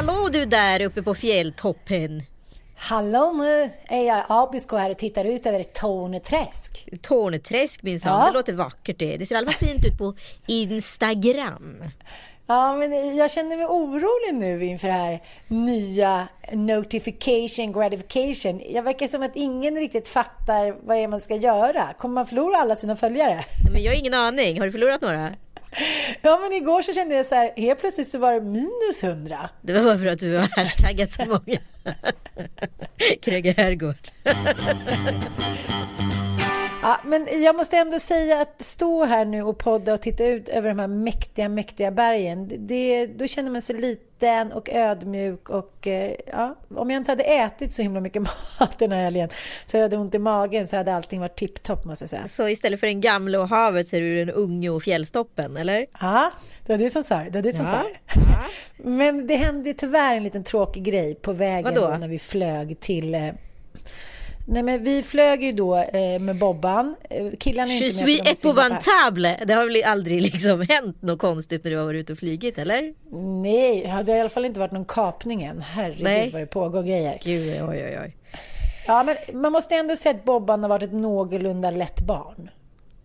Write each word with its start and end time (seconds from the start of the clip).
Hallå 0.00 0.28
du 0.32 0.44
där 0.44 0.82
uppe 0.82 1.02
på 1.02 1.14
fjälltoppen. 1.14 2.22
Hallå 2.76 3.32
nu 3.32 3.70
är 3.88 4.06
jag 4.06 4.22
Abisko 4.28 4.76
här 4.76 4.90
och 4.90 4.98
tittar 4.98 5.24
ut 5.24 5.46
över 5.46 5.60
ett 5.60 5.74
Torneträsk. 5.74 6.88
Torneträsk 7.02 7.82
minsann, 7.82 8.20
Ja. 8.20 8.26
det 8.26 8.32
låter 8.32 8.52
vackert 8.52 8.98
det. 8.98 9.16
Det 9.16 9.26
ser 9.26 9.42
i 9.42 9.44
fall 9.46 9.54
fint 9.68 9.86
ut 9.86 9.98
på 9.98 10.14
Instagram. 10.46 11.84
Ja, 12.46 12.76
men 12.76 13.16
jag 13.16 13.30
känner 13.30 13.56
mig 13.56 13.66
orolig 13.66 14.34
nu 14.34 14.64
inför 14.64 14.88
det 14.88 14.94
här 14.94 15.22
nya 15.48 16.28
notification 16.52 17.72
gratification. 17.72 18.62
Jag 18.70 18.82
verkar 18.82 19.08
som 19.08 19.22
att 19.22 19.36
ingen 19.36 19.76
riktigt 19.76 20.08
fattar 20.08 20.86
vad 20.86 20.96
det 20.96 21.02
är 21.02 21.08
man 21.08 21.20
ska 21.20 21.34
göra. 21.36 21.84
Kommer 21.98 22.14
man 22.14 22.26
förlora 22.26 22.56
alla 22.56 22.76
sina 22.76 22.96
följare? 22.96 23.44
Men 23.72 23.82
jag 23.82 23.92
har 23.92 23.98
ingen 23.98 24.14
aning, 24.14 24.58
har 24.58 24.66
du 24.66 24.72
förlorat 24.72 25.00
några? 25.00 25.34
Ja, 26.22 26.38
men 26.42 26.52
igår 26.52 26.82
så 26.82 26.92
kände 26.92 27.14
jag 27.14 27.26
så 27.26 27.34
här, 27.34 27.52
helt 27.56 27.80
plötsligt 27.80 28.08
så 28.08 28.18
var 28.18 28.32
det 28.32 28.40
minus 28.40 29.02
hundra. 29.02 29.50
Det 29.62 29.72
var 29.72 29.82
bara 29.82 29.98
för 29.98 30.06
att 30.06 30.18
du 30.18 30.36
har 30.36 30.48
hashtaggat 30.56 31.12
så 31.12 31.24
många. 31.24 31.58
Kröger 33.22 33.54
Herrgård. 33.54 33.96
Ja, 36.82 36.98
men 37.04 37.42
jag 37.42 37.56
måste 37.56 37.76
ändå 37.76 37.98
säga 37.98 38.40
att 38.40 38.62
stå 38.64 39.04
här 39.04 39.24
nu 39.24 39.42
och 39.42 39.58
podda 39.58 39.94
och 39.94 40.02
titta 40.02 40.24
ut 40.24 40.48
över 40.48 40.68
de 40.68 40.78
här 40.78 40.86
mäktiga, 40.88 41.48
mäktiga 41.48 41.90
bergen. 41.90 42.48
Det- 42.66 43.06
då 43.06 43.26
känner 43.26 43.50
man 43.50 43.62
sig 43.62 43.76
liten 43.76 44.52
och 44.52 44.68
ödmjuk 44.72 45.48
och 45.50 45.86
eh, 45.86 46.14
ja, 46.26 46.54
om 46.74 46.90
jag 46.90 46.96
inte 47.00 47.10
hade 47.12 47.22
ätit 47.24 47.72
så 47.72 47.82
himla 47.82 48.00
mycket 48.00 48.22
mat 48.60 48.78
den 48.78 48.92
här 48.92 49.02
helgen 49.02 49.28
så 49.66 49.76
jag 49.76 49.82
hade 49.82 49.96
ont 49.96 50.14
i 50.14 50.18
magen 50.18 50.66
så 50.68 50.76
hade 50.76 50.94
allting 50.94 51.20
varit 51.20 51.36
tipptopp 51.36 51.84
måste 51.84 52.02
jag 52.02 52.10
säga. 52.10 52.28
Så 52.28 52.48
istället 52.48 52.80
för 52.80 52.86
den 52.86 53.00
gamla 53.00 53.40
och 53.40 53.48
havet 53.48 53.88
så 53.88 53.96
är 53.96 54.00
du 54.00 54.24
den 54.24 54.34
unge 54.34 54.70
och 54.70 54.82
fjällstoppen, 54.82 55.56
eller? 55.56 55.86
Ja, 56.00 56.30
det 56.66 56.72
var 56.72 56.78
du 56.78 56.90
som 56.90 57.04
sa 57.04 57.16
det. 57.18 57.30
var 57.30 57.42
du 57.42 57.52
som 57.52 57.64
Ja, 57.64 57.70
sa 57.70 57.82
det. 57.82 58.20
Men 58.90 59.26
det 59.26 59.36
hände 59.36 59.74
tyvärr 59.74 60.16
en 60.16 60.22
liten 60.24 60.44
tråkig 60.44 60.82
grej 60.84 61.14
på 61.14 61.32
vägen 61.32 61.74
Vadå? 61.74 61.96
när 61.96 62.08
vi 62.08 62.18
flög 62.18 62.80
till 62.80 63.14
eh, 63.14 63.28
Nej 64.52 64.62
men 64.62 64.84
vi 64.84 65.02
flög 65.02 65.42
ju 65.42 65.52
då 65.52 65.76
eh, 65.76 66.20
med 66.20 66.38
Bobban. 66.38 66.96
Eh, 67.10 67.26
Killarna 67.38 67.72
är 67.72 67.80
Je 67.80 67.86
inte 67.86 68.04
suis 68.04 68.20
épouvantable. 68.20 69.44
Det 69.46 69.54
har 69.54 69.64
väl 69.64 69.82
aldrig 69.84 70.22
liksom 70.22 70.60
hänt 70.68 71.02
något 71.02 71.18
konstigt 71.18 71.64
när 71.64 71.70
du 71.70 71.76
har 71.76 71.84
varit 71.84 72.00
ute 72.00 72.12
och 72.12 72.18
flygit, 72.18 72.58
eller? 72.58 72.94
Nej, 73.42 73.82
det 73.82 73.88
har 74.12 74.16
i 74.16 74.20
alla 74.20 74.28
fall 74.28 74.44
inte 74.44 74.60
varit 74.60 74.72
någon 74.72 74.84
kapning 74.84 75.42
än. 75.42 75.60
Herregud 75.60 76.02
Nej. 76.02 76.30
vad 76.32 76.42
det 76.42 76.46
pågår 76.46 76.82
grejer. 76.82 77.18
Gud, 77.24 77.62
oj, 77.62 77.84
oj, 77.84 77.98
oj. 78.02 78.16
Ja, 78.86 79.02
men 79.02 79.40
man 79.40 79.52
måste 79.52 79.74
ändå 79.74 79.96
säga 79.96 80.14
att 80.14 80.24
Bobban 80.24 80.62
har 80.62 80.68
varit 80.68 80.82
ett 80.82 80.92
någorlunda 80.92 81.70
lätt 81.70 82.00
barn. 82.00 82.50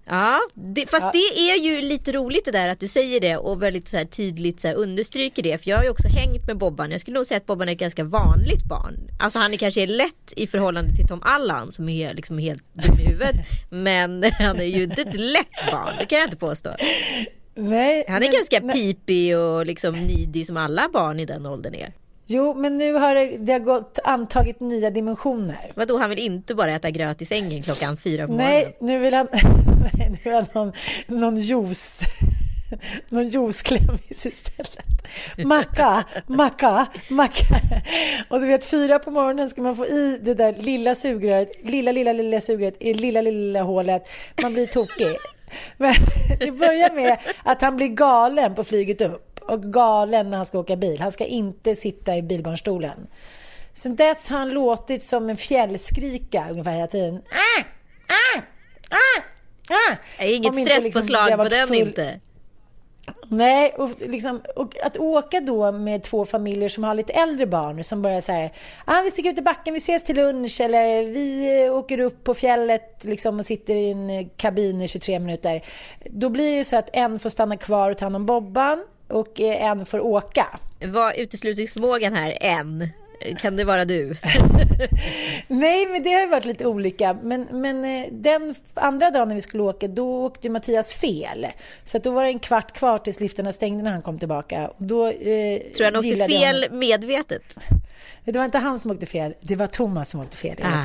Ja, 0.08 0.40
det, 0.54 0.90
fast 0.90 1.14
det 1.14 1.50
är 1.52 1.58
ju 1.60 1.82
lite 1.82 2.12
roligt 2.12 2.46
det 2.46 2.52
där 2.52 2.70
att 2.70 2.80
du 2.80 2.88
säger 2.88 3.20
det 3.20 3.38
och 3.38 3.62
väldigt 3.64 3.88
så 3.88 4.06
tydligt 4.12 4.62
så 4.62 4.68
understryker 4.72 5.44
det. 5.44 5.64
För 5.64 5.70
jag 5.70 5.78
har 5.78 5.84
ju 5.84 5.90
också 5.90 6.08
hängt 6.08 6.48
med 6.48 6.58
Bobban. 6.58 6.92
Jag 6.92 7.02
skulle 7.02 7.18
nog 7.18 7.28
säga 7.28 7.38
att 7.38 7.46
Bobban 7.46 7.70
är 7.70 7.74
ett 7.74 7.80
ganska 7.80 8.04
vanligt 8.04 8.64
barn. 8.66 8.96
Alltså 9.20 9.40
han 9.40 9.54
är 9.54 9.58
kanske 9.58 9.82
är 9.84 9.88
lätt 9.88 10.34
i 10.36 10.48
förhållande 10.48 10.96
till 10.96 11.08
Tom 11.08 11.22
Allan 11.24 11.72
som 11.72 11.90
är 11.90 12.14
liksom 12.14 12.38
helt 12.38 12.64
dum 12.74 13.00
i 13.00 13.04
huvudet. 13.04 13.36
Men 13.70 14.24
han 14.40 14.60
är 14.60 14.64
ju 14.66 14.84
inte 14.84 15.02
ett 15.02 15.16
lätt 15.16 15.72
barn, 15.72 15.94
det 16.00 16.06
kan 16.06 16.18
jag 16.20 16.26
inte 16.26 16.38
påstå. 16.38 16.70
Nej, 17.56 18.06
Han 18.08 18.16
är 18.16 18.20
men- 18.20 18.32
ganska 18.32 18.62
men- 18.62 18.74
pipig 18.76 19.38
och 19.38 19.66
liksom 19.66 19.96
nidig 19.96 20.48
som 20.48 20.58
alla 20.58 20.90
barn 20.94 21.20
i 21.20 21.26
den 21.26 21.46
åldern 21.46 21.74
är. 21.76 21.94
Jo, 22.28 22.54
men 22.54 22.78
nu 22.78 22.94
har 22.94 23.16
det, 23.16 23.38
det 23.38 23.52
har 23.52 23.60
gått, 23.60 24.00
antagit 24.04 24.60
nya 24.60 24.90
dimensioner. 24.90 25.72
Vadå, 25.76 25.98
han 25.98 26.10
vill 26.10 26.20
inte 26.20 26.56
bara 26.56 26.72
äta 26.72 26.90
gröt 26.90 27.22
i 27.22 27.26
sängen 27.26 27.64
klockan 27.64 27.98
fyra 27.98 28.28
på 28.28 28.34
morgonen? 28.34 28.54
Nej, 28.64 28.78
nu 28.80 29.00
vill 29.00 29.14
han, 29.14 29.28
nej, 29.32 30.10
nu 30.10 30.18
vill 30.24 30.34
han 30.34 30.46
någon, 30.54 30.74
någon 31.08 31.36
juice. 31.36 32.02
Någon 33.10 33.30
juiceklemmis 33.30 34.26
istället. 34.26 34.80
Macka, 35.38 36.04
macka, 36.28 36.88
macka. 37.10 37.62
Och 38.30 38.42
du 38.42 38.48
vet, 38.48 38.66
fyra 38.66 39.00
på 39.00 39.12
morgonen 39.12 39.50
ska 39.50 39.62
man 39.62 39.76
få 39.76 39.86
i 39.86 40.20
det 40.22 40.34
där 40.34 40.54
lilla 40.54 40.96
sugröret, 40.96 41.52
lilla, 41.64 41.92
lilla, 41.92 42.14
lilla 42.14 42.42
sugröret 42.42 42.78
i 42.80 42.94
det 42.94 43.00
lilla, 43.00 43.22
lilla, 43.22 43.40
lilla 43.40 43.62
hålet. 43.62 44.10
Man 44.42 44.54
blir 44.54 44.66
tokig. 44.66 45.16
Men 45.78 45.94
det 46.40 46.52
börjar 46.52 46.96
med 46.96 47.18
att 47.44 47.62
han 47.62 47.76
blir 47.76 47.88
galen 47.88 48.56
på 48.56 48.64
flyget 48.64 49.02
upp 49.02 49.35
och 49.48 49.64
galen 49.64 50.30
när 50.30 50.38
han 50.38 50.46
ska 50.46 50.60
åka 50.60 50.76
bil. 50.76 51.00
Han 51.00 51.12
ska 51.12 51.26
inte 51.26 51.76
sitta 51.76 52.18
i 52.18 52.22
bilbarnstolen. 52.22 53.08
Sen 53.74 53.96
dess 53.96 54.30
har 54.30 54.38
han 54.38 54.50
låtit 54.50 55.04
som 55.04 55.30
en 55.30 55.38
fjällskrika 55.38 56.46
ungefär 56.52 56.72
hela 56.72 56.88
tiden. 56.88 57.16
Ah, 57.16 57.64
ah, 58.08 58.42
ah, 58.90 59.22
ah. 59.76 60.24
Inget 60.24 60.56
liksom 60.56 60.66
stresspåslag 60.66 61.30
har 61.30 61.38
på 61.38 61.44
den 61.44 61.68
full- 61.68 61.78
inte. 61.78 62.20
Nej, 63.28 63.74
och, 63.78 63.90
liksom, 64.00 64.42
och 64.56 64.78
att 64.84 64.98
åka 64.98 65.40
då 65.42 65.72
med 65.72 66.04
två 66.04 66.26
familjer 66.26 66.70
som 66.70 66.84
har 66.84 66.96
lite 66.96 67.14
äldre 67.14 67.46
barn 67.46 67.84
som 67.84 68.02
bara 68.02 68.22
så 68.22 68.32
här, 68.32 68.52
ah, 68.86 69.02
vi 69.02 69.12
sticker 69.12 69.30
ut 69.30 69.40
i 69.40 69.42
backen, 69.42 69.74
vi 69.74 69.78
ses 69.78 70.04
till 70.04 70.16
lunch 70.16 70.62
eller 70.62 71.04
vi 71.04 71.60
eh, 71.66 71.74
åker 71.74 72.00
upp 72.00 72.24
på 72.24 72.34
fjället 72.34 73.04
liksom, 73.04 73.40
och 73.40 73.46
sitter 73.46 73.76
i 73.76 73.92
en 73.92 74.10
eh, 74.10 74.28
kabin 74.38 74.82
i 74.82 74.88
23 74.88 75.20
minuter. 75.20 75.62
Då 76.06 76.30
blir 76.30 76.58
det 76.58 76.64
så 76.64 76.76
att 76.76 76.90
en 76.94 77.20
får 77.20 77.30
stanna 77.30 77.58
kvar 77.58 77.92
och 77.92 77.98
ta 77.98 78.06
hand 78.06 78.16
om 78.16 78.26
Bobban 78.26 78.84
och 79.08 79.42
eh, 79.42 79.64
en 79.64 79.86
får 79.86 80.00
åka. 80.00 80.60
Vad 80.82 81.14
är 81.14 81.20
uteslutningsförmågan 81.20 82.14
här? 82.14 82.38
En. 82.42 82.90
Kan 83.42 83.56
det 83.56 83.64
vara 83.64 83.86
du? 83.86 84.06
Nej, 85.48 85.86
men 85.86 86.04
det 86.04 86.14
har 86.14 86.22
ju 86.22 86.28
varit 86.28 86.46
lite 86.46 86.66
olika. 86.66 87.18
Men, 87.24 87.48
men 87.52 87.86
eh, 87.86 88.08
den 88.12 88.56
andra 88.74 89.12
dagen 89.12 89.28
när 89.28 89.36
vi 89.36 89.42
skulle 89.42 89.64
åka, 89.64 89.88
då 89.88 90.26
åkte 90.26 90.50
Mattias 90.50 90.94
fel. 90.94 91.48
Så 91.84 91.98
att 91.98 92.04
då 92.04 92.12
var 92.12 92.24
det 92.24 92.30
en 92.30 92.40
kvart 92.40 92.72
kvar 92.78 92.98
tills 92.98 93.20
liftarna 93.20 93.52
stängde 93.52 93.84
när 93.84 93.92
han 93.92 94.02
kom 94.02 94.20
tillbaka. 94.20 94.68
Och 94.68 94.84
då, 94.84 95.08
eh, 95.08 95.14
Tror 95.14 95.86
jag 95.86 95.86
han 95.86 95.96
åkte 95.96 96.28
fel 96.28 96.66
medvetet? 96.72 97.58
Det 98.26 98.38
var 98.38 98.46
inte 98.46 98.58
han 98.58 98.80
som 98.80 98.92
åkte 98.92 99.06
fel, 99.06 99.34
det 99.42 99.56
var 99.56 99.68
Thomas 99.68 100.10
som 100.10 100.20
åkte 100.22 100.38
fel 100.38 100.58
Ah. 100.64 100.84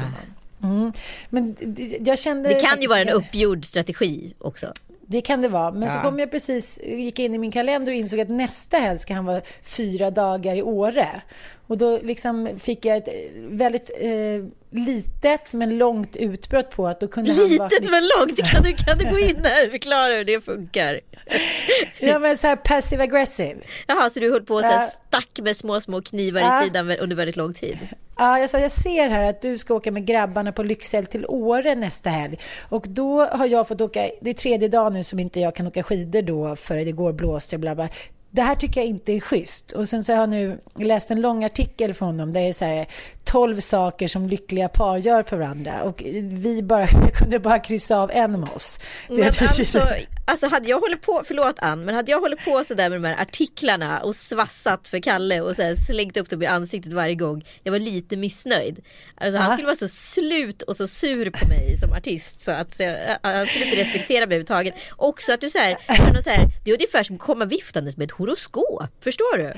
Mm. 0.62 0.93
Men 1.31 1.56
jag 2.00 2.19
kände... 2.19 2.49
Det 2.49 2.61
kan 2.61 2.82
ju 2.82 2.88
vara 2.88 3.00
en 3.00 3.08
uppgjord 3.08 3.64
strategi 3.64 4.34
också. 4.38 4.73
Det 5.11 5.21
kan 5.21 5.43
det 5.43 5.49
vara. 5.49 5.71
Men 5.71 5.83
Ja. 5.89 5.95
så 5.95 6.01
kom 6.01 6.19
jag 6.19 6.31
precis, 6.31 6.81
gick 6.85 7.19
in 7.19 7.35
i 7.35 7.39
min 7.39 7.51
kalender 7.53 7.93
och 7.93 7.97
insåg 7.97 8.21
att 8.21 8.29
nästa 8.29 8.77
helg 8.79 8.99
ska 8.99 9.15
han 9.15 9.25
vara 9.25 9.41
fyra 9.65 10.11
dagar 10.11 10.55
i 10.55 10.62
Åre. 10.62 11.23
Och 11.67 11.79
då 11.79 11.99
liksom 12.03 12.49
fick 12.62 12.85
jag 12.85 12.97
ett 12.97 13.09
eh, 13.09 13.15
väldigt 13.37 13.91
eh, 14.01 14.45
litet 14.71 15.53
men 15.53 15.79
långt 15.79 16.17
utbrott 16.17 16.71
på 16.71 16.87
att 16.89 17.01
då 17.01 17.09
kunde 17.09 17.31
han 17.33 17.57
vara... 17.59 17.69
Litet 17.69 17.91
men 17.91 18.03
långt, 18.19 18.45
kan 18.53 18.62
du, 18.62 18.73
kan 18.73 18.99
du 18.99 19.11
gå 19.11 19.19
in 19.19 19.43
där 19.43 19.65
och 19.67 19.71
förklara 19.71 20.12
hur 20.15 20.25
det 20.25 20.41
funkar? 20.45 21.01
Ja 21.99 22.19
men 22.19 22.37
så 22.39 22.47
här 22.47 22.57
passive 22.57 23.03
aggressive. 23.03 23.57
Jaha, 23.87 24.11
så 24.11 24.21
du 24.21 24.31
höll 24.33 24.43
på 24.43 24.61
här 24.61 24.73
Ja. 24.73 24.91
stack 25.09 25.41
med 25.43 25.57
små, 25.57 25.81
små 25.81 26.01
knivar 26.03 26.41
Ja. 26.41 26.62
i 26.62 26.65
sidan 26.65 26.91
under 26.91 27.17
väldigt 27.17 27.37
lång 27.37 27.55
tid? 27.55 27.79
Ah, 28.20 28.38
jag 28.38 28.50
sa 28.50 28.58
jag 28.58 28.72
ser 28.72 29.08
här 29.08 29.31
att 29.31 29.40
du 29.40 29.58
ska 29.58 29.75
åka 29.75 29.93
med 29.93 30.06
grabbarna 30.06 30.52
på 30.52 30.62
Lycksele 30.62 31.06
till 31.06 31.26
Åre 31.26 31.75
nästa 31.75 32.11
helg. 32.11 32.38
Och 32.69 32.87
då 32.88 33.25
har 33.25 33.46
jag 33.46 33.69
fått 33.69 33.81
åka, 33.81 34.11
det 34.20 34.31
är 34.31 34.34
tredje 34.34 34.69
dagen 34.69 34.93
nu 34.93 35.05
som 35.05 35.19
inte 35.19 35.40
jag 35.40 35.55
kan 35.55 35.67
åka 35.67 35.82
skidor 35.82 36.22
då 36.22 36.56
för 36.56 36.76
det 36.76 36.93
går 36.93 37.12
blåste 37.12 37.56
och 37.56 37.61
bla 37.61 37.75
bla. 37.75 37.88
Det 38.31 38.43
här 38.43 38.55
tycker 38.55 38.81
jag 38.81 38.88
inte 38.88 39.12
är 39.12 39.21
schysst. 39.21 39.73
Och 39.73 39.88
sen 39.88 40.05
så 40.05 40.12
har 40.12 40.21
jag 40.21 40.29
nu 40.29 40.61
läst 40.75 41.11
en 41.11 41.21
lång 41.21 41.44
artikel 41.44 41.94
från 41.94 42.09
honom 42.09 42.32
där 42.32 42.41
det 42.41 42.49
är 42.49 42.53
så 42.53 42.65
här 42.65 42.87
12 43.25 43.61
saker 43.61 44.09
som 44.09 44.29
lyckliga 44.29 44.69
par 44.69 44.99
gör 44.99 45.23
för 45.23 45.37
varandra. 45.37 45.82
Och 45.82 46.03
vi 46.23 46.62
bara, 46.62 46.87
kunde 47.19 47.38
bara 47.38 47.59
kryssa 47.59 47.97
av 47.97 48.11
en 48.11 48.35
av 48.35 48.55
oss. 48.55 48.79
Det 49.09 49.15
Men 49.15 49.25
alltså, 49.27 49.87
alltså 50.25 50.49
hade 50.49 50.69
jag 50.69 50.81
hållit 50.81 51.03
på, 51.03 51.23
förlåt 51.25 51.59
Ann, 51.59 51.85
men 51.85 51.94
hade 51.94 52.11
jag 52.11 52.21
hållit 52.21 52.44
på 52.44 52.65
sådär 52.65 52.91
med 52.91 53.03
de 53.03 53.09
här 53.09 53.23
artiklarna 53.23 54.00
och 54.00 54.17
svassat 54.17 54.88
för 54.88 54.99
Kalle 54.99 55.41
och 55.41 55.56
så 55.56 55.62
här 55.62 55.75
slängt 55.75 56.17
upp 56.17 56.31
dem 56.31 56.43
i 56.43 56.47
ansiktet 56.47 56.93
varje 56.93 57.15
gång 57.15 57.44
jag 57.62 57.73
var 57.73 57.79
lite 57.79 58.17
missnöjd. 58.17 58.81
Alltså 59.15 59.38
han 59.38 59.53
skulle 59.53 59.67
vara 59.67 59.76
så 59.76 59.88
slut 59.88 60.62
och 60.62 60.76
så 60.76 60.87
sur 60.87 61.31
på 61.31 61.49
mig 61.49 61.76
som 61.76 61.93
artist 61.93 62.41
så 62.41 62.50
att 62.50 62.81
jag, 62.81 62.97
han 63.23 63.47
skulle 63.47 63.65
inte 63.65 63.81
respektera 63.81 64.19
mig 64.19 64.25
överhuvudtaget. 64.25 64.75
Också 64.97 65.33
att 65.33 65.41
du 65.41 65.50
såhär, 65.50 65.76
så 66.23 66.31
här, 66.31 66.49
det 66.65 66.71
är 66.71 66.75
ungefär 66.75 67.03
som 67.03 67.17
att 67.17 67.23
komma 67.23 67.44
viftandes 67.44 67.97
med 67.97 68.05
ett 68.05 68.12
horoskop. 68.20 68.82
Förstår 69.05 69.38
du? 69.38 69.52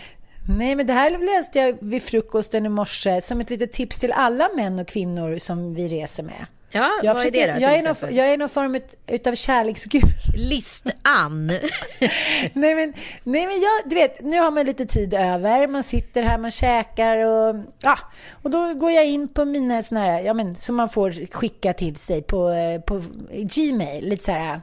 Nej, 0.58 0.74
men 0.76 0.86
det 0.86 0.92
här 0.92 1.36
läste 1.38 1.58
jag 1.58 1.76
vid 1.80 2.02
frukosten 2.02 2.66
i 2.66 2.68
morse 2.68 3.20
som 3.20 3.40
ett 3.40 3.50
litet 3.50 3.72
tips 3.72 4.00
till 4.00 4.12
alla 4.12 4.48
män 4.56 4.78
och 4.78 4.88
kvinnor 4.88 5.38
som 5.38 5.74
vi 5.74 5.88
reser 5.88 6.22
med. 6.22 6.46
Ja, 6.74 6.90
Jag, 7.02 7.14
vad 7.14 7.26
är 7.26 7.30
det 7.30 7.38
försöker, 7.38 7.54
då? 7.54 7.60
jag, 7.60 7.72
är 7.74 7.82
någon, 7.82 8.16
jag 8.16 8.28
är 8.28 8.36
någon 8.38 8.48
form 8.48 8.74
ut- 8.74 8.96
utav 9.06 9.34
kärleksgud. 9.34 10.02
List-Ann. 10.36 11.46
nej, 12.52 12.74
men, 12.74 12.94
nej, 13.22 13.46
men 13.46 13.60
jag, 13.60 13.72
du 13.86 13.94
vet, 13.94 14.20
nu 14.20 14.38
har 14.40 14.50
man 14.50 14.66
lite 14.66 14.86
tid 14.86 15.14
över. 15.14 15.66
Man 15.66 15.82
sitter 15.82 16.22
här, 16.22 16.38
man 16.38 16.50
käkar 16.50 17.16
och, 17.16 17.56
ja, 17.82 17.98
och 18.42 18.50
då 18.50 18.74
går 18.74 18.90
jag 18.90 19.06
in 19.06 19.28
på 19.28 19.44
mina 19.44 19.82
såna 19.82 20.00
här, 20.00 20.20
ja 20.20 20.34
men 20.34 20.54
som 20.54 20.76
man 20.76 20.88
får 20.88 21.26
skicka 21.32 21.72
till 21.72 21.96
sig 21.96 22.22
på, 22.22 22.50
eh, 22.50 22.80
på 22.80 23.02
Gmail. 23.32 24.08
Lite 24.08 24.24
så 24.24 24.32
här, 24.32 24.60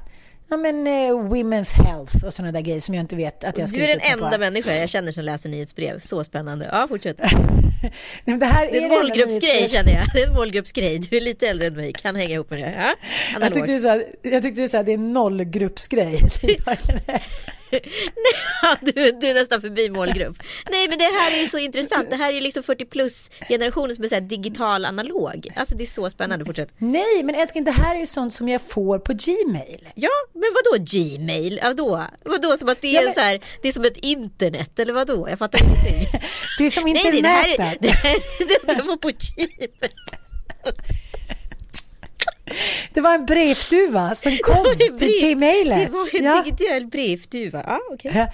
ja 0.50 0.58
men 0.58 0.88
eh, 0.88 0.92
Women's 1.12 1.72
Health 1.84 2.26
och 2.26 2.34
sådana 2.34 2.52
där 2.52 2.62
grejer 2.62 2.82
som 2.82 2.96
jag 2.96 3.04
inte 3.04 3.16
vet 3.16 3.44
att 3.44 3.58
jag 3.58 3.70
ska 3.70 3.78
Du 3.78 3.84
är 3.84 3.88
den 3.88 4.00
titta 4.00 4.18
på. 4.18 4.26
enda 4.26 4.38
människa 4.38 4.74
jag 4.74 4.90
känner 4.90 5.12
som 5.12 5.24
läser 5.24 5.50
nyhetsbrev. 5.50 6.00
Så 6.00 6.24
spännande. 6.24 6.70
Ja, 6.72 6.88
fortsätt. 6.88 7.18
Nej, 8.26 8.38
det 8.38 8.46
här 8.46 8.66
Det 8.72 8.78
är 8.78 8.78
en 8.78 8.84
enda 8.84 8.96
målgruppsgrej 8.96 9.70
känner 9.70 9.92
jag. 9.94 10.04
Det 10.14 10.22
är 10.22 10.28
en 10.28 10.34
målgruppsgrej. 10.36 11.00
Du 11.00 11.18
är 11.18 11.22
lite 11.22 11.48
äldre 11.48 11.68
än 11.68 11.74
mig, 11.76 11.94
kan 11.94 12.16
hänga 12.16 12.34
ihop 12.34 12.50
med 12.50 12.60
det. 12.60 12.74
Ja? 12.78 12.96
Jag 13.34 13.36
Analogt. 13.36 13.54
tyckte, 13.54 13.72
du 13.72 13.80
sa, 13.80 14.02
jag 14.22 14.42
tyckte 14.44 14.62
du 14.62 14.70
sa 14.70 14.80
att 14.80 14.86
det 14.86 14.92
är 14.92 14.98
en 14.98 15.14
nollgruppsgrej. 15.14 16.20
Ja, 18.62 18.78
du, 18.82 18.92
du 19.12 19.28
är 19.28 19.34
nästan 19.34 19.62
förbi 19.62 19.90
målgrupp. 19.90 20.38
Nej 20.72 20.88
men 20.90 20.98
det 20.98 21.04
här 21.04 21.44
är 21.44 21.48
så 21.48 21.58
intressant. 21.58 22.10
Det 22.10 22.16
här 22.16 22.34
är 22.34 22.42
liksom 22.42 22.64
40 22.64 22.86
plus 22.86 23.30
generationen 23.50 23.96
som 23.96 24.04
är 24.04 24.08
så 24.08 24.16
här 24.16 24.22
digital 24.22 24.86
analog. 24.86 25.48
Alltså 25.56 25.76
det 25.76 25.84
är 25.84 25.88
så 25.88 26.10
spännande. 26.10 26.46
Fortsätt. 26.46 26.74
Nej, 26.78 27.24
men 27.24 27.36
älskling, 27.36 27.64
det 27.64 27.72
här 27.72 27.96
är 27.96 28.00
ju 28.00 28.08
sånt 28.08 28.34
som 28.34 28.50
jag 28.50 28.62
får 28.62 29.00
på 29.00 29.14
Gmail. 29.14 29.88
Ja, 29.96 30.10
men 30.34 30.44
vadå 30.54 30.84
Gmail? 30.86 31.60
Vadå? 31.64 32.04
Vadå 32.26 32.58
som 32.58 32.70
att 32.70 32.82
det 32.82 32.88
är, 32.88 32.94
Ja, 32.94 33.02
men- 33.02 33.14
så 33.14 33.20
här, 33.20 33.42
det 33.62 33.68
är 33.68 33.72
som 33.72 33.86
ett 33.86 33.98
internet 33.98 34.80
eller 34.80 34.94
vadå? 34.94 35.30
Jag 35.30 35.40
fattar 35.40 35.60
ingenting. 35.64 36.20
Det 36.58 36.66
är 36.66 36.70
som 36.70 36.84
Nej, 36.84 36.92
internetet. 36.98 37.22
det 37.22 37.28
här 37.30 37.70
är 37.70 37.78
det 37.82 37.90
här 37.92 38.16
är 38.16 38.66
det 38.68 38.74
jag 38.74 38.86
får 38.86 38.98
på 38.98 39.08
Gmail. 39.10 39.70
Det 42.94 43.02
var 43.02 43.14
en 43.14 43.26
brevduva 43.26 44.16
som 44.16 44.38
kom 44.44 44.66
till 45.00 45.14
Gmailen. 45.22 45.80
Det 45.80 45.90
var 45.90 46.16
en 46.16 46.24
ja. 46.24 46.44
digital 46.44 46.86
brevduva. 46.86 47.64
Ja, 47.68 47.80
okej. 47.94 48.12
Ja. 48.16 48.28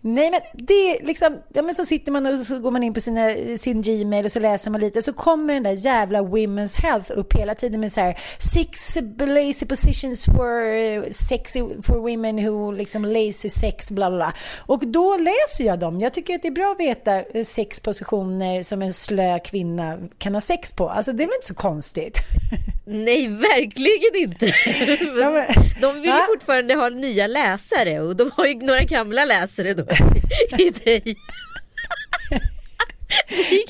Nej 0.00 0.30
men 0.30 0.40
det 0.54 0.74
är 0.74 1.06
liksom, 1.06 1.38
ja 1.54 1.62
men 1.62 1.74
så 1.74 1.84
sitter 1.84 2.12
man 2.12 2.26
och 2.26 2.46
så 2.46 2.58
går 2.58 2.70
man 2.70 2.82
in 2.82 2.94
på 2.94 3.00
sina, 3.00 3.34
sin 3.58 3.82
Gmail 3.82 4.24
och 4.24 4.32
så 4.32 4.40
läser 4.40 4.70
man 4.70 4.80
lite 4.80 5.02
så 5.02 5.12
kommer 5.12 5.54
den 5.54 5.62
där 5.62 5.72
jävla 5.72 6.22
Women's 6.22 6.80
Health 6.80 7.10
upp 7.14 7.32
hela 7.34 7.54
tiden 7.54 7.80
med 7.80 7.92
så 7.92 8.00
här 8.00 8.18
six 8.38 8.96
lazy 9.18 9.66
positions 9.66 10.24
for 10.24 10.74
eh, 10.74 11.02
sexy 11.10 11.60
for 11.82 11.94
women 12.10 12.46
who 12.46 12.72
liksom 12.72 13.04
lazy 13.04 13.48
sex 13.48 13.90
bla 13.90 14.10
bla 14.10 14.16
bla. 14.16 14.32
Och 14.58 14.86
då 14.86 15.16
läser 15.16 15.64
jag 15.64 15.78
dem. 15.78 16.00
Jag 16.00 16.12
tycker 16.12 16.34
att 16.34 16.42
det 16.42 16.48
är 16.48 16.52
bra 16.52 16.72
att 16.72 16.80
veta 16.80 17.22
eh, 17.22 17.44
sex 17.44 17.80
positioner 17.80 18.62
som 18.62 18.82
en 18.82 18.92
slö 18.92 19.38
kvinna 19.38 19.98
kan 20.18 20.34
ha 20.34 20.40
sex 20.40 20.72
på. 20.72 20.88
Alltså 20.88 21.12
det 21.12 21.22
är 21.22 21.26
väl 21.26 21.34
inte 21.34 21.46
så 21.46 21.54
konstigt. 21.54 22.18
Nej, 22.86 23.28
verkligen 23.28 23.55
inte. 23.58 24.54
Men 25.14 25.34
Ja, 25.34 25.46
de 25.80 25.94
vill 25.94 26.10
ju 26.10 26.20
fortfarande 26.26 26.74
ha 26.74 26.88
nya 26.88 27.26
läsare 27.26 28.00
och 28.00 28.16
de 28.16 28.30
har 28.36 28.46
ju 28.46 28.54
några 28.54 28.80
gamla 28.80 29.24
läsare 29.24 29.74
då 29.74 29.82
i 30.58 30.70
dig. 30.70 31.16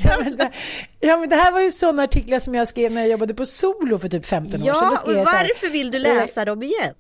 Ja 0.05 0.19
men, 0.25 0.37
det, 0.37 0.51
ja 1.01 1.17
men 1.17 1.29
det 1.29 1.37
här 1.37 1.53
var 1.53 1.61
ju 1.61 1.71
sådana 1.71 2.03
artiklar 2.03 2.39
som 2.39 2.55
jag 2.55 2.69
skrev 2.69 2.93
när 2.93 3.01
jag 3.01 3.11
jobbade 3.11 3.35
på 3.35 3.47
Solo 3.47 3.99
för 3.99 4.09
typ 4.09 4.27
15 4.27 4.61
år 4.61 4.65
sedan. 4.65 4.75
Ja, 4.75 5.03
och 5.05 5.13
här, 5.13 5.25
varför 5.25 5.69
vill 5.69 5.91
du 5.91 5.99
läsa 5.99 6.45
dem 6.45 6.63
igen? 6.63 6.95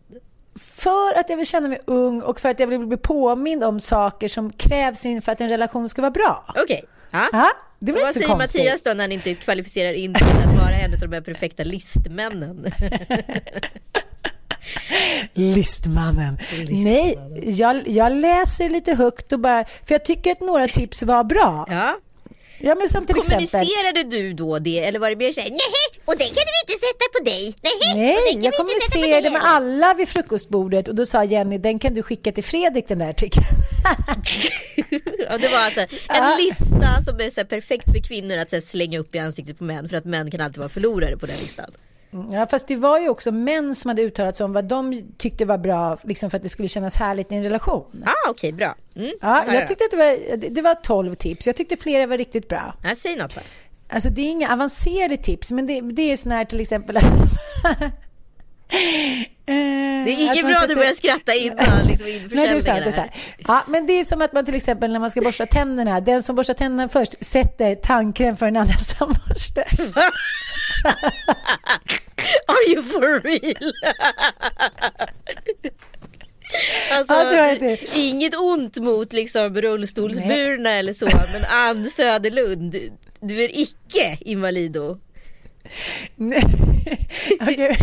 För 0.74 1.18
att 1.18 1.30
jag 1.30 1.36
vill 1.36 1.46
känna 1.46 1.68
mig 1.68 1.80
ung 1.84 2.22
och 2.22 2.40
för 2.40 2.48
att 2.48 2.60
jag 2.60 2.66
vill 2.66 2.86
bli 2.86 2.96
påmind 2.96 3.64
om 3.64 3.80
saker 3.80 4.28
som 4.28 4.52
krävs 4.52 5.02
för 5.02 5.30
att 5.32 5.40
en 5.40 5.48
relation 5.48 5.88
ska 5.88 6.02
vara 6.02 6.10
bra. 6.10 6.44
Okej. 6.56 6.84
Ja. 7.10 7.28
Ja, 7.32 7.50
det 7.78 7.92
var 7.92 8.00
Vad 8.00 8.14
säger 8.14 8.26
konstigt. 8.26 8.60
Mattias 8.60 8.82
då 8.82 8.92
när 8.92 9.04
han 9.04 9.12
inte 9.12 9.34
kvalificerar 9.34 9.92
in 9.92 10.14
till 10.14 10.26
att 10.26 10.58
vara 10.58 10.74
en 10.74 10.94
av 10.94 11.00
de 11.00 11.12
här 11.12 11.20
perfekta 11.20 11.64
listmännen? 11.64 12.66
Listmannen. 15.34 16.38
Listmannen. 16.58 16.84
Nej, 16.84 17.18
jag, 17.44 17.88
jag 17.88 18.12
läser 18.12 18.70
lite 18.70 18.94
högt 18.94 19.32
och 19.32 19.40
bara, 19.40 19.64
för 19.64 19.94
jag 19.94 20.04
tycker 20.04 20.32
att 20.32 20.40
några 20.40 20.68
tips 20.68 21.02
var 21.02 21.24
bra. 21.24 21.66
Ja. 21.70 21.98
Ja, 22.58 22.74
men 22.74 22.88
som 22.88 23.06
till 23.06 23.18
exempel. 23.18 23.46
Kommunicerade 23.48 24.02
du 24.02 24.32
då 24.32 24.58
det 24.58 24.78
eller 24.84 24.98
var 24.98 25.10
det 25.10 25.16
mer 25.16 25.32
såhär 25.32 25.48
nej 25.50 26.00
och 26.04 26.14
den 26.18 26.26
kan 26.26 26.34
du 26.34 26.72
inte 26.72 26.86
sätta 26.86 27.04
på 27.18 27.24
dig? 27.24 27.54
Nej, 27.62 27.94
Nej, 27.94 28.44
jag 28.44 28.50
vi 28.50 28.56
kommunicerade 28.56 29.30
med 29.30 29.40
heller." 29.42 29.56
alla 29.56 29.94
vid 29.94 30.08
frukostbordet 30.08 30.88
och 30.88 30.94
då 30.94 31.06
sa 31.06 31.24
Jenny, 31.24 31.58
den 31.58 31.78
kan 31.78 31.94
du 31.94 32.02
skicka 32.02 32.32
till 32.32 32.44
Fredrik 32.44 32.88
den 32.88 32.98
där 32.98 33.08
artikeln. 33.10 33.44
Ja, 35.28 35.38
det 35.38 35.48
var 35.48 35.58
alltså 35.58 35.80
en 35.80 35.88
Ja. 36.08 36.36
lista 36.38 37.02
som 37.04 37.20
är 37.20 37.30
så 37.30 37.44
perfekt 37.44 37.84
för 37.92 38.08
kvinnor 38.08 38.38
att 38.38 38.50
så 38.50 38.60
slänga 38.60 38.98
upp 38.98 39.14
i 39.14 39.18
ansiktet 39.18 39.58
på 39.58 39.64
män 39.64 39.88
för 39.88 39.96
att 39.96 40.04
män 40.04 40.30
kan 40.30 40.40
alltid 40.40 40.58
vara 40.58 40.68
förlorare 40.68 41.16
på 41.16 41.26
den 41.26 41.36
listan. 41.36 41.70
Ja, 42.32 42.46
fast 42.50 42.68
det 42.68 42.76
var 42.76 42.98
ju 42.98 43.08
också 43.08 43.32
män 43.32 43.74
som 43.74 43.88
hade 43.88 44.02
uttalat 44.02 44.36
sig 44.36 44.44
om 44.44 44.52
vad 44.52 44.64
de 44.64 45.02
tyckte 45.18 45.44
var 45.44 45.58
bra, 45.58 45.98
liksom 46.02 46.30
för 46.30 46.36
att 46.36 46.42
det 46.42 46.48
skulle 46.48 46.68
kännas 46.68 46.96
härligt 46.96 47.32
i 47.32 47.34
en 47.34 47.42
relation. 47.44 48.04
Ah, 48.06 48.30
okej, 48.30 48.52
bra. 48.52 48.74
Mm, 48.96 49.12
Ja, 49.20 49.44
jag 49.46 49.62
då. 49.62 49.66
tyckte 49.68 49.84
att 49.84 49.90
det 49.90 49.96
var, 49.96 50.36
det- 50.50 50.62
var 50.62 50.74
12 50.74 51.14
tips. 51.14 51.46
Jag 51.46 51.56
tyckte 51.56 51.76
flera 51.76 52.06
var 52.06 52.18
riktigt 52.18 52.48
bra. 52.48 52.74
Ja, 52.84 52.94
säg 52.96 53.16
något 53.16 53.34
då. 53.34 53.40
Alltså 53.88 54.08
det 54.10 54.20
är 54.20 54.30
inga 54.30 54.52
avancerade 54.52 55.16
tips, 55.16 55.50
men 55.50 55.66
det, 55.66 55.80
det 55.80 56.12
är 56.12 56.16
sån 56.16 56.32
här 56.32 56.44
till 56.44 56.60
exempel 56.60 56.98
Det 59.46 59.52
är 60.12 60.20
inget 60.22 60.46
bra 60.46 60.56
att 60.56 60.68
du 60.68 60.74
börjar 60.74 60.94
skratta 60.94 61.34
innan 61.34 61.86
liksom, 61.86 62.08
inför 62.08 62.36
Nej, 62.36 62.60
det 62.62 62.70
är. 62.70 62.84
Det. 62.84 63.10
Ja, 63.48 63.64
men 63.68 63.86
det 63.86 63.92
är 63.92 64.04
som 64.04 64.22
att 64.22 64.32
man 64.32 64.44
till 64.44 64.54
exempel 64.54 64.92
när 64.92 64.98
man 64.98 65.10
ska 65.10 65.20
borsta 65.20 65.46
tänderna, 65.46 66.00
den 66.00 66.22
som 66.22 66.36
borstar 66.36 66.54
tänderna 66.54 66.88
först 66.88 67.26
sätter 67.26 67.74
tandkräm 67.74 68.36
för 68.36 68.46
den 68.46 68.56
andra 68.56 68.76
som 68.78 69.08
borstar. 69.28 69.64
Are 72.46 72.72
you 72.74 72.82
for 72.82 73.20
real? 73.20 73.72
Alltså, 76.92 77.14
Ja, 77.14 77.76
inget 77.94 78.34
ont 78.36 78.76
mot 78.76 79.12
liksom 79.12 79.54
rullstolsburna 79.62 80.70
eller 80.70 80.92
så, 80.92 81.06
men 81.06 81.44
Ann 81.50 81.90
Söderlund, 81.90 82.72
du- 82.72 82.92
du 83.20 83.44
är 83.44 83.58
icke 83.60 84.18
invalido. 84.20 84.98
Nej. 86.16 86.44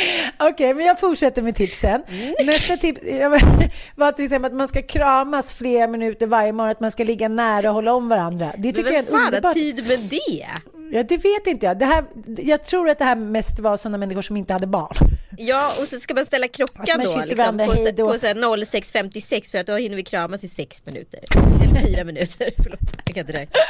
Okej. 0.00 0.30
Okej, 0.50 0.74
men 0.74 0.86
jag 0.86 1.00
fortsätter 1.00 1.42
med 1.42 1.56
tipsen. 1.56 2.02
Mm. 2.08 2.34
Nästa 2.44 2.76
tips 2.76 3.00
var 3.94 4.12
till 4.12 4.24
exempel 4.24 4.50
att 4.50 4.56
man 4.56 4.68
ska 4.68 4.82
kramas 4.82 5.52
flera 5.52 5.86
minuter 5.86 6.26
varje 6.26 6.52
morgon, 6.52 6.70
att 6.70 6.80
man 6.80 6.90
ska 6.90 7.04
ligga 7.04 7.28
nära 7.28 7.68
och 7.68 7.74
hålla 7.74 7.92
om 7.92 8.08
varandra. 8.08 8.52
Det 8.56 8.72
tycker 8.72 8.84
Men 8.84 8.94
jag 8.94 9.04
är 9.04 9.10
fan 9.10 9.20
har 9.20 9.26
underbart. 9.26 9.54
tid 9.54 9.88
med 9.88 9.98
det? 9.98 10.46
Ja, 10.92 11.02
det 11.02 11.16
vet 11.16 11.46
inte 11.46 11.66
jag. 11.66 11.78
Det 11.78 11.84
här, 11.84 12.04
jag 12.38 12.64
tror 12.64 12.88
att 12.90 12.98
det 12.98 13.04
här 13.04 13.16
mest 13.16 13.58
var 13.58 13.76
sådana 13.76 13.98
människor 13.98 14.22
som 14.22 14.36
inte 14.36 14.52
hade 14.52 14.66
barn. 14.66 14.96
Ja, 15.42 15.72
och 15.80 15.88
så 15.88 16.00
ska 16.00 16.14
man 16.14 16.26
ställa 16.26 16.48
klockan 16.48 16.84
man 16.88 17.06
då 17.06 17.16
liksom, 17.16 17.38
varandra, 17.38 17.66
på, 17.66 17.72
på 17.72 18.18
så 18.18 18.26
här 18.26 18.34
06.56 18.34 19.50
för 19.50 19.58
att 19.58 19.66
då 19.66 19.76
hinner 19.76 19.96
vi 19.96 20.02
kramas 20.02 20.44
i 20.44 20.48
sex 20.48 20.86
minuter. 20.86 21.20
Eller 21.62 21.86
fyra 21.86 22.04
minuter, 22.04 22.50
förlåt. 22.62 22.78
Jag 23.06 23.14
kan 23.14 23.20
inte 23.20 23.32
räkna. 23.32 23.60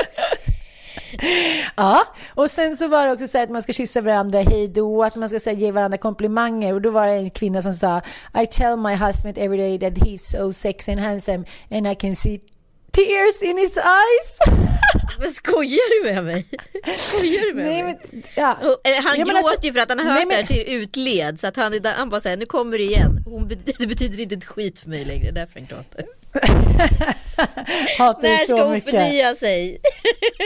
Ja, 1.77 2.03
och 2.35 2.51
sen 2.51 2.77
så 2.77 2.89
var 2.89 3.07
det 3.07 3.13
också 3.13 3.29
så 3.29 3.39
här 3.39 3.45
att 3.45 3.51
man 3.51 3.63
ska 3.63 3.73
kyssa 3.73 4.01
varandra 4.01 4.41
hej 4.43 4.69
då, 4.69 5.05
att 5.05 5.17
man 5.17 5.29
ska 5.29 5.41
så 5.41 5.51
här, 5.51 5.57
ge 5.57 5.73
varandra 5.73 5.99
komplimanger. 5.99 6.75
Och 6.75 6.81
då 6.83 6.91
var 6.91 7.07
det 7.07 7.13
en 7.13 7.31
kvinna 7.31 7.63
som 7.63 7.75
sa 7.75 8.03
I 8.43 8.47
tell 8.47 8.77
my 8.77 8.95
husband 8.95 9.39
every 9.39 9.57
day 9.57 9.79
that 9.79 9.99
he's 9.99 10.19
so 10.19 10.53
sexy 10.53 10.93
and 10.93 11.01
handsome 11.01 11.45
and 11.71 11.87
I 11.89 11.95
can 11.95 12.17
see 12.17 12.41
tears 12.93 13.43
in 13.43 13.59
his 13.59 13.77
eyes. 13.77 14.39
Men 15.19 15.33
skojar 15.35 16.05
du 16.05 16.15
med 16.15 16.25
mig? 16.25 16.47
Skojar 16.99 17.41
du 17.47 17.55
med 17.55 17.65
Nej, 17.67 17.83
mig? 17.83 17.99
men, 18.11 18.23
ja. 18.35 18.45
Han 18.45 18.75
Ja, 18.85 19.01
men 19.05 19.17
gråter 19.19 19.37
alltså- 19.39 19.67
ju 19.67 19.73
för 19.73 19.81
att 19.81 19.89
han 19.89 19.99
har 19.99 20.05
Nej, 20.07 20.15
hört 20.15 20.29
men- 20.29 20.29
det 20.47 20.55
här 20.55 20.65
till 20.65 20.75
utled 20.83 21.41
så 21.41 21.47
att 21.47 21.57
han, 21.57 21.81
han 21.85 22.11
bara 22.11 22.21
säger 22.21 22.37
nu 22.37 22.47
kommer 22.47 22.79
det 22.79 22.85
igen. 22.85 23.23
Hon, 23.25 23.49
det 23.79 23.87
betyder 23.87 24.21
inte 24.21 24.35
ett 24.35 24.45
skit 24.45 24.81
för 24.81 24.89
mig 24.89 25.05
längre, 25.05 25.31
därför 25.31 25.61
han 25.61 25.67
gråter. 25.69 26.05
Hatar 27.99 28.23
När 28.29 28.37
så 28.37 28.45
ska 28.57 28.63
hon 28.63 28.73
mycket. 28.73 28.91
förnya 28.91 29.35
sig? 29.35 29.81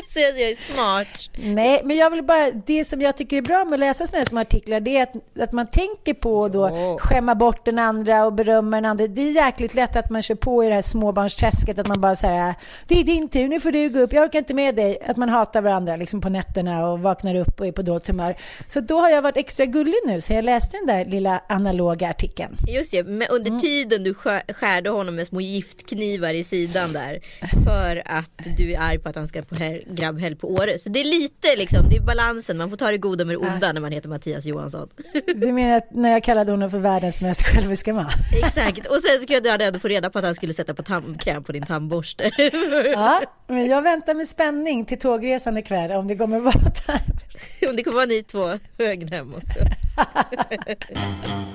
Att 0.07 0.17
jag 0.17 0.41
är 0.51 0.55
smart. 0.55 1.31
Nej, 1.39 1.81
men 1.85 1.97
jag 1.97 2.11
vill 2.11 2.23
bara, 2.25 2.51
det 2.51 2.85
som 2.85 3.03
jag 3.03 3.17
tycker 3.17 3.37
är 3.37 3.43
bra 3.43 3.65
med 3.65 3.75
att 3.75 3.81
läsa 3.81 4.07
sådana 4.07 4.19
här 4.19 4.25
små 4.29 4.41
artiklar, 4.41 4.81
det 4.81 4.97
är 4.97 5.03
att, 5.03 5.41
att 5.41 5.53
man 5.53 5.67
tänker 5.67 6.15
på 6.15 6.49
då 6.49 6.61
Ja. 6.69 6.99
skämma 7.01 7.35
bort 7.35 7.65
den 7.65 7.79
andra 7.79 8.25
och 8.27 8.33
berömma 8.33 8.77
den 8.77 8.85
andra. 8.85 9.07
Det 9.07 9.21
är 9.21 9.31
jäkligt 9.33 9.75
lätt 9.75 9.97
att 9.97 10.11
man 10.11 10.23
kör 10.23 10.35
på 10.35 10.65
i 10.65 10.69
det 10.69 10.75
här 10.75 10.83
småbarnsträsket, 10.83 11.79
att 11.79 11.87
man 11.87 12.01
bara 12.01 12.17
säger 12.17 12.55
det 12.89 13.01
är 13.01 13.05
din 13.05 13.29
tur, 13.29 13.49
nu 13.49 13.61
får 13.61 13.73
du 13.73 13.89
gå 13.89 13.99
upp, 14.01 14.13
jag 14.13 14.25
orkar 14.25 14.39
inte 14.39 14.55
med 14.55 14.75
dig. 14.77 14.99
Att 15.07 15.17
man 15.17 15.29
hatar 15.29 15.63
varandra 15.63 15.97
liksom 15.97 16.21
på 16.21 16.29
nätterna 16.29 16.89
och 16.89 17.01
vaknar 17.01 17.35
upp 17.35 17.61
och 17.61 17.67
är 17.67 17.73
på 17.73 17.83
dåligt 17.83 18.07
humör. 18.09 18.37
Så 18.69 18.81
då 18.81 19.01
har 19.01 19.11
jag 19.11 19.23
varit 19.23 19.37
extra 19.37 19.67
gullig 19.67 19.95
nu, 20.07 20.21
så 20.21 20.33
jag 20.33 20.45
läste 20.45 20.77
den 20.77 20.87
där 20.87 21.05
lilla 21.05 21.43
analoga 21.49 22.09
artikeln. 22.11 22.57
Just 22.69 22.91
det, 22.93 23.05
men 23.05 23.29
under 23.31 23.45
Mm. 23.51 23.61
tiden 23.61 24.05
du 24.05 24.15
skär, 24.15 24.43
skärde 24.53 24.91
honom 24.91 25.15
med 25.15 25.27
små 25.27 25.41
giftknivar 25.41 26.35
i 26.35 26.45
sidan 26.45 26.84
där. 26.93 27.19
För 27.65 28.03
att 28.07 28.57
du 28.59 28.73
är 28.73 28.81
arg 28.81 28.99
på 28.99 29.09
att 29.09 29.17
han 29.17 29.29
ska 29.29 29.43
på 29.43 29.55
hel- 29.55 29.85
grabbhelg 29.91 30.37
på 30.37 30.49
Åre. 30.53 30.79
Så 30.79 30.89
det 30.89 31.01
är 31.01 31.05
lite 31.05 31.57
liksom, 31.57 31.89
det 31.91 31.97
är 31.97 32.01
balansen. 32.01 32.57
Man 32.57 32.71
får 32.71 32.77
ta 32.77 32.91
det 32.91 32.99
goda 32.99 33.25
med 33.25 33.35
det 33.35 33.39
onda 33.39 33.73
när 33.73 33.81
man 33.81 33.93
heter 33.93 34.09
Mattias 34.09 34.45
Johansson. 34.45 34.89
Du 35.35 35.53
menar 35.53 35.77
att 35.77 35.95
när 35.95 36.11
jag 36.11 36.23
kallade 36.25 36.51
honom 36.51 36.71
för 36.71 36.79
världens 36.79 37.23
mest 37.23 37.43
själviska 37.43 37.93
man? 37.95 38.11
Exakt, 38.45 38.87
och 38.87 38.97
sen 38.97 39.21
skulle 39.23 39.49
jag 39.49 39.63
ändå 39.63 39.79
få 39.81 39.89
reda 39.89 40.11
på 40.11 40.19
att 40.19 40.25
han 40.25 40.35
skulle 40.35 40.55
sätta 40.55 40.75
på 40.75 40.83
tandkräm 40.83 41.45
på 41.45 41.53
din 41.53 41.67
tandborste. 41.67 42.31
Ja, 42.95 43.23
men 43.49 43.67
jag 43.67 43.83
väntar 43.83 44.15
med 44.15 44.29
spänning 44.29 44.85
till 44.85 44.99
tågresan 44.99 45.57
ikväll 45.57 45.91
om 45.93 46.09
det 46.09 46.17
kommer 46.17 46.41
vara 46.41 46.55
där. 46.87 47.69
Om 47.69 47.77
det 47.77 47.83
kommer 47.83 47.95
vara 47.95 48.07
ni 48.07 48.23
två 48.23 48.59
högen 48.79 49.09
hem 49.09 49.35
också. 49.35 49.59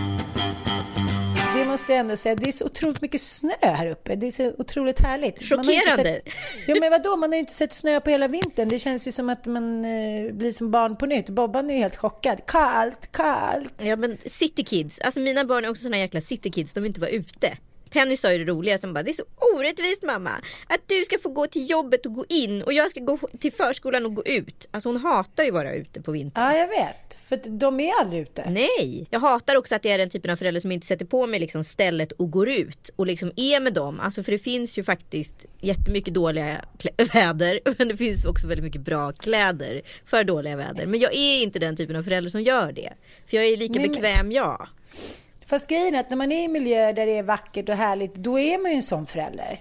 Det 1.56 1.66
måste 1.66 1.92
jag 1.92 2.00
ändå 2.00 2.16
säga, 2.16 2.36
det 2.36 2.48
är 2.48 2.52
så 2.52 2.66
otroligt 2.66 3.02
mycket 3.02 3.22
snö 3.22 3.54
här 3.62 3.88
uppe. 3.92 4.16
Det 4.16 4.28
är 4.28 4.32
så 4.32 4.54
otroligt 4.58 5.00
härligt. 5.00 5.44
Chockerande. 5.44 6.14
Sett, 6.14 6.34
ja 6.68 6.76
men 6.80 6.92
vadå, 6.92 7.16
man 7.16 7.30
har 7.30 7.36
ju 7.36 7.40
inte 7.40 7.54
sett 7.54 7.74
snö 7.74 8.00
på 8.00 8.10
hela 8.10 8.28
vintern. 8.28 8.70
Det 8.70 8.80
känns 8.80 9.08
ju 9.08 9.12
som 9.12 9.30
att 9.30 9.46
man 9.46 9.86
eh, 9.86 10.34
blir 10.34 10.52
som 10.52 10.72
barn 10.72 10.96
på 10.96 11.06
nytt. 11.06 11.30
Bobban 11.30 11.70
är 11.70 11.74
ju 11.74 11.80
helt 11.80 11.96
chockad. 11.96 12.46
Kallt, 12.46 13.12
kallt. 13.12 13.74
Ja 13.84 13.96
men 13.96 14.18
city 14.26 14.64
kids, 14.64 15.00
alltså 15.00 15.20
mina 15.20 15.46
barn 15.46 15.66
är 15.66 15.70
också 15.70 15.84
såna 15.84 15.98
jäkla 15.98 16.22
city 16.22 16.52
kids, 16.52 16.74
de 16.74 16.80
vill 16.80 16.90
inte 16.90 17.02
vara 17.02 17.12
ute. 17.12 17.58
Penny 17.90 18.18
sa 18.18 18.32
ju 18.34 18.46
det 18.46 18.52
roliga, 18.52 18.78
som 18.78 18.94
bara 18.94 19.04
det 19.04 19.12
är 19.12 19.14
så 19.14 19.24
orättvist 19.56 20.04
mamma. 20.04 20.30
Att 20.68 20.82
du 20.88 21.06
ska 21.06 21.20
få 21.20 21.30
gå 21.30 21.48
till 21.48 21.70
jobbet 21.70 22.06
och 22.06 22.14
gå 22.14 22.26
in 22.30 22.62
och 22.62 22.74
jag 22.74 22.92
ska 22.92 23.00
gå 23.00 23.18
till 23.40 23.54
förskolan 23.54 24.06
och 24.06 24.16
gå 24.16 24.24
ut. 24.26 24.68
Alltså 24.72 24.90
hon 24.90 24.98
hatar 24.98 25.44
ju 25.44 25.50
att 25.50 25.54
vara 25.54 25.74
ute 25.74 26.02
på 26.02 26.12
vintern. 26.12 26.44
Ja, 26.44 26.58
jag 26.58 26.68
vet. 26.68 27.18
För 27.30 27.38
de 27.60 27.80
är 27.80 27.92
aldrig 28.02 28.22
ute. 28.22 28.50
Nej, 28.50 29.08
jag 29.12 29.20
hatar 29.20 29.56
också 29.56 29.76
att 29.76 29.82
det 29.82 29.92
är 29.92 29.98
den 29.98 30.10
typen 30.10 30.32
av 30.32 30.36
förälder 30.36 30.62
som 30.62 30.72
inte 30.72 30.88
sätter 30.88 31.06
på 31.06 31.28
mig 31.28 31.40
liksom 31.40 31.64
stället 31.64 32.12
och 32.12 32.32
går 32.32 32.50
ut 32.50 32.90
och 32.96 33.06
liksom 33.08 33.32
är 33.36 33.60
med 33.60 33.74
dem. 33.74 34.00
Alltså 34.00 34.24
för 34.24 34.32
det 34.32 34.40
finns 34.40 34.78
ju 34.78 34.84
faktiskt 34.84 35.46
jättemycket 35.62 36.14
dåliga 36.14 36.62
väder 37.14 37.60
men 37.78 37.88
det 37.88 37.98
finns 37.98 38.26
också 38.26 38.48
väldigt 38.48 38.64
mycket 38.64 38.82
bra 38.82 39.12
kläder 39.12 39.82
för 40.06 40.24
dåliga 40.24 40.56
väder. 40.56 40.86
Men 40.86 41.00
jag 41.00 41.14
är 41.16 41.44
inte 41.44 41.60
den 41.60 41.76
typen 41.78 41.96
av 41.96 42.04
förälder 42.04 42.30
som 42.30 42.42
gör 42.42 42.72
det. 42.72 42.94
För 43.28 43.38
jag 43.38 43.46
är 43.46 43.58
lika 43.58 43.74
Nej, 43.80 43.82
men- 43.82 43.92
bekväm 43.92 44.32
jag. 44.32 44.68
Fast 45.46 45.70
grejen 45.70 45.96
är 45.96 46.00
att 46.00 46.10
när 46.10 46.18
man 46.18 46.32
är 46.32 46.44
i 46.44 46.48
miljöer 46.48 46.94
där 46.94 47.06
det 47.06 47.18
är 47.18 47.24
vackert 47.24 47.70
och 47.70 47.76
härligt, 47.76 48.16
då 48.16 48.40
är 48.40 48.58
man 48.58 48.72
ju 48.72 48.76
en 48.76 48.84
sån 48.84 49.06
förälder. 49.06 49.60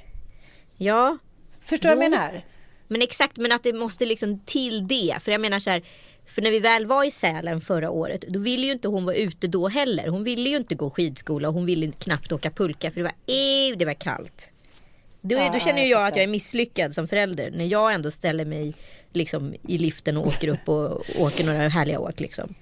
Ja, 0.76 1.18
Förstår 1.60 1.88
du 1.88 1.94
vad 1.94 2.04
jag 2.04 2.10
menar? 2.10 2.44
Men 2.88 3.02
exakt, 3.02 3.36
men 3.36 3.52
att 3.52 3.62
det 3.62 3.72
måste 3.72 4.06
liksom 4.06 4.40
till 4.40 4.88
det. 4.88 5.16
För 5.20 5.32
jag 5.32 5.40
menar 5.40 5.60
så 5.60 5.70
här, 5.70 5.82
för 6.26 6.42
när 6.42 6.50
vi 6.50 6.60
väl 6.60 6.86
var 6.86 7.04
i 7.04 7.10
Sälen 7.10 7.60
förra 7.60 7.90
året, 7.90 8.24
då 8.28 8.38
ville 8.38 8.66
ju 8.66 8.72
inte 8.72 8.88
hon 8.88 9.04
vara 9.04 9.16
ute 9.16 9.46
då 9.46 9.68
heller. 9.68 10.08
Hon 10.08 10.24
ville 10.24 10.50
ju 10.50 10.56
inte 10.56 10.74
gå 10.74 10.90
skidskola 10.90 11.48
och 11.48 11.54
hon 11.54 11.66
ville 11.66 11.92
knappt 11.92 12.32
åka 12.32 12.50
pulka 12.50 12.90
för 12.90 13.00
det 13.00 13.04
var, 13.04 13.12
ew, 13.26 13.76
det 13.78 13.84
var 13.84 13.94
kallt. 13.94 14.50
Då, 15.20 15.36
Ja, 15.36 15.50
då 15.52 15.58
känner 15.58 15.82
ju 15.82 15.88
jag 15.88 16.00
jag 16.00 16.08
att 16.08 16.16
jag 16.16 16.22
är 16.22 16.28
misslyckad 16.28 16.94
som 16.94 17.08
förälder. 17.08 17.50
När 17.50 17.64
jag 17.64 17.94
ändå 17.94 18.10
ställer 18.10 18.44
mig 18.44 18.74
liksom 19.12 19.54
i 19.68 19.78
liften 19.78 20.16
och 20.16 20.26
åker 20.26 20.48
upp 20.48 20.68
och 20.68 21.04
åker 21.18 21.44
några 21.44 21.68
härliga 21.68 22.00
åk 22.00 22.20
liksom. 22.20 22.54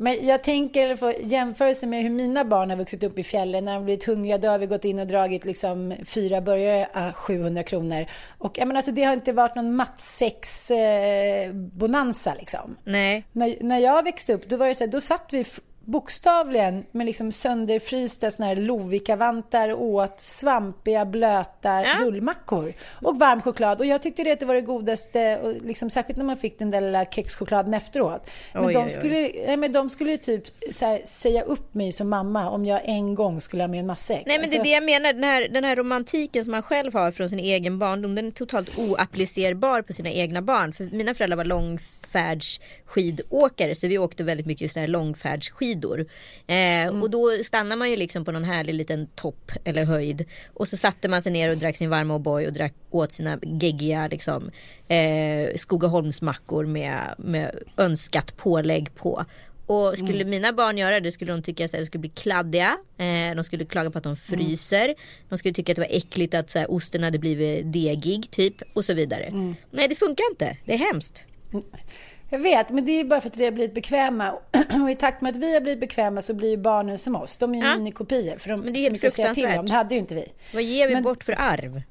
Men 0.00 0.26
jag 0.26 0.42
tänker 0.42 0.96
få 0.96 1.12
jämförelse 1.20 1.86
med 1.86 2.02
hur 2.02 2.10
mina 2.10 2.44
barn 2.44 2.70
har 2.70 2.76
vuxit 2.76 3.02
upp 3.02 3.18
i 3.18 3.24
fjällen. 3.24 3.64
När 3.64 3.74
de 3.74 3.84
blivit 3.84 4.04
hungriga 4.04 4.38
då 4.38 4.48
har 4.48 4.58
vi 4.58 4.66
gått 4.66 4.84
in 4.84 4.98
och 4.98 5.06
dragit 5.06 5.44
liksom 5.44 5.94
fyra 6.06 6.40
burgare, 6.40 6.88
ah, 6.92 7.12
700 7.12 7.62
kronor. 7.62 8.06
Och 8.38 8.58
jag 8.58 8.68
menar, 8.68 8.78
alltså, 8.78 8.92
det 8.92 9.04
har 9.04 9.12
inte 9.12 9.32
varit 9.32 9.54
någon 9.54 9.76
mattsex 9.76 10.70
eh, 10.70 11.52
bonanza 11.52 12.34
liksom. 12.34 12.76
Nej. 12.84 13.24
När, 13.32 13.56
när 13.60 13.78
jag 13.78 14.02
växte 14.02 14.32
upp 14.32 14.48
då 14.48 14.56
var 14.56 14.66
det 14.66 14.74
så 14.74 14.84
här, 14.84 14.90
då 14.90 15.00
satt 15.00 15.32
vi 15.32 15.44
bokstavligen 15.88 16.84
med 16.92 17.06
liksom 17.06 17.32
sönderfrysta 17.32 18.30
såna 18.30 18.48
här 18.48 18.56
Lovikkavantar 18.56 19.72
åt 19.72 20.20
svampiga 20.20 21.04
blöta 21.04 21.82
Ja. 21.82 21.94
rullmackor 22.00 22.72
och 23.02 23.18
varm 23.18 23.42
choklad. 23.42 23.78
Och 23.80 23.86
jag 23.86 24.02
tyckte 24.02 24.24
det 24.24 24.32
att 24.32 24.40
det 24.40 24.46
var 24.46 24.54
det 24.54 24.60
godaste, 24.60 25.38
och 25.38 25.54
liksom, 25.62 25.90
särskilt 25.90 26.16
när 26.16 26.24
man 26.24 26.36
fick 26.36 26.58
den 26.58 26.70
där 26.70 26.80
lilla 26.80 27.04
kexchokladen 27.04 27.74
efteråt. 27.74 28.30
Men, 28.54 28.66
Oj, 28.66 28.72
de, 28.72 28.78
oj, 28.78 28.84
oj. 28.86 28.90
skulle, 28.92 29.30
nej, 29.46 29.56
men 29.56 29.72
de 29.72 29.90
skulle 29.90 30.10
ju 30.10 30.16
typ 30.16 30.44
här, 30.80 31.06
säga 31.06 31.42
upp 31.42 31.74
mig 31.74 31.92
som 31.92 32.08
mamma 32.08 32.50
om 32.50 32.64
jag 32.66 32.80
en 32.84 33.14
gång 33.14 33.40
skulle 33.40 33.62
ha 33.62 33.68
med 33.68 33.80
en 33.80 33.86
matsäck. 33.86 34.22
Nej 34.26 34.38
men 34.38 34.50
det 34.50 34.56
är 34.56 34.58
Alltså, 34.58 34.62
det 34.62 34.70
jag 34.74 34.84
menar, 34.84 35.12
den 35.12 35.24
här, 35.24 35.48
den 35.48 35.64
här 35.64 35.76
romantiken 35.76 36.44
som 36.44 36.50
man 36.52 36.62
själv 36.62 36.94
har 36.94 37.12
från 37.12 37.28
sin 37.28 37.38
egen 37.38 37.78
barndom 37.78 38.14
den 38.14 38.26
är 38.26 38.30
totalt 38.30 38.78
oapplicerbar 38.78 39.82
på 39.82 39.92
sina 39.92 40.10
egna 40.10 40.42
barn. 40.42 40.72
För 40.72 40.84
mina 40.84 41.14
föräldrar 41.14 41.36
var 41.36 41.44
långfärdsskidåkare 42.14 43.74
så 43.74 43.88
vi 43.88 43.98
åkte 43.98 44.24
väldigt 44.24 44.46
mycket 44.46 44.72
sådana 44.72 44.82
här 44.86 44.92
långfärdsskidor. 44.92 46.06
Eh, 46.46 47.00
Och 47.02 47.10
då 47.10 47.30
stannar 47.44 47.76
man 47.76 47.90
ju 47.90 47.96
liksom 47.96 48.24
på 48.24 48.32
någon 48.32 48.44
härlig 48.44 48.74
liten 48.74 49.06
topp 49.14 49.52
eller 49.64 49.84
höjd. 49.84 50.24
Och 50.54 50.68
så 50.68 50.76
satte 50.76 51.08
man 51.08 51.22
sig 51.22 51.32
ner 51.32 51.50
och 51.50 51.56
drack 51.56 51.76
sin 51.76 51.90
varma 51.90 52.18
O'boy 52.18 52.46
och 52.46 52.52
drack, 52.52 52.74
åt 52.90 53.12
sina 53.12 53.38
geggiga 53.42 54.08
liksom, 54.08 54.50
eh, 54.88 55.56
Skogaholmsmackor 55.56 56.66
med, 56.66 57.14
med 57.18 57.58
önskat 57.76 58.36
pålägg 58.36 58.94
på. 58.94 59.24
Och 59.66 59.98
skulle 59.98 60.24
mina 60.24 60.52
barn 60.52 60.78
göra 60.78 61.00
det 61.00 61.12
skulle 61.12 61.32
de 61.32 61.42
tycka 61.42 61.64
att 61.64 61.72
de 61.72 61.86
skulle 61.86 62.00
bli 62.00 62.08
kladdiga. 62.10 62.78
Eh, 62.98 63.34
de 63.36 63.44
skulle 63.44 63.64
klaga 63.64 63.90
på 63.90 63.98
att 63.98 64.04
de 64.04 64.16
fryser. 64.16 64.94
De 65.28 65.38
skulle 65.38 65.54
tycka 65.54 65.72
att 65.72 65.76
det 65.76 65.82
var 65.82 65.96
äckligt 65.96 66.34
att 66.34 66.50
så 66.50 66.58
här, 66.58 66.70
osten 66.72 67.02
hade 67.02 67.18
blivit 67.18 67.72
degig 67.72 68.30
typ. 68.30 68.54
Och 68.74 68.84
så 68.84 68.94
vidare. 68.94 69.54
Nej 69.70 69.88
det 69.88 69.94
funkar 69.94 70.24
inte. 70.30 70.56
Det 70.64 70.72
är 70.74 70.78
hemskt. 70.78 71.26
Jag 72.30 72.38
vet, 72.38 72.68
men 72.70 72.84
det 72.84 72.92
är 73.00 73.04
bara 73.04 73.20
för 73.20 73.28
att 73.28 73.36
vi 73.36 73.44
har 73.44 73.52
blivit 73.52 73.74
bekväma. 73.74 74.32
Och 74.82 74.90
i 74.90 74.96
takt 74.96 75.20
med 75.20 75.30
att 75.30 75.36
vi 75.36 75.54
har 75.54 75.60
blivit 75.60 75.80
bekväma 75.80 76.22
så 76.22 76.34
blir 76.34 76.50
ju 76.50 76.56
barnen 76.56 76.98
som 76.98 77.16
oss. 77.16 77.36
De 77.36 77.54
är 77.54 77.58
ju 77.58 77.64
Ja. 77.66 77.76
minikopior. 77.76 78.38
För 78.38 78.48
de 78.50 78.60
Men 78.60 78.72
det 78.72 78.78
är 78.78 78.82
helt 78.90 79.00
fruktansvärt. 79.00 79.58
om. 79.58 79.66
Det 79.66 79.72
hade 79.72 79.94
ju 79.94 80.00
inte 80.00 80.14
vi. 80.14 80.32
Vad 80.54 80.62
ger 80.62 80.88
vi 80.88 80.94
Men- 80.94 81.02
bort 81.02 81.24
för 81.24 81.34
arv? 81.38 81.82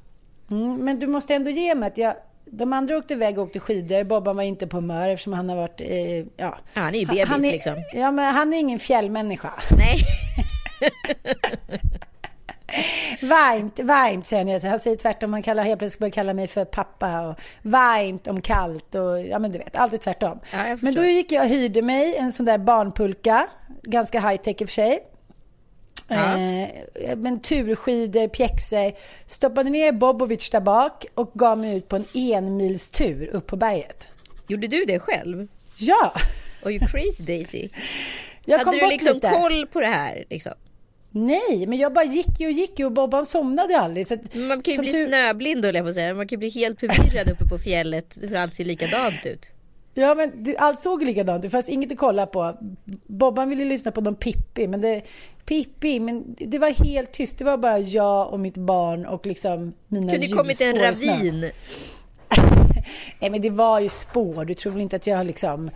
Mm, 0.51 0.75
men 0.77 0.99
du 0.99 1.07
måste 1.07 1.35
ändå 1.35 1.49
ge 1.49 1.75
mig 1.75 1.87
att 1.87 1.97
jag... 1.97 2.13
De 2.51 2.73
andra 2.73 2.97
åkte 2.97 3.13
iväg 3.13 3.37
och 3.39 3.43
åkte 3.45 3.59
skidor. 3.59 4.03
Bobban 4.03 4.35
var 4.35 4.43
inte 4.43 4.67
på 4.67 4.77
humör 4.77 5.09
eftersom 5.09 5.33
han 5.33 5.49
har 5.49 5.55
varit... 5.55 5.81
Eh, 5.81 6.25
ja. 6.37 6.57
Han 6.73 6.95
är 6.95 6.99
ju 6.99 7.05
bebis 7.05 7.23
han 7.27 7.45
är, 7.45 7.51
liksom. 7.51 7.83
Ja, 7.93 8.11
men 8.11 8.33
han 8.33 8.53
är 8.53 8.57
ingen 8.59 8.79
fjällmänniska. 8.79 9.53
Nej. 9.77 9.97
Varmt, 13.21 13.79
varmt 13.79 14.25
säger 14.25 14.59
han. 14.61 14.69
Han 14.71 14.79
säger 14.79 14.97
tvärtom. 14.97 15.33
Han 15.33 15.43
kallar, 15.43 15.63
helt 15.63 15.79
plötsligt 15.79 15.99
börjar 15.99 16.11
kalla 16.11 16.33
mig 16.33 16.47
för 16.47 16.65
pappa. 16.65 17.21
Och 17.21 17.35
varmt 17.61 18.27
om 18.27 18.41
kallt 18.41 18.95
och 18.95 19.21
ja 19.21 19.39
men 19.39 19.51
du 19.51 19.57
vet, 19.57 19.75
allt 19.75 19.93
är 19.93 19.97
tvärtom. 19.97 20.39
Ja, 20.51 20.77
men 20.81 20.95
då 20.95 21.05
gick 21.05 21.31
jag 21.31 21.43
och 21.43 21.49
hyrde 21.49 21.81
mig 21.81 22.15
en 22.15 22.33
sån 22.33 22.45
där 22.45 22.57
barnpulka. 22.57 23.47
Ganska 23.83 24.19
high 24.29 24.41
tech 24.41 24.61
i 24.61 24.65
och 24.65 24.69
för 24.69 24.73
sig. 24.73 24.99
Ja. 26.07 26.37
Eh, 26.37 27.15
men 27.15 27.39
turskidor, 27.39 28.27
pjäxor. 28.27 28.93
Stoppade 29.25 29.69
ner 29.69 29.91
Bobovic 29.91 30.49
där 30.49 30.61
bak 30.61 31.05
och 31.13 31.31
gav 31.33 31.57
mig 31.57 31.77
ut 31.77 31.87
på 31.87 31.95
en 31.95 32.05
enmilstur 32.13 33.29
upp 33.33 33.47
på 33.47 33.55
berget. 33.55 34.07
Gjorde 34.47 34.67
du 34.67 34.85
det 34.85 34.99
själv? 34.99 35.47
Ja! 35.77 36.13
Och 36.63 36.71
you 36.71 36.87
crazy 36.87 37.23
Daisy. 37.23 37.69
Jag 38.45 38.59
Hade 38.59 38.79
du 38.79 38.87
liksom 38.89 39.13
lite. 39.13 39.29
koll 39.29 39.67
på 39.67 39.81
det 39.81 39.87
här? 39.87 40.25
Liksom? 40.29 40.53
Nej, 41.25 41.65
men 41.67 41.77
jag 41.77 41.93
bara 41.93 42.05
gick 42.05 42.39
ju 42.39 42.45
och 42.45 42.51
gick 42.51 42.79
ju 42.79 42.85
och 42.85 42.91
Bobban 42.91 43.25
somnade 43.25 43.77
aldrig. 43.79 44.07
Så 44.07 44.13
att, 44.13 44.35
Man 44.35 44.61
kan 44.61 44.73
ju 44.73 44.79
bli 44.79 44.91
tur- 44.91 45.05
snöblind 45.07 45.65
höll 45.65 45.75
jag 45.75 45.85
på 45.85 45.89
att 45.89 45.95
säga. 45.95 46.13
Man 46.13 46.27
kan 46.27 46.35
ju 46.35 46.37
bli 46.37 46.49
helt 46.49 46.79
förvirrad 46.79 47.29
uppe 47.29 47.45
på 47.45 47.57
fjället 47.57 48.13
för 48.29 48.35
allt 48.35 48.53
ser 48.55 48.65
likadant 48.65 49.25
ut. 49.25 49.51
Ja, 49.93 50.15
men 50.15 50.43
det, 50.43 50.57
allt 50.57 50.79
såg 50.79 51.03
likadant 51.03 51.37
ut. 51.37 51.41
Det 51.41 51.49
fanns 51.49 51.69
inget 51.69 51.91
att 51.91 51.97
kolla 51.97 52.25
på. 52.25 52.57
Bobban 53.07 53.49
ville 53.49 53.65
lyssna 53.65 53.91
på 53.91 54.01
någon 54.01 54.15
Pippi, 54.15 54.67
men 54.67 54.81
det, 54.81 55.01
Pippi, 55.45 55.99
men 55.99 56.35
det 56.39 56.59
var 56.59 56.85
helt 56.85 57.11
tyst. 57.11 57.37
Det 57.39 57.45
var 57.45 57.57
bara 57.57 57.79
jag 57.79 58.33
och 58.33 58.39
mitt 58.39 58.57
barn 58.57 59.05
och 59.05 59.25
liksom 59.25 59.73
mina 59.87 60.11
kunde 60.11 60.27
kommit 60.27 60.61
en 60.61 60.75
ravin. 60.79 61.51
Nej 63.19 63.29
men 63.29 63.41
det 63.41 63.49
var 63.49 63.79
ju 63.79 63.89
spår. 63.89 64.45
Du 64.45 64.53
tror 64.53 64.71
väl 64.71 64.81
inte 64.81 64.95
att 64.95 65.07
jag 65.07 65.25
liksom... 65.25 65.69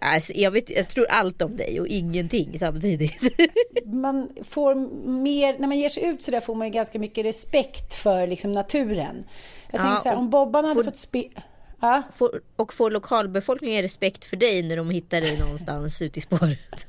Alltså, 0.00 0.32
jag, 0.32 0.50
vet, 0.50 0.70
jag 0.70 0.88
tror 0.88 1.06
allt 1.10 1.42
om 1.42 1.56
dig 1.56 1.80
och 1.80 1.86
ingenting 1.86 2.58
samtidigt. 2.58 3.22
man 3.84 4.30
får 4.48 4.74
mer, 5.08 5.58
när 5.58 5.68
man 5.68 5.78
ger 5.78 5.88
sig 5.88 6.04
ut 6.04 6.22
så 6.22 6.30
där 6.30 6.40
får 6.40 6.54
man 6.54 6.66
ju 6.66 6.72
ganska 6.72 6.98
mycket 6.98 7.24
respekt 7.24 7.94
för 7.94 8.26
liksom 8.26 8.52
naturen. 8.52 9.24
Jag 9.70 9.80
tänkte 9.80 10.02
så 10.02 10.08
här, 10.08 10.16
om 10.16 10.30
Bobban 10.30 10.64
hade 10.64 10.74
får, 10.74 10.84
fått 10.84 10.96
spela... 10.96 11.42
Ja. 11.80 12.02
Får, 12.16 12.40
och 12.56 12.74
får 12.74 12.90
lokalbefolkningen 12.90 13.82
respekt 13.82 14.24
för 14.24 14.36
dig 14.36 14.62
när 14.62 14.76
de 14.76 14.90
hittar 14.90 15.20
dig 15.20 15.38
någonstans 15.38 16.02
ute 16.02 16.18
i 16.18 16.22
spåret? 16.22 16.86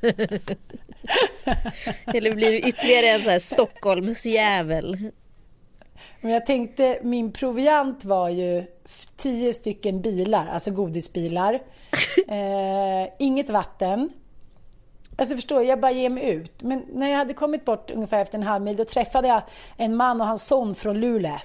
Eller 2.06 2.34
blir 2.34 2.50
du 2.50 2.58
ytterligare 2.58 3.06
en 3.06 3.20
sån 3.20 3.30
här 3.30 3.38
Stockholmsjävel? 3.38 5.10
Men 6.20 6.32
jag 6.32 6.46
tänkte, 6.46 6.98
min 7.02 7.32
proviant 7.32 8.04
var 8.04 8.28
ju 8.28 8.64
tio 9.16 9.52
stycken 9.52 10.00
bilar, 10.00 10.46
alltså 10.46 10.70
godisbilar. 10.70 11.54
eh, 12.28 13.12
inget 13.18 13.50
vatten. 13.50 14.10
Alltså 15.16 15.34
förstår 15.34 15.62
jag 15.62 15.80
bara 15.80 15.92
ger 15.92 16.10
mig 16.10 16.30
ut. 16.30 16.62
Men 16.62 16.84
när 16.92 17.10
jag 17.10 17.18
hade 17.18 17.34
kommit 17.34 17.64
bort 17.64 17.90
ungefär 17.90 18.22
efter 18.22 18.38
en 18.38 18.44
halv 18.44 18.64
mil, 18.64 18.76
då 18.76 18.84
träffade 18.84 19.28
jag 19.28 19.42
en 19.76 19.96
man 19.96 20.20
och 20.20 20.26
hans 20.26 20.46
son 20.46 20.74
från 20.74 21.00
Luleå. 21.00 21.38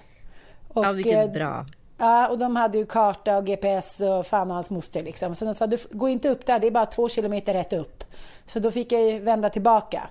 Och, 0.67 0.85
ja, 0.85 0.91
vilket 0.91 1.27
eh, 1.27 1.33
bra. 1.33 1.65
Ja, 1.97 2.27
och 2.27 2.38
de 2.38 2.55
hade 2.55 2.77
ju 2.77 2.85
karta 2.85 3.38
och 3.38 3.45
GPS 3.45 4.01
och 4.01 4.27
fan 4.27 4.50
och 4.50 4.55
hans 4.55 4.71
moster 4.71 5.03
liksom. 5.03 5.35
Så 5.35 5.45
de 5.45 5.53
sa, 5.53 5.67
du 5.67 5.77
gå 5.91 6.09
inte 6.09 6.29
upp 6.29 6.45
där, 6.45 6.59
det 6.59 6.67
är 6.67 6.71
bara 6.71 6.85
två 6.85 7.09
kilometer 7.09 7.53
rätt 7.53 7.74
upp. 7.74 8.03
Så 8.47 8.59
då 8.59 8.71
fick 8.71 8.91
jag 8.91 9.01
ju 9.01 9.19
vända 9.19 9.50
tillbaka. 9.50 10.09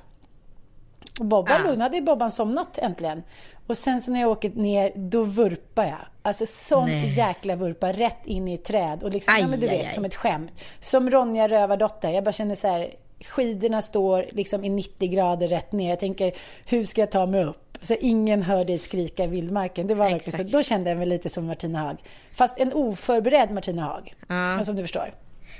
Och 1.20 1.26
Bobban 1.26 1.60
ah. 1.60 1.68
lugnade, 1.68 2.00
Bobban 2.00 2.30
somnat 2.30 2.78
äntligen. 2.78 3.22
Och 3.66 3.78
sen 3.78 4.00
så 4.00 4.10
när 4.10 4.20
jag 4.20 4.30
åker 4.30 4.50
ner, 4.50 4.92
då 4.94 5.24
vurpar 5.24 5.84
jag. 5.84 6.06
Alltså 6.22 6.46
sån 6.46 6.88
Nej. 6.88 7.08
jäkla 7.08 7.56
vurpa, 7.56 7.92
rätt 7.92 8.26
in 8.26 8.48
i 8.48 8.54
ett 8.54 8.64
träd. 8.64 9.02
Och 9.02 9.10
liksom, 9.10 9.34
aj, 9.34 9.40
ja 9.40 9.48
men 9.48 9.60
du 9.60 9.68
aj, 9.68 9.76
vet, 9.76 9.86
aj. 9.86 9.94
som 9.94 10.04
ett 10.04 10.14
skämt. 10.14 10.52
Som 10.80 11.10
Ronja 11.10 11.48
Rövardotter. 11.48 12.10
Jag 12.10 12.24
bara 12.24 12.32
känner 12.32 12.54
så 12.54 12.68
här, 12.68 12.94
skidorna 13.20 13.82
står 13.82 14.26
liksom 14.30 14.64
i 14.64 14.68
90 14.68 15.10
grader 15.10 15.48
rätt 15.48 15.72
ner. 15.72 15.90
Jag 15.90 16.00
tänker, 16.00 16.32
hur 16.66 16.84
ska 16.84 17.00
jag 17.00 17.10
ta 17.10 17.26
mig 17.26 17.44
upp? 17.44 17.78
Så 17.82 17.94
ingen 18.00 18.42
hör 18.42 18.64
dig 18.64 18.78
skrika 18.78 19.24
i 19.24 19.26
vildmarken. 19.26 19.86
Det 19.86 19.94
var 19.94 20.10
verkligen 20.10 20.48
så. 20.48 20.56
Då 20.56 20.62
kände 20.62 20.90
jag 20.90 20.98
mig 20.98 21.06
lite 21.06 21.28
som 21.28 21.46
Martina 21.46 21.78
Haag. 21.78 21.96
Fast 22.32 22.58
en 22.58 22.72
oförberedd 22.72 23.50
Martina 23.50 23.82
Haag. 23.82 24.14
Ja. 24.28 24.64
Som 24.64 24.76
du 24.76 24.82
förstår. 24.82 25.14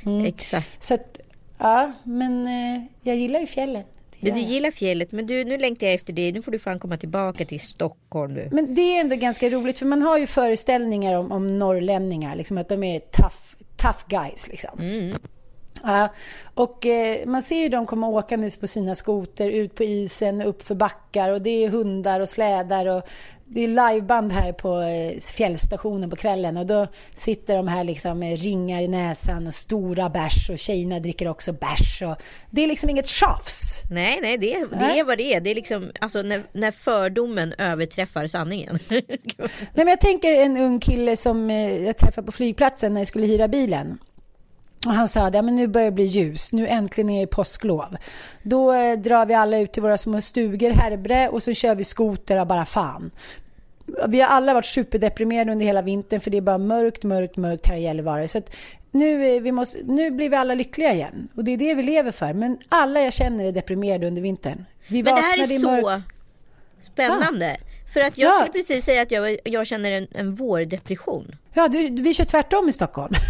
Mm. 0.07 0.27
Exakt. 0.27 0.83
Så 0.83 0.95
att, 0.95 1.19
ja, 1.59 1.93
men 2.03 2.47
eh, 2.47 2.83
jag 3.03 3.17
gillar 3.17 3.41
ju 3.41 3.47
fjällen. 3.47 3.85
Du, 4.25 4.31
du 4.31 4.41
gillar 4.41 4.71
fjället, 4.71 5.13
men 5.13 5.27
du, 5.27 5.45
nu 5.45 5.59
längtar 5.59 5.87
jag 5.87 5.95
efter 5.95 6.13
det. 6.13 6.33
Nu 6.33 6.43
får 6.43 6.53
du 6.53 6.59
fan 6.59 6.79
komma 6.79 6.97
tillbaka 6.97 7.45
till 7.45 7.61
Stockholm. 7.61 8.35
Du. 8.35 8.49
Men 8.53 8.75
det 8.75 8.97
är 8.97 9.01
ändå 9.01 9.17
ganska 9.17 9.49
roligt, 9.49 9.79
för 9.79 9.87
man 9.87 10.03
har 10.03 10.19
ju 10.19 10.27
föreställningar 10.27 11.19
om, 11.19 11.33
om 11.33 11.59
norrlänningar, 11.59 12.37
liksom 12.37 12.59
att 12.59 12.69
de 12.69 12.85
är 12.85 12.99
tough, 12.99 13.37
tough 13.77 14.09
guys. 14.09 14.49
Liksom. 14.49 14.79
Mm. 14.81 15.17
Ja, 15.83 16.09
och 16.55 16.87
eh, 16.87 17.27
man 17.27 17.43
ser 17.43 17.57
ju 17.57 17.69
dem 17.69 17.87
komma 17.87 18.09
åkandes 18.09 18.57
på 18.57 18.67
sina 18.67 18.95
skoter 18.95 19.51
ut 19.51 19.75
på 19.75 19.85
isen, 19.85 20.43
upp 20.43 20.63
för 20.63 20.75
backar 20.75 21.31
och 21.31 21.43
det 21.43 21.65
är 21.65 21.69
hundar 21.69 22.21
och 22.21 22.29
slädar 22.29 22.87
och 22.87 23.03
det 23.55 23.65
är 23.65 23.69
liveband 23.69 24.33
här 24.33 24.53
på 24.53 24.81
eh, 24.81 25.21
fjällstationen 25.21 26.11
på 26.11 26.17
kvällen 26.17 26.57
och 26.57 26.67
då 26.67 26.87
sitter 27.17 27.57
de 27.57 27.69
här 27.69 27.85
liksom 27.85 28.19
med 28.19 28.41
ringar 28.43 28.83
i 28.83 28.89
näsan 28.89 29.47
och 29.47 29.55
stora 29.55 30.11
bärs 30.11 30.51
och 30.51 30.59
tjejerna 30.59 31.01
dricker 31.01 31.29
också 31.29 31.53
bärs 31.53 32.03
och 32.03 32.17
det 32.51 32.63
är 32.63 32.67
liksom 32.67 32.91
inget 32.91 33.07
tjafs. 33.07 33.83
Nej, 33.91 34.19
nej, 34.23 34.39
det, 34.39 34.55
är, 34.55 34.67
det 34.67 34.99
är 34.99 35.05
vad 35.05 35.19
det 35.19 35.35
är. 35.35 35.41
Det 35.41 35.51
är 35.51 35.55
liksom 35.55 35.91
alltså 36.01 36.23
när, 36.23 36.43
när 36.53 36.71
fördomen 36.71 37.53
överträffar 37.59 38.27
sanningen. 38.27 38.79
nej, 38.89 39.05
men 39.75 39.89
jag 39.89 40.01
tänker 40.01 40.35
en 40.35 40.57
ung 40.57 40.81
kille 40.81 41.17
som 41.17 41.51
eh, 41.51 41.85
jag 41.87 41.97
träffade 41.97 42.27
på 42.27 42.33
flygplatsen 42.33 42.95
när 42.95 43.01
jag 43.01 43.09
skulle 43.09 43.27
hyra 43.27 43.49
bilen. 43.49 43.99
Och 44.87 44.93
han 44.93 45.09
sa 45.09 45.27
att 45.27 45.35
ja, 45.35 45.43
nu 45.43 45.67
börjar 45.67 45.87
det 45.87 45.95
bli 45.95 46.05
ljus, 46.05 46.53
nu 46.53 46.69
äntligen 46.69 47.11
är 47.11 47.21
det 47.21 47.27
påsklov. 47.27 47.97
Då 48.43 48.73
eh, 48.73 48.99
drar 48.99 49.27
vi 49.27 49.35
alla 49.35 49.59
ut 49.59 49.73
till 49.73 49.83
våra 49.83 49.99
små 49.99 50.21
stugor, 50.21 50.71
Herbre, 50.71 51.29
och 51.29 51.43
så 51.43 51.55
kör 51.55 51.75
vi 51.75 51.85
skoter 51.85 52.37
av 52.37 52.47
bara 52.47 52.65
fan. 52.65 53.11
Vi 54.09 54.21
har 54.21 54.29
alla 54.29 54.55
varit 54.55 54.67
superdeprimerade 54.67 55.53
under 55.53 55.67
hela 55.67 55.83
vintern 55.83 56.21
för 56.21 56.31
det 56.31 56.37
är 56.37 56.41
bara 56.41 56.59
mörkt, 56.59 57.03
mörkt, 57.03 57.37
mörkt 57.37 57.67
här 57.67 57.77
i 57.77 57.83
Gällivare. 57.83 58.29
Så 58.29 58.39
att 58.39 58.57
nu, 58.91 59.41
vi 59.41 59.53
måste, 59.53 59.79
nu 59.85 60.11
blir 60.11 60.31
vi 60.31 60.37
alla 60.37 60.55
lyckliga 60.55 60.93
igen. 60.93 61.29
Och 61.35 61.45
det 61.45 61.51
är 61.51 61.57
det 61.57 61.75
vi 61.75 61.83
lever 61.83 62.13
för. 62.13 62.33
Men 62.33 62.59
alla 62.69 63.01
jag 63.01 63.13
känner 63.13 63.45
är 63.45 63.53
deprimerade 63.53 64.07
under 64.07 64.23
vintern. 64.23 64.65
Vi 64.89 65.03
Men 65.03 65.15
det 65.15 65.21
här 65.21 65.39
är 65.39 65.59
så 65.59 66.03
spännande. 66.81 67.57
Ah. 67.61 67.93
För 67.93 68.01
att 68.01 68.19
jag 68.19 68.29
ja. 68.29 68.33
skulle 68.33 68.53
precis 68.53 68.85
säga 68.85 69.03
att 69.03 69.11
jag, 69.11 69.39
jag 69.45 69.67
känner 69.67 69.93
en, 69.93 70.07
en 70.15 70.35
vårdepression. 70.35 71.37
Ja, 71.55 71.69
du, 71.69 71.89
vi 71.89 72.15
kör 72.15 72.25
tvärtom 72.25 72.69
i 72.69 72.73
Stockholm. 72.73 73.15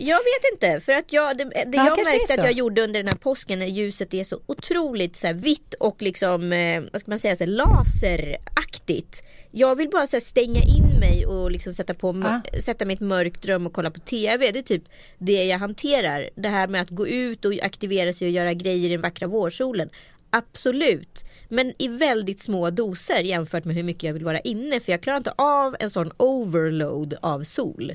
Jag 0.00 0.18
vet 0.18 0.52
inte, 0.52 0.80
för 0.80 0.92
att 0.92 1.12
jag, 1.12 1.38
det, 1.38 1.44
det 1.44 1.76
ja, 1.76 1.86
jag 1.86 1.98
märkte 1.98 2.34
att 2.34 2.44
jag 2.44 2.52
gjorde 2.52 2.82
under 2.82 3.00
den 3.00 3.08
här 3.08 3.18
påsken 3.18 3.58
när 3.58 3.66
ljuset 3.66 4.14
är 4.14 4.24
så 4.24 4.40
otroligt 4.46 5.16
så 5.16 5.32
vitt 5.32 5.74
och 5.74 6.02
liksom, 6.02 6.52
eh, 6.52 6.82
vad 6.92 7.00
ska 7.00 7.10
man 7.10 7.18
säga, 7.18 7.36
så 7.36 7.46
laseraktigt. 7.46 9.22
Jag 9.50 9.76
vill 9.76 9.88
bara 9.88 10.06
så 10.06 10.20
stänga 10.20 10.60
in 10.60 11.00
mig 11.00 11.26
och 11.26 11.50
liksom 11.50 11.72
sätta, 11.72 11.94
på, 11.94 12.22
ja. 12.24 12.60
sätta 12.60 12.84
mig 12.84 12.94
i 12.94 12.96
ett 12.96 13.00
mörkt 13.00 13.46
rum 13.46 13.66
och 13.66 13.72
kolla 13.72 13.90
på 13.90 14.00
TV. 14.00 14.50
Det 14.50 14.58
är 14.58 14.62
typ 14.62 14.84
det 15.18 15.44
jag 15.44 15.58
hanterar. 15.58 16.30
Det 16.34 16.48
här 16.48 16.68
med 16.68 16.82
att 16.82 16.90
gå 16.90 17.08
ut 17.08 17.44
och 17.44 17.52
aktivera 17.62 18.12
sig 18.12 18.26
och 18.26 18.32
göra 18.32 18.52
grejer 18.52 18.88
i 18.88 18.92
den 18.92 19.00
vackra 19.00 19.26
vårsolen. 19.28 19.90
Absolut. 20.30 21.24
Men 21.48 21.72
i 21.78 21.88
väldigt 21.88 22.40
små 22.40 22.70
doser 22.70 23.20
jämfört 23.20 23.64
med 23.64 23.76
hur 23.76 23.82
mycket 23.82 24.02
jag 24.02 24.12
vill 24.12 24.24
vara 24.24 24.40
inne. 24.40 24.80
För 24.80 24.92
jag 24.92 25.00
klarar 25.00 25.16
inte 25.16 25.34
av 25.38 25.76
en 25.80 25.90
sån 25.90 26.12
overload 26.16 27.14
av 27.20 27.44
sol. 27.44 27.92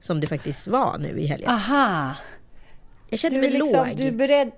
Som 0.00 0.20
det 0.20 0.26
faktiskt 0.26 0.66
var 0.66 0.98
nu 0.98 1.18
i 1.18 1.26
helgen. 1.26 1.50
Aha. 1.50 2.14
Jag 3.10 3.18
kände 3.18 3.40
mig 3.40 3.50
liksom, 3.50 3.88
låg. 3.88 3.96
Du 3.96 4.02
är, 4.02 4.12
beredd, 4.12 4.52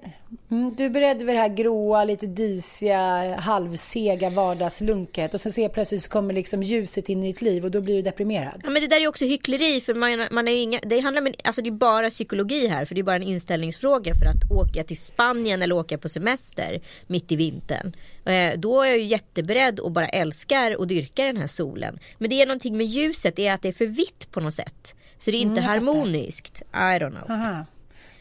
mm, 0.51 0.75
du 0.75 0.85
är 0.85 0.91
beredd 0.91 1.19
vid 1.19 1.35
det 1.35 1.41
här 1.41 1.49
gråa, 1.49 2.05
lite 2.05 2.27
disiga, 2.27 3.37
halvsega 3.37 4.31
vardagslunket 4.31 5.35
och 5.35 5.41
sen 5.41 5.53
ser 5.53 5.69
plötsligt 5.69 6.03
så 6.03 6.11
kommer 6.11 6.35
liksom 6.35 6.63
ljuset 6.63 7.09
in 7.09 7.25
i 7.25 7.27
ditt 7.27 7.43
liv 7.43 7.65
och 7.65 7.71
då 7.71 7.81
blir 7.81 7.97
du 7.97 8.03
deprimerad. 8.03 8.61
Ja 8.65 8.71
men 8.71 8.83
det 8.83 8.89
där 8.89 9.01
är 9.01 9.09
också 9.09 9.25
hyckleri 9.25 9.81
för 9.81 9.95
man, 9.95 10.27
man 10.31 10.49
är 10.49 10.63
inga, 10.63 10.81
det 10.83 11.01
handlar 11.01 11.23
om, 11.23 11.33
alltså 11.45 11.63
det 11.63 11.69
är 11.69 11.73
bara 11.73 12.11
psykologi 12.11 12.69
här 12.69 12.85
för 12.85 12.95
det 12.95 13.01
är 13.01 13.03
bara 13.03 13.17
en 13.17 13.23
inställningsfråga 13.23 14.15
för 14.15 14.27
att 14.27 14.51
åka 14.51 14.85
till 14.85 14.99
Spanien 14.99 15.63
eller 15.63 15.75
åka 15.75 15.99
på 15.99 16.09
semester 16.09 16.81
mitt 17.07 17.33
i 17.33 17.37
vintern. 17.37 17.93
Eh, 18.25 18.59
då 18.59 18.83
är 18.83 18.87
jag 18.87 18.99
ju 18.99 19.05
jätteberedd 19.05 19.81
och 19.81 19.93
bara 19.93 20.09
älskar 20.09 20.77
och 20.77 20.87
dyrkar 20.87 21.27
den 21.27 21.37
här 21.37 21.47
solen. 21.47 21.99
Men 22.19 22.31
det 22.31 22.43
är 22.43 22.47
någonting 22.47 22.77
med 22.77 22.87
ljuset, 22.87 23.37
det 23.37 23.47
är 23.47 23.55
att 23.55 23.63
det 23.63 23.69
är 23.69 23.73
för 23.73 23.87
vitt 23.87 24.29
på 24.31 24.41
något 24.41 24.55
sätt. 24.55 24.95
Så 25.19 25.31
det 25.31 25.37
är 25.37 25.41
inte 25.41 25.61
mm, 25.61 25.71
harmoniskt. 25.71 26.63
I 26.73 26.77
don't 26.77 27.11
know. 27.11 27.31
Aha. 27.31 27.65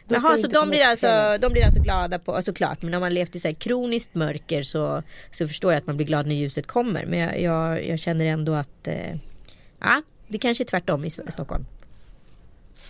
Jaha, 0.08 0.38
så 0.38 0.48
de 0.48 0.70
blir, 0.70 0.84
alltså, 0.84 1.38
de 1.42 1.52
blir 1.52 1.66
alltså 1.66 1.82
glada 1.82 2.20
på, 2.20 2.42
såklart, 2.42 2.82
men 2.82 2.94
om 2.94 3.00
man 3.00 3.14
levt 3.14 3.36
i 3.36 3.40
så 3.40 3.48
här 3.48 3.56
kroniskt 3.56 4.16
mörker 4.16 4.64
så, 4.64 5.04
så 5.32 5.48
förstår 5.48 5.72
jag 5.72 5.80
att 5.80 5.88
man 5.88 5.98
blir 5.98 6.08
glad 6.08 6.28
när 6.28 6.36
ljuset 6.36 6.68
kommer. 6.68 7.06
Men 7.06 7.20
jag, 7.20 7.42
jag, 7.42 7.86
jag 7.88 8.00
känner 8.00 8.26
ändå 8.26 8.54
att, 8.54 8.88
eh, 8.88 9.16
ja, 9.80 10.02
det 10.28 10.38
kanske 10.38 10.64
är 10.64 10.66
tvärtom 10.66 11.06
i 11.06 11.10
Stockholm. 11.10 11.66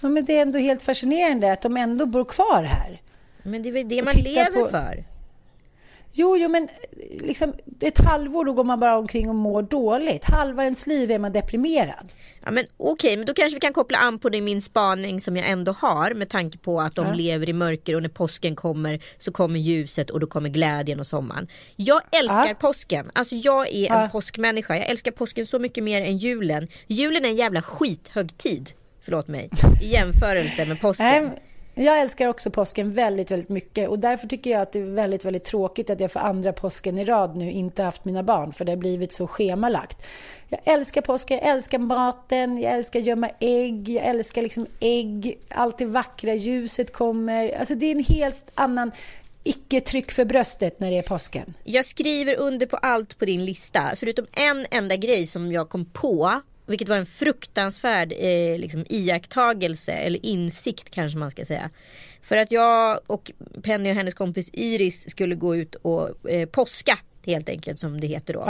Ja, 0.02 0.10
men 0.10 0.26
det 0.26 0.38
är 0.38 0.42
ändå 0.42 0.60
helt 0.60 0.82
fascinerande 0.82 1.52
att 1.52 1.62
de 1.62 1.78
ändå 1.78 2.06
bor 2.06 2.26
kvar 2.26 2.64
här. 2.64 3.02
Men 3.44 3.64
det 3.64 3.70
är 3.70 3.74
väl 3.74 3.90
det 3.90 4.04
man 4.04 4.14
lever 4.16 4.64
på... 4.64 4.70
för. 4.70 5.04
Jo, 6.20 6.38
jo, 6.38 6.50
men 6.50 6.68
liksom, 7.22 7.54
ett 7.82 7.98
halvår 7.98 8.46
då 8.46 8.54
går 8.54 8.64
man 8.64 8.80
bara 8.80 8.98
omkring 8.98 9.30
och 9.30 9.36
mår 9.36 9.62
dåligt. 9.62 10.26
Halva 10.26 10.64
ens 10.64 10.88
liv 10.88 11.12
är 11.12 11.20
man 11.20 11.32
deprimerad. 11.32 12.12
Ja, 12.46 12.52
men 12.52 12.64
okej, 12.78 12.94
okay, 12.94 13.18
men 13.18 13.26
då 13.26 13.34
kanske 13.34 13.56
vi 13.56 13.60
kan 13.60 13.74
koppla 13.74 13.98
an 13.98 14.20
på 14.20 14.30
det 14.30 14.42
min 14.42 14.62
spaning 14.62 15.22
som 15.22 15.38
jag 15.38 15.50
ändå 15.50 15.72
har 15.72 16.14
med 16.14 16.30
tanke 16.30 16.58
på 16.58 16.82
att 16.82 16.96
de 16.96 17.08
ja. 17.08 17.14
lever 17.14 17.50
i 17.50 17.54
mörker 17.54 17.96
och 17.96 18.02
när 18.02 18.10
påsken 18.10 18.56
kommer 18.56 19.04
så 19.18 19.32
kommer 19.32 19.60
ljuset 19.60 20.10
och 20.10 20.20
då 20.20 20.28
kommer 20.28 20.50
glädjen 20.50 21.00
och 21.00 21.08
sommaren. 21.08 21.48
Jag 21.76 22.02
älskar 22.12 22.48
ja. 22.48 22.56
påsken. 22.60 23.12
Alltså 23.14 23.36
jag 23.36 23.68
är 23.68 23.92
en 23.92 24.02
ja. 24.02 24.10
påskmänniska. 24.12 24.78
Jag 24.78 24.90
älskar 24.90 25.12
påsken 25.12 25.46
så 25.46 25.60
mycket 25.60 25.84
mer 25.84 26.02
än 26.02 26.18
julen. 26.18 26.68
Julen 26.88 27.26
är 27.26 27.30
en 27.30 27.36
jävla 27.36 27.62
skithögtid. 27.62 28.70
Förlåt 29.02 29.28
mig. 29.28 29.50
I 29.84 29.88
jämförelse 29.94 30.66
med 30.66 30.82
påsken. 30.82 31.32
Jag 31.80 32.00
älskar 32.00 32.28
också 32.28 32.52
påsken 32.52 32.94
väldigt, 32.94 33.32
väldigt 33.32 33.50
mycket 33.50 33.90
och 33.90 34.00
därför 34.00 34.28
tycker 34.28 34.50
jag 34.52 34.62
att 34.62 34.72
det 34.72 34.80
är 34.80 34.84
väldigt, 34.84 35.26
väldigt 35.26 35.44
tråkigt 35.44 35.90
att 35.90 36.00
jag 36.00 36.12
för 36.12 36.20
andra 36.20 36.54
påsken 36.54 36.98
i 36.98 37.06
rad 37.06 37.36
nu 37.36 37.52
inte 37.52 37.84
haft 37.84 38.06
mina 38.06 38.24
barn 38.24 38.54
för 38.54 38.66
det 38.66 38.72
har 38.72 38.78
blivit 38.78 39.12
så 39.14 39.28
schemalagt. 39.28 40.06
Jag 40.50 40.60
älskar 40.64 41.02
påsken, 41.02 41.38
jag 41.38 41.48
älskar 41.48 41.78
maten, 41.78 42.58
jag 42.62 42.74
älskar 42.74 43.00
gömma 43.00 43.30
ägg, 43.40 43.90
jag 43.90 44.06
älskar 44.06 44.42
liksom 44.42 44.68
ägg, 44.80 45.40
allt 45.50 45.78
det 45.78 45.86
vackra 45.86 46.34
ljuset 46.34 46.94
kommer. 46.94 47.60
Alltså 47.60 47.76
det 47.76 47.86
är 47.86 47.92
en 47.92 48.04
helt 48.04 48.52
annan 48.54 48.92
icke-tryck 49.44 50.12
för 50.12 50.26
bröstet 50.26 50.80
när 50.80 50.92
det 50.92 50.98
är 50.98 51.02
påsken. 51.02 51.54
Jag 51.64 51.86
skriver 51.86 52.36
under 52.36 52.66
på 52.66 52.78
allt 52.78 53.20
på 53.20 53.26
din 53.26 53.46
lista, 53.46 53.82
förutom 53.96 54.26
en 54.32 54.66
enda 54.72 54.96
grej 54.96 55.28
som 55.28 55.52
jag 55.52 55.70
kom 55.70 55.86
på 55.86 56.42
vilket 56.68 56.90
var 56.90 56.96
en 56.96 57.06
fruktansvärd 57.06 58.14
eh, 58.18 58.60
liksom, 58.60 58.86
iakttagelse 58.90 59.92
eller 59.92 60.26
insikt 60.26 60.90
kanske 60.90 61.20
man 61.20 61.32
ska 61.32 61.46
säga. 61.46 61.70
För 62.22 62.38
att 62.38 62.52
jag 62.52 63.00
och 63.08 63.32
Penny 63.64 63.92
och 63.92 63.96
hennes 63.96 64.14
kompis 64.14 64.50
Iris 64.54 65.10
skulle 65.10 65.36
gå 65.36 65.56
ut 65.56 65.76
och 65.76 66.32
eh, 66.32 66.50
påska 66.50 66.98
helt 67.28 67.50
enkelt 67.50 67.80
som 67.80 68.02
det 68.02 68.08
heter 68.08 68.34
då. 68.34 68.44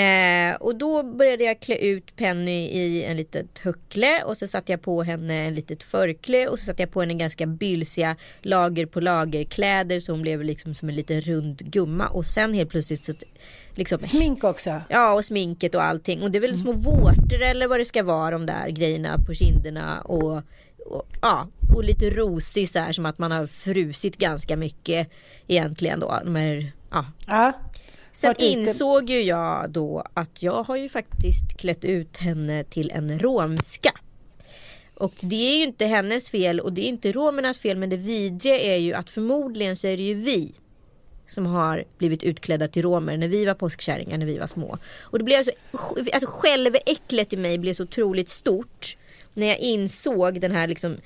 Eh, 0.00 0.54
och 0.54 0.76
då 0.76 1.02
började 1.02 1.44
jag 1.44 1.60
klä 1.60 1.76
ut 1.76 2.16
Penny 2.16 2.66
i 2.66 3.04
en 3.04 3.16
litet 3.16 3.58
huckle 3.58 4.22
och 4.22 4.36
så 4.36 4.48
satte 4.48 4.72
jag 4.72 4.82
på 4.82 5.02
henne 5.02 5.34
en 5.34 5.54
litet 5.54 5.82
förkle 5.82 6.48
och 6.48 6.58
så 6.58 6.64
satte 6.64 6.82
jag 6.82 6.90
på 6.90 7.00
henne 7.00 7.14
ganska 7.14 7.46
bylsiga 7.46 8.16
lager 8.42 8.86
på 8.86 9.00
lager 9.00 9.44
kläder 9.44 10.00
så 10.00 10.12
hon 10.12 10.22
blev 10.22 10.42
liksom 10.42 10.74
som 10.74 10.88
en 10.88 10.94
liten 10.94 11.20
rund 11.20 11.58
gumma 11.58 12.08
och 12.08 12.26
sen 12.26 12.54
helt 12.54 12.70
plötsligt 12.70 13.04
så 13.04 13.12
liksom 13.74 13.98
Smink 13.98 14.44
också. 14.44 14.80
Ja 14.88 15.12
och 15.12 15.24
sminket 15.24 15.74
och 15.74 15.82
allting 15.82 16.22
och 16.22 16.30
det 16.30 16.38
är 16.38 16.40
väl 16.40 16.58
små 16.58 16.72
vårtor 16.72 17.42
eller 17.42 17.68
vad 17.68 17.80
det 17.80 17.84
ska 17.84 18.02
vara 18.02 18.30
de 18.30 18.46
där 18.46 18.68
grejerna 18.68 19.18
på 19.26 19.34
kinderna 19.34 20.00
och, 20.00 20.42
och 20.86 21.08
ja 21.20 21.48
och 21.74 21.84
lite 21.84 22.10
rosig 22.10 22.68
så 22.68 22.78
här 22.78 22.92
som 22.92 23.06
att 23.06 23.18
man 23.18 23.30
har 23.30 23.46
frusit 23.46 24.16
ganska 24.16 24.56
mycket 24.56 25.10
egentligen 25.46 26.00
då. 26.00 26.20
De 26.24 26.36
här, 26.36 26.72
ja. 26.90 27.06
Ja. 27.26 27.52
Sen 28.12 28.34
insåg 28.38 29.10
ju 29.10 29.22
jag 29.22 29.70
då 29.70 30.04
att 30.14 30.42
jag 30.42 30.62
har 30.62 30.76
ju 30.76 30.88
faktiskt 30.88 31.58
klätt 31.58 31.84
ut 31.84 32.16
henne 32.16 32.64
till 32.64 32.90
en 32.90 33.18
romska. 33.18 33.92
Och 34.94 35.14
det 35.20 35.52
är 35.52 35.56
ju 35.56 35.64
inte 35.64 35.86
hennes 35.86 36.30
fel 36.30 36.60
och 36.60 36.72
det 36.72 36.80
är 36.80 36.88
inte 36.88 37.12
romernas 37.12 37.58
fel 37.58 37.78
men 37.78 37.90
det 37.90 37.96
vidriga 37.96 38.58
är 38.58 38.76
ju 38.76 38.94
att 38.94 39.10
förmodligen 39.10 39.76
så 39.76 39.86
är 39.86 39.96
det 39.96 40.02
ju 40.02 40.14
vi 40.14 40.54
som 41.26 41.46
har 41.46 41.84
blivit 41.98 42.22
utklädda 42.22 42.68
till 42.68 42.82
romer 42.82 43.16
när 43.16 43.28
vi 43.28 43.44
var 43.44 43.54
påskkärringar 43.54 44.18
när 44.18 44.26
vi 44.26 44.38
var 44.38 44.46
små. 44.46 44.78
Och 45.00 45.18
det 45.18 45.24
blev 45.24 45.38
alltså, 45.38 45.52
alltså 46.12 46.28
själväcklet 46.30 47.32
i 47.32 47.36
mig 47.36 47.58
blev 47.58 47.74
så 47.74 47.82
otroligt 47.82 48.28
stort 48.28 48.96
när 49.34 49.46
jag 49.46 49.58
insåg 49.58 50.40
den 50.40 50.52
här 50.52 50.68
liksom 50.68 50.96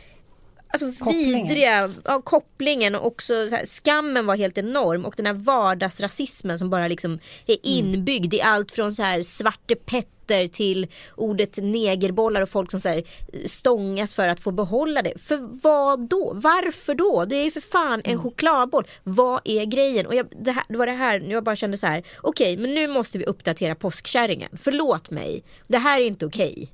Alltså 0.69 1.05
Kopplingen. 1.05 1.47
vidriga 1.47 1.91
ja, 2.05 2.21
kopplingen 2.21 2.95
och 2.95 3.07
också 3.07 3.49
så 3.49 3.57
här, 3.57 3.67
skammen 3.67 4.27
var 4.27 4.37
helt 4.37 4.59
enorm 4.59 5.05
och 5.05 5.15
den 5.17 5.27
här 5.27 5.33
vardagsrasismen 5.33 6.59
som 6.59 6.71
bara 6.71 6.89
liksom 6.89 7.19
är 7.47 7.57
inbyggd 7.63 8.35
i 8.35 8.41
allt 8.41 8.73
från 8.73 8.95
så 8.95 9.03
här 9.03 9.23
Svarte 9.23 9.75
Petter 9.75 10.16
till 10.53 10.87
ordet 11.17 11.57
negerbollar 11.57 12.41
och 12.43 12.49
folk 12.49 12.71
som 12.71 12.81
så 12.81 12.89
här 12.89 13.03
stångas 13.47 14.15
för 14.15 14.29
att 14.29 14.41
få 14.41 14.51
behålla 14.51 15.03
det. 15.03 15.19
För 15.23 15.37
vad 15.63 16.01
då? 16.09 16.33
Varför 16.35 16.95
då? 16.95 17.25
Det 17.25 17.37
är 17.37 17.51
för 17.51 17.61
fan 17.61 18.03
en 18.05 18.19
chokladboll. 18.19 18.87
Vad 19.03 19.41
är 19.45 19.65
grejen? 19.65 20.07
Och 20.07 20.15
jag, 20.15 20.27
det, 20.45 20.53
här, 20.53 20.65
det 20.69 20.77
var 20.77 20.87
det 20.87 20.93
här, 20.93 21.21
jag 21.21 21.45
bara 21.45 21.57
kände 21.57 21.79
så 21.79 21.87
här. 21.87 22.03
Okej, 22.21 22.57
men 22.57 22.75
nu 22.75 22.87
måste 22.87 23.19
vi 23.19 23.25
uppdatera 23.25 23.75
påskkärringen. 23.75 24.51
Förlåt 24.63 25.11
mig. 25.11 25.43
Det 25.67 25.79
här 25.79 26.01
är 26.01 26.05
inte 26.05 26.27
okej. 26.27 26.73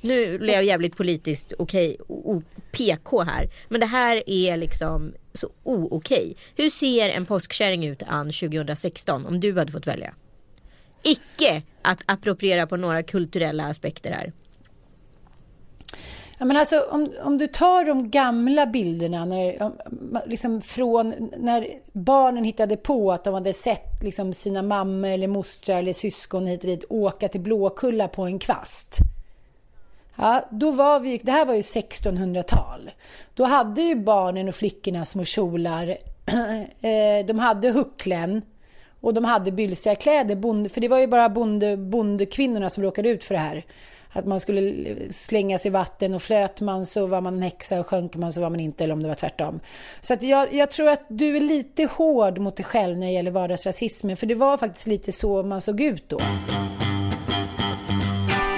Nu 0.00 0.38
blev 0.38 0.54
jag 0.54 0.64
jävligt 0.64 0.96
politiskt 0.96 1.52
okej, 1.58 1.96
o- 2.08 2.22
o- 2.36 2.42
PK 2.72 3.22
här. 3.22 3.50
Men 3.68 3.80
det 3.80 3.86
här 3.86 4.22
är 4.26 4.56
liksom 4.56 5.12
så 5.32 5.48
o-okej. 5.62 6.36
Hur 6.56 6.70
ser 6.70 7.08
en 7.08 7.26
påskkärring 7.26 7.86
ut 7.86 8.02
Ann 8.06 8.32
2016 8.32 9.26
om 9.26 9.40
du 9.40 9.58
hade 9.58 9.72
fått 9.72 9.86
välja? 9.86 10.14
Icke 11.02 11.62
att 11.82 11.98
appropriera 12.06 12.66
på 12.66 12.76
några 12.76 13.02
kulturella 13.02 13.66
aspekter 13.66 14.10
här. 14.10 14.32
Ja, 16.38 16.46
men 16.46 16.56
alltså, 16.56 16.80
om, 16.80 17.08
om 17.22 17.38
du 17.38 17.46
tar 17.46 17.84
de 17.84 18.10
gamla 18.10 18.66
bilderna 18.66 19.24
när, 19.24 19.70
liksom 20.26 20.60
från 20.60 21.30
när 21.36 21.68
barnen 21.92 22.44
hittade 22.44 22.76
på 22.76 23.12
att 23.12 23.24
de 23.24 23.34
hade 23.34 23.52
sett 23.52 24.02
liksom 24.02 24.34
sina 24.34 24.62
mammor 24.62 25.10
eller 25.10 25.26
mostrar 25.26 25.78
eller 25.78 25.92
syskon 25.92 26.46
hit 26.46 26.60
och 26.60 26.66
dit 26.66 26.84
åka 26.88 27.28
till 27.28 27.40
Blåkulla 27.40 28.08
på 28.08 28.22
en 28.22 28.38
kvast. 28.38 28.96
Ja, 30.16 30.42
då 30.50 30.70
var 30.70 31.00
vi, 31.00 31.20
det 31.22 31.32
här 31.32 31.46
var 31.46 31.54
ju 31.54 31.60
1600-tal. 31.60 32.90
Då 33.34 33.44
hade 33.44 33.82
ju 33.82 33.94
barnen 33.94 34.48
och 34.48 34.54
flickorna 34.54 35.04
små 35.04 35.24
kjolar. 35.24 35.96
Eh, 36.80 37.26
de 37.26 37.38
hade 37.38 37.70
hucklen 37.70 38.42
och 39.00 39.14
de 39.14 39.24
hade 39.24 39.52
bylsiga 39.52 39.94
kläder. 39.94 40.36
Bonde, 40.36 40.68
för 40.68 40.80
det 40.80 40.88
var 40.88 40.98
ju 40.98 41.06
bara 41.06 41.28
bonde, 41.28 41.76
bondekvinnorna 41.76 42.70
som 42.70 42.82
råkade 42.82 43.08
ut 43.08 43.24
för 43.24 43.34
det 43.34 43.40
här. 43.40 43.64
Att 44.12 44.26
man 44.26 44.40
skulle 44.40 44.96
slänga 45.10 45.58
sig 45.58 45.68
i 45.68 45.72
vatten 45.72 46.14
och 46.14 46.22
flöt 46.22 46.60
man 46.60 46.86
så 46.86 47.06
var 47.06 47.20
man 47.20 47.34
en 47.34 47.42
häxa 47.42 47.80
och 47.80 47.86
sjönk 47.86 48.16
man 48.16 48.32
så 48.32 48.40
var 48.40 48.50
man 48.50 48.60
inte 48.60 48.84
eller 48.84 48.94
om 48.94 49.02
det 49.02 49.08
var 49.08 49.14
tvärtom. 49.14 49.60
Så 50.00 50.14
att 50.14 50.22
jag, 50.22 50.54
jag 50.54 50.70
tror 50.70 50.88
att 50.88 51.06
du 51.08 51.36
är 51.36 51.40
lite 51.40 51.84
hård 51.84 52.38
mot 52.38 52.56
dig 52.56 52.64
själv 52.64 52.98
när 52.98 53.06
det 53.06 53.12
gäller 53.12 53.30
vardagsrasismen 53.30 54.16
för 54.16 54.26
det 54.26 54.34
var 54.34 54.56
faktiskt 54.56 54.86
lite 54.86 55.12
så 55.12 55.42
man 55.42 55.60
såg 55.60 55.80
ut 55.80 56.08
då. 56.08 56.20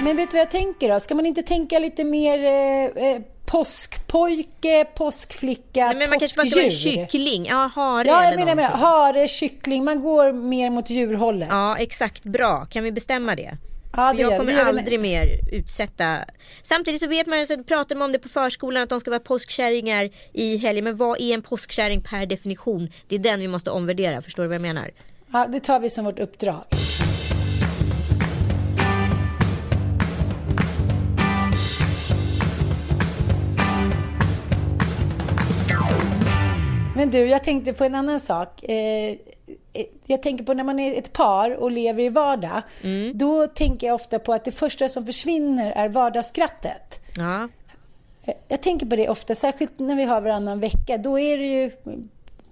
Men 0.03 0.17
vet 0.17 0.31
du 0.31 0.37
vad 0.37 0.41
jag 0.41 0.51
tänker 0.51 0.89
då? 0.89 0.99
Ska 0.99 1.15
man 1.15 1.25
inte 1.25 1.43
tänka 1.43 1.79
lite 1.79 2.03
mer 2.03 2.43
eh, 2.43 3.05
eh, 3.05 3.21
påskpojke, 3.53 4.85
påskflicka, 4.95 5.85
Nej, 5.85 5.95
men 5.95 6.09
man 6.09 6.19
kanske 6.19 6.37
bara 6.37 6.47
ska 6.47 6.55
vara 6.55 6.65
en 6.65 6.69
påskdjur? 6.71 6.91
kyckling. 7.05 7.45
Ja, 7.45 7.71
hare 7.75 8.07
Ja, 8.07 8.23
jag 8.25 8.35
menar, 8.39 8.55
menar 8.55 8.69
hare, 8.69 9.27
kyckling. 9.27 9.83
Man 9.83 10.01
går 10.01 10.33
mer 10.33 10.69
mot 10.69 10.89
djurhållet. 10.89 11.47
Ja, 11.51 11.77
exakt. 11.77 12.23
Bra. 12.23 12.65
Kan 12.69 12.83
vi 12.83 12.91
bestämma 12.91 13.35
det? 13.35 13.57
Ja, 13.95 14.13
det 14.13 14.21
jag 14.21 14.37
kommer 14.39 14.53
Det 14.53 14.63
aldrig 14.63 14.99
mer 14.99 15.25
utsätta... 15.51 16.17
Samtidigt 16.63 17.01
så 17.01 17.07
vet 17.07 17.27
man 17.27 17.39
ju, 17.39 17.45
så 17.45 17.63
pratar 17.63 17.95
man 17.95 18.05
om 18.05 18.11
det 18.11 18.19
på 18.19 18.29
förskolan 18.29 18.83
att 18.83 18.89
de 18.89 18.99
ska 18.99 19.11
vara 19.11 19.19
påskkärringar 19.19 20.09
i 20.33 20.57
helgen. 20.57 20.83
Men 20.83 20.97
vad 20.97 21.21
är 21.21 21.33
en 21.33 21.41
påskkärring 21.41 22.01
per 22.01 22.25
definition? 22.25 22.89
Det 23.07 23.15
är 23.15 23.19
den 23.19 23.39
vi 23.39 23.47
måste 23.47 23.71
omvärdera. 23.71 24.21
Förstår 24.21 24.43
du 24.43 24.47
vad 24.49 24.55
jag 24.55 24.61
menar? 24.61 24.91
Ja, 25.33 25.47
det 25.47 25.59
tar 25.59 25.79
vi 25.79 25.89
som 25.89 26.05
vårt 26.05 26.19
uppdrag. 26.19 26.63
Men 37.03 37.09
du, 37.11 37.25
jag 37.25 37.43
tänkte 37.43 37.73
på 37.73 37.83
en 37.83 37.95
annan 37.95 38.19
sak. 38.19 38.63
Eh, 38.63 39.09
eh, 39.73 39.85
jag 40.05 40.21
tänker 40.23 40.43
på 40.43 40.53
när 40.53 40.63
man 40.63 40.79
är 40.79 40.97
ett 40.97 41.13
par 41.13 41.55
och 41.55 41.71
lever 41.71 42.03
i 42.03 42.09
vardag. 42.09 42.61
Då 43.13 43.47
tänker 43.47 43.87
jag 43.87 43.95
ofta 43.95 44.19
på 44.19 44.33
att 44.33 44.45
det 44.45 44.51
första 44.51 44.89
som 44.89 45.05
försvinner 45.05 45.71
är 45.71 45.89
vardagsskrattet. 45.89 46.99
Ja. 47.17 47.47
Eh, 48.25 48.33
Jag 48.47 48.61
tänker 48.61 48.85
på 48.85 48.95
det 48.95 49.09
ofta, 49.09 49.35
särskilt 49.35 49.79
när 49.79 49.95
vi 49.95 50.03
har 50.03 50.21
varannan 50.21 50.59
vecka. 50.59 50.97
Då 50.97 51.19
är 51.19 51.37
det 51.37 51.45
ju 51.45 51.71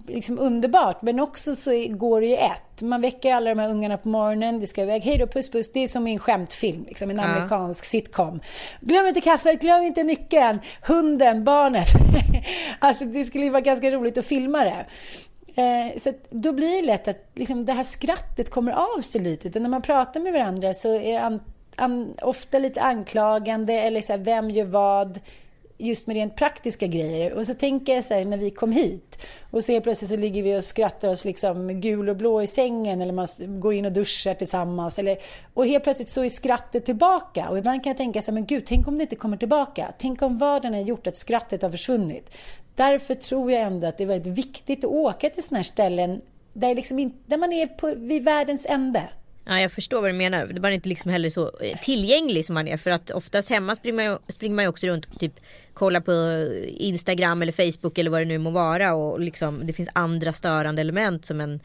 liksom 0.08 0.40
underbart, 0.40 1.02
men 1.02 1.20
också 1.20 1.56
så 1.56 1.72
går 1.90 2.22
det 2.22 2.28
ju 2.28 2.36
ett. 2.36 2.82
Man 2.82 3.02
väcker 3.02 3.34
alla 3.34 3.50
de 3.50 3.60
här 3.60 3.70
ungarna 3.70 3.98
på 3.98 4.10
morgonen, 4.10 4.60
det 4.60 4.68
ska 4.68 4.82
iväg, 4.82 5.04
hej 5.04 5.18
då 5.18 5.28
puss 5.28 5.52
puss. 5.52 5.72
Det 5.72 5.80
är 5.80 5.88
som 5.88 6.08
i 6.08 6.14
en 6.14 6.20
skämtfilm, 6.20 6.86
liksom 6.88 7.10
en 7.10 7.20
amerikansk 7.20 7.86
sitcom. 7.86 8.40
Glöm 8.80 9.08
inte 9.08 9.22
kaffet, 9.22 9.62
glöm 9.62 9.84
inte 9.84 10.04
nyckeln, 10.04 10.60
hunden, 10.88 11.44
barnet. 11.44 11.88
alltså 12.80 13.06
det 13.06 13.26
skulle 13.26 13.44
ju 13.44 13.50
vara 13.50 13.62
ganska 13.62 13.92
roligt 13.92 14.18
att 14.18 14.26
filma 14.26 14.64
det. 14.64 14.86
Eh, 15.56 15.98
så 15.98 16.14
då 16.30 16.52
blir 16.52 16.82
det 16.82 16.88
lätt 16.88 17.08
att 17.08 17.32
liksom, 17.36 17.66
det 17.66 17.74
här 17.74 17.84
skrattet 17.84 18.50
kommer 18.50 18.72
av 18.72 19.02
sig 19.02 19.22
lite. 19.22 19.60
När 19.60 19.70
man 19.70 19.82
pratar 19.82 20.20
med 20.20 20.34
varandra 20.34 20.74
så 20.74 20.96
är 20.96 21.14
det 21.14 21.22
an, 21.22 21.40
an, 21.76 22.14
ofta 22.22 22.60
lite 22.60 22.82
anklagande 22.82 23.74
eller 23.74 24.02
så 24.02 24.14
här, 24.14 24.20
vem 24.20 24.50
gör 24.50 24.66
vad? 24.66 25.20
Just 25.82 26.08
med 26.08 26.16
rent 26.16 26.36
praktiska 26.36 26.88
grejer. 26.88 27.34
Och 27.34 27.48
så 27.48 27.54
tänker 27.54 27.96
jag 27.96 28.06
så 28.06 28.14
här 28.14 28.26
när 28.26 28.38
vi 28.38 28.52
kom 28.52 28.72
hit 28.72 29.18
och 29.52 29.64
så 29.64 29.82
plötsligt 29.82 30.10
så 30.10 30.18
ligger 30.18 30.44
vi 30.44 30.58
och 30.58 30.64
skrattar 30.64 31.10
oss 31.10 31.26
liksom 31.26 31.82
gul 31.82 32.10
och 32.10 32.16
blå 32.16 32.42
i 32.42 32.48
sängen 32.48 33.02
eller 33.02 33.14
man 33.14 33.28
går 33.40 33.74
in 33.74 33.86
och 33.86 33.92
duschar 33.92 34.34
tillsammans. 34.34 35.00
Eller, 35.00 35.18
och 35.54 35.68
helt 35.68 35.84
plötsligt 35.84 36.10
så 36.10 36.24
är 36.24 36.30
skrattet 36.30 36.86
tillbaka. 36.86 37.50
Och 37.50 37.58
ibland 37.58 37.84
kan 37.84 37.90
jag 37.90 37.98
tänka 37.98 38.22
så 38.22 38.32
här, 38.32 38.34
men 38.34 38.46
gud, 38.46 38.64
tänk 38.66 38.88
om 38.88 38.98
det 38.98 39.02
inte 39.02 39.16
kommer 39.16 39.38
tillbaka. 39.38 39.94
Tänk 39.98 40.22
om 40.22 40.38
vardagen 40.38 40.74
har 40.74 40.82
gjort 40.82 41.08
att 41.08 41.18
skrattet 41.18 41.62
har 41.62 41.70
försvunnit. 41.70 42.32
Därför 42.76 43.16
tror 43.16 43.52
jag 43.52 43.62
ändå 43.62 43.88
att 43.88 43.98
det 43.98 44.04
är 44.04 44.08
väldigt 44.08 44.38
viktigt 44.38 44.84
att 44.84 44.92
åka 44.92 45.30
till 45.30 45.44
sådana 45.44 45.58
här 45.58 45.64
ställen 45.64 46.22
där, 46.54 46.76
liksom 46.76 47.14
där 47.26 47.38
man 47.38 47.54
är 47.54 47.68
på, 47.68 47.94
vid 47.96 48.24
världens 48.24 48.66
ände. 48.66 49.10
Ja, 49.46 49.60
jag 49.60 49.72
förstår 49.72 50.02
vad 50.02 50.10
du 50.10 50.14
menar. 50.14 50.46
Det 50.46 50.68
är 50.68 50.72
inte 50.72 50.90
liksom 50.90 51.12
heller 51.12 51.30
så 51.30 51.52
eh, 51.62 51.78
tillgänglig 51.80 52.46
som 52.46 52.54
man 52.54 52.68
är. 52.68 52.78
För 52.78 52.92
att 52.92 53.12
oftast 53.12 53.50
hemma 53.50 53.76
springer 53.76 53.96
man 53.96 54.06
ju, 54.06 54.18
springer 54.28 54.56
man 54.56 54.66
ju 54.66 54.70
också 54.70 54.88
runt 54.88 55.06
och 55.06 55.20
typ 55.20 55.40
kollar 55.74 56.00
på 56.00 56.48
Instagram 56.68 57.42
eller 57.42 57.52
Facebook 57.52 57.98
eller 57.98 58.12
vad 58.12 58.22
det 58.22 58.26
nu 58.26 58.38
må 58.38 58.50
vara. 58.50 58.94
Och 58.94 59.20
liksom, 59.20 59.68
det 59.68 59.74
finns 59.74 59.90
andra 59.94 60.34
störande 60.34 60.82
element 60.82 61.26
som 61.26 61.42
en 61.42 61.60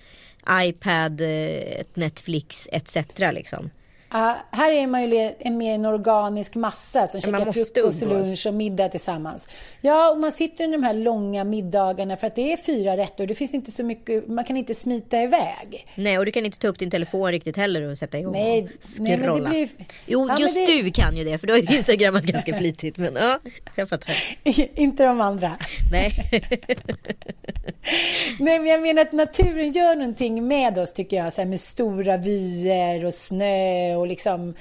iPad, 0.51 1.21
eh, 1.21 1.81
ett 1.81 1.97
Netflix 1.97 2.69
etc. 2.73 2.97
Liksom. 3.19 3.71
Ja, 4.11 4.37
här 4.51 4.73
är 4.73 4.87
man 4.87 5.11
ju 5.11 5.33
en 5.39 5.57
mer 5.59 5.75
en 5.75 5.85
organisk 5.87 6.55
massa 6.55 7.07
som 7.07 7.21
käkar 7.21 7.53
frukost, 7.53 8.03
lunch 8.03 8.47
och 8.47 8.55
middag 8.55 8.89
tillsammans. 8.89 9.49
Ja, 9.81 10.11
och 10.11 10.19
man 10.21 10.33
sitter 10.33 10.65
under 10.65 10.79
de 10.79 10.85
här 10.85 10.95
långa 10.95 11.45
middagarna 11.45 12.17
för 12.17 12.27
att 12.27 12.35
det 12.35 12.53
är 12.53 12.57
fyra 12.57 12.97
rätter. 12.97 13.27
Det 13.27 13.35
finns 13.35 13.55
inte 13.55 13.71
så 13.71 13.83
mycket, 13.85 14.29
man 14.29 14.45
kan 14.45 14.57
inte 14.57 14.75
smita 14.75 15.23
iväg. 15.23 15.87
Nej, 15.95 16.19
och 16.19 16.25
du 16.27 16.33
kan 16.33 16.47
inte 16.47 16.59
ta 16.59 16.69
upp 16.69 16.79
din 16.79 16.91
telefon 16.91 17.31
riktigt 17.31 17.57
heller 17.57 17.83
och 17.83 17.99
sätta 17.99 18.19
igång 18.19 18.33
Nej, 18.33 18.63
och 18.63 18.69
nej, 18.99 19.17
men 19.19 19.25
scrolla. 19.27 19.49
blir- 19.51 19.69
Jo, 20.07 20.27
Ja, 20.29 20.39
just 20.41 20.55
det- 20.55 20.83
du 20.83 20.91
kan 20.91 21.17
ju 21.17 21.25
det 21.25 21.39
för 21.39 21.47
du 21.47 21.53
har 21.53 21.61
ju 21.61 21.77
instagrammat 21.77 22.23
ganska 22.25 22.59
flitigt. 22.59 22.99
Men 22.99 23.15
ja, 23.17 23.39
jag 23.77 23.89
fattar. 23.89 24.15
inte 24.81 25.05
de 25.05 25.21
andra. 25.21 25.53
Nej. 25.93 26.13
Nej, 28.39 28.59
men 28.59 28.67
jag 28.67 28.83
menar 28.83 29.03
att 29.03 29.13
naturen 29.13 29.73
gör 29.73 29.95
någonting 29.97 30.49
med 30.49 30.79
oss 30.79 30.93
tycker 30.93 31.17
jag. 31.17 31.33
Så 31.33 31.41
här, 31.41 31.49
med 31.49 31.61
stora 31.61 32.17
vyer 32.17 33.05
och 33.05 33.15
snö 33.15 33.96
och 33.97 34.07
liksom 34.07 34.55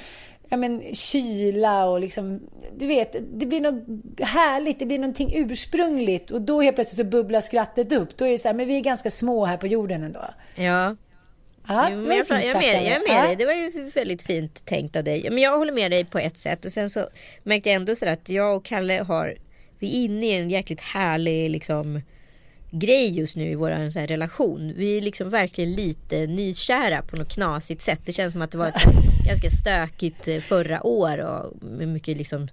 ja, 0.49 0.57
men, 0.57 0.95
kyla 0.95 1.85
och 1.85 1.99
liksom, 1.99 2.39
du 2.77 2.87
vet, 2.87 3.15
det 3.33 3.45
blir 3.45 3.61
något 3.61 3.83
härligt, 4.19 4.79
det 4.79 4.85
blir 4.85 4.99
någonting 4.99 5.31
ursprungligt 5.35 6.31
och 6.31 6.41
då 6.41 6.61
helt 6.61 6.75
plötsligt 6.75 6.97
så 6.97 7.03
bubblar 7.03 7.41
skrattet 7.41 7.93
upp. 7.93 8.17
Då 8.17 8.25
är 8.25 8.31
det 8.31 8.37
så 8.37 8.47
här, 8.47 8.55
men 8.55 8.67
vi 8.67 8.77
är 8.77 8.81
ganska 8.81 9.11
små 9.11 9.45
här 9.45 9.57
på 9.57 9.67
jorden 9.67 10.03
ändå. 10.03 10.25
Ja. 10.55 10.95
Ja, 11.67 11.87
Jo, 11.91 11.97
men 11.97 12.17
jag, 12.17 12.27
fint 12.27 12.45
jag, 12.45 12.57
med, 12.57 12.83
jag 12.83 12.85
är 12.85 12.99
med 12.99 13.17
Ja. 13.17 13.27
dig. 13.27 13.35
Det 13.35 13.45
var 13.45 13.53
ju 13.53 13.89
väldigt 13.95 14.23
fint 14.23 14.65
tänkt 14.65 14.95
av 14.95 15.03
dig. 15.03 15.29
Men 15.29 15.43
jag 15.43 15.57
håller 15.57 15.73
med 15.73 15.91
dig 15.91 16.05
på 16.05 16.19
ett 16.19 16.37
sätt. 16.37 16.65
Och 16.65 16.71
sen 16.71 16.89
så 16.89 17.07
märkte 17.43 17.69
jag 17.69 17.75
ändå 17.75 17.95
så 17.95 18.09
att 18.09 18.29
jag 18.29 18.55
och 18.55 18.65
Kalle 18.65 19.03
har... 19.03 19.37
Vi 19.79 19.87
är 19.87 20.05
inne 20.05 20.25
i 20.25 20.33
en 20.37 20.49
jäkligt 20.49 20.81
härlig 20.81 21.49
liksom, 21.49 22.01
grej 22.71 23.17
just 23.17 23.35
nu 23.35 23.51
i 23.51 23.55
vår 23.55 24.07
relation. 24.07 24.73
Vi 24.75 24.97
är 24.97 25.01
liksom 25.01 25.29
verkligen 25.29 25.73
lite 25.73 26.27
nykära 26.27 27.01
på 27.01 27.15
något 27.15 27.33
knasigt 27.33 27.81
sätt. 27.81 28.01
Det 28.05 28.13
känns 28.13 28.33
som 28.33 28.41
att 28.41 28.51
det 28.51 28.57
var 28.57 28.67
ett 28.67 28.83
ganska 29.27 29.49
stökigt 29.49 30.27
eh, 30.27 30.39
förra 30.39 30.87
år 30.87 31.17
och 31.17 31.63
med 31.63 31.87
mycket 31.87 32.17
liksom 32.17 32.47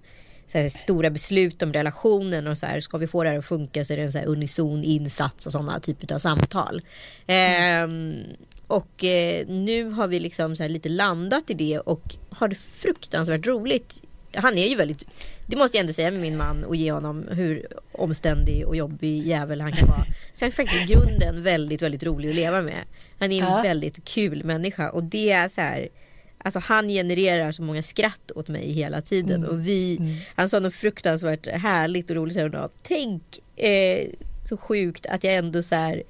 här, 0.53 0.69
stora 0.69 1.09
beslut 1.09 1.61
om 1.61 1.73
relationen 1.73 2.47
och 2.47 2.57
så 2.57 2.65
här, 2.65 2.79
ska 2.79 2.97
vi 2.97 3.07
få 3.07 3.23
det 3.23 3.29
här 3.29 3.37
att 3.37 3.45
funka 3.45 3.85
så 3.85 3.93
är 3.93 3.97
det 3.97 4.03
en 4.03 4.11
så 4.11 4.17
här 4.17 4.25
unison 4.25 4.83
insats 4.83 5.45
och 5.45 5.51
sådana 5.51 5.79
typer 5.79 6.13
av 6.13 6.19
samtal. 6.19 6.81
Ehm, 7.27 8.15
och 8.67 9.03
eh, 9.03 9.47
nu 9.47 9.89
har 9.89 10.07
vi 10.07 10.19
liksom 10.19 10.55
så 10.55 10.63
här 10.63 10.69
lite 10.69 10.89
landat 10.89 11.49
i 11.49 11.53
det 11.53 11.79
och 11.79 12.15
har 12.29 12.47
det 12.47 12.55
fruktansvärt 12.55 13.47
roligt. 13.47 14.01
Han 14.35 14.57
är 14.57 14.67
ju 14.67 14.75
väldigt, 14.75 15.05
det 15.47 15.55
måste 15.55 15.77
jag 15.77 15.81
ändå 15.81 15.93
säga 15.93 16.11
med 16.11 16.21
min 16.21 16.37
man 16.37 16.63
och 16.63 16.75
ge 16.75 16.91
honom 16.91 17.27
hur 17.31 17.67
omständig 17.91 18.67
och 18.67 18.75
jobbig 18.75 19.27
jävel 19.27 19.61
han 19.61 19.71
kan 19.71 19.87
vara. 19.87 20.05
Så 20.33 20.45
han 20.45 20.47
är 20.47 20.51
faktiskt 20.51 20.89
i 20.89 20.93
grunden 20.93 21.43
väldigt, 21.43 21.81
väldigt 21.81 22.03
rolig 22.03 22.29
att 22.29 22.35
leva 22.35 22.61
med. 22.61 22.79
Han 23.19 23.31
är 23.31 23.41
en 23.43 23.49
Ja. 23.49 23.61
väldigt 23.61 24.05
kul 24.05 24.43
människa 24.43 24.89
och 24.89 25.03
det 25.03 25.31
är 25.31 25.47
så 25.47 25.61
här 25.61 25.89
Alltså 26.45 26.59
han 26.59 26.87
genererar 26.87 27.51
så 27.51 27.61
många 27.61 27.83
skratt 27.83 28.31
åt 28.35 28.47
mig 28.47 28.71
hela 28.71 29.01
tiden 29.01 29.45
och 29.45 29.67
vi, 29.67 29.99
han 30.35 30.49
sa 30.49 30.59
något 30.59 30.73
fruktansvärt 30.75 31.47
härligt 31.47 32.09
och 32.09 32.15
roligt 32.15 32.37
häromdagen. 32.37 32.69
Tänk 32.83 33.23
eh, 33.55 34.07
så 34.49 34.57
sjukt 34.57 35.05
att 35.05 35.23
jag 35.23 35.35
ändå 35.35 35.63
så 35.63 35.75
här 35.75 36.03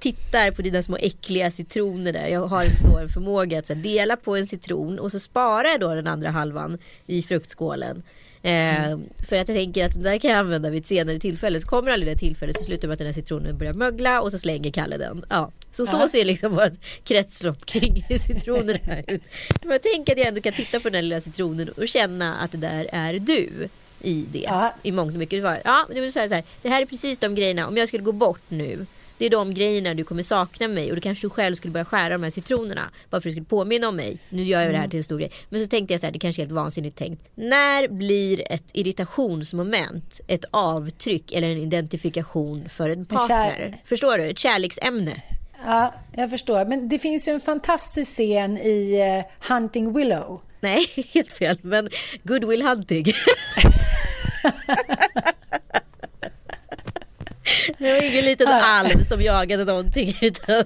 tittar 0.00 0.50
på 0.50 0.62
dina 0.62 0.82
små 0.82 0.96
äckliga 0.96 1.50
citroner 1.50 2.12
där. 2.12 2.26
Jag 2.26 2.46
har 2.46 2.64
då 2.90 2.98
en 2.98 3.08
förmåga 3.08 3.58
att 3.58 3.68
här, 3.68 3.76
dela 3.76 4.16
på 4.16 4.36
en 4.36 4.46
citron 4.46 4.98
och 4.98 5.12
så 5.12 5.18
sparar 5.20 5.68
jag 5.68 5.80
då 5.80 5.94
den 5.94 6.06
andra 6.06 6.30
halvan 6.30 6.78
i 7.06 7.22
fruktskålen. 7.22 8.02
Eh, 8.42 8.98
För 9.28 9.36
att 9.36 9.48
jag 9.48 9.56
tänker 9.58 9.84
att 9.86 9.92
den 9.92 10.02
där 10.02 10.18
kan 10.18 10.30
jag 10.30 10.38
använda 10.38 10.70
vid 10.70 10.80
ett 10.80 10.86
senare 10.86 11.18
tillfälle. 11.18 11.60
Så 11.60 11.66
kommer 11.68 11.90
aldrig 11.92 12.12
det 12.12 12.18
tillfället 12.18 12.58
så 12.58 12.64
slutar 12.64 12.88
med 12.88 12.92
att 12.92 12.98
den 12.98 13.06
här 13.06 13.14
citronen 13.14 13.58
börjar 13.58 13.74
mögla 13.74 14.20
och 14.20 14.30
så 14.30 14.38
slänger 14.38 14.70
Kalle 14.70 14.96
den. 14.96 15.24
Ja. 15.30 15.50
Så 15.72 15.86
så 15.86 15.96
Ja. 16.00 16.08
ser 16.08 16.24
liksom 16.24 16.52
vårt 16.54 16.72
kretslopp 17.04 17.66
kring 17.66 18.04
citronerna 18.20 19.02
ut. 19.06 19.22
Men 19.64 19.78
tänk 19.82 20.08
att 20.08 20.18
jag 20.18 20.26
ändå 20.26 20.40
kan 20.40 20.52
titta 20.52 20.80
på 20.80 20.90
den 20.90 21.08
lilla 21.08 21.20
citronen 21.20 21.68
och 21.68 21.88
känna 21.88 22.34
att 22.36 22.52
det 22.52 22.58
där 22.58 22.88
är 22.92 23.18
du 23.18 23.68
i 24.00 24.24
det. 24.32 24.38
Ja. 24.38 24.74
I 24.82 24.92
mångt 24.92 25.12
och 25.12 25.18
mycket. 25.18 25.42
Ja, 25.64 25.86
det 25.94 26.00
vill 26.00 26.12
säga 26.12 26.28
så 26.28 26.34
här, 26.34 26.44
det 26.62 26.68
här 26.68 26.82
är 26.82 26.86
precis 26.86 27.18
de 27.18 27.34
grejerna. 27.34 27.68
Om 27.68 27.76
jag 27.76 27.88
skulle 27.88 28.02
gå 28.02 28.12
bort 28.12 28.40
nu. 28.48 28.86
Det 29.18 29.26
är 29.26 29.30
de 29.30 29.54
grejerna 29.54 29.94
du 29.94 30.04
kommer 30.04 30.22
sakna 30.22 30.68
mig 30.68 30.90
och 30.90 30.96
då 30.96 31.02
kanske 31.02 31.26
du 31.26 31.30
själv 31.30 31.54
skulle 31.54 31.72
börja 31.72 31.84
skära 31.84 32.08
de 32.08 32.22
här 32.22 32.30
citronerna. 32.30 32.82
Bara 33.10 33.10
för 33.10 33.16
att 33.16 33.22
du 33.22 33.30
skulle 33.30 33.46
påminna 33.46 33.88
om 33.88 33.96
mig. 33.96 34.18
Nu 34.28 34.42
gör 34.44 34.62
jag 34.62 34.72
det 34.72 34.78
här 34.78 34.88
till 34.88 34.96
en 34.98 35.04
stor 35.04 35.18
grej. 35.18 35.32
Men 35.48 35.64
så 35.64 35.68
tänkte 35.70 35.94
jag 35.94 36.00
så 36.00 36.06
här, 36.06 36.12
det 36.12 36.18
kanske 36.18 36.42
är 36.42 36.44
helt 36.44 36.54
vansinnigt 36.54 36.98
tänkt. 36.98 37.22
När 37.34 37.88
blir 37.88 38.52
ett 38.52 38.64
irritationsmoment 38.72 40.20
ett 40.26 40.44
avtryck 40.50 41.32
eller 41.32 41.48
en 41.48 41.58
identifikation 41.58 42.68
för 42.68 42.90
en 42.90 43.04
partner? 43.04 43.50
kär- 43.50 43.76
Förstår 43.84 44.18
du? 44.18 44.24
Ett 44.30 44.38
kärleksämne. 44.38 45.22
Ja, 45.64 45.94
jag 46.16 46.30
förstår. 46.30 46.64
Men 46.64 46.88
det 46.88 46.98
finns 46.98 47.28
ju 47.28 47.32
en 47.32 47.40
fantastisk 47.40 48.10
scen 48.12 48.58
i 48.58 49.00
eh, 49.28 49.48
Hunting 49.52 49.92
Willow. 49.92 50.40
Nej, 50.60 50.86
helt 51.14 51.32
fel. 51.32 51.58
Men 51.62 51.88
Goodwill 52.22 52.62
Hunting. 52.62 53.06
Det 57.78 57.92
var 57.92 58.02
ingen 58.02 58.24
liten 58.24 58.46
alv 58.48 59.04
som 59.04 59.22
jagade 59.22 59.64
någonting 59.64 60.14
utan 60.22 60.64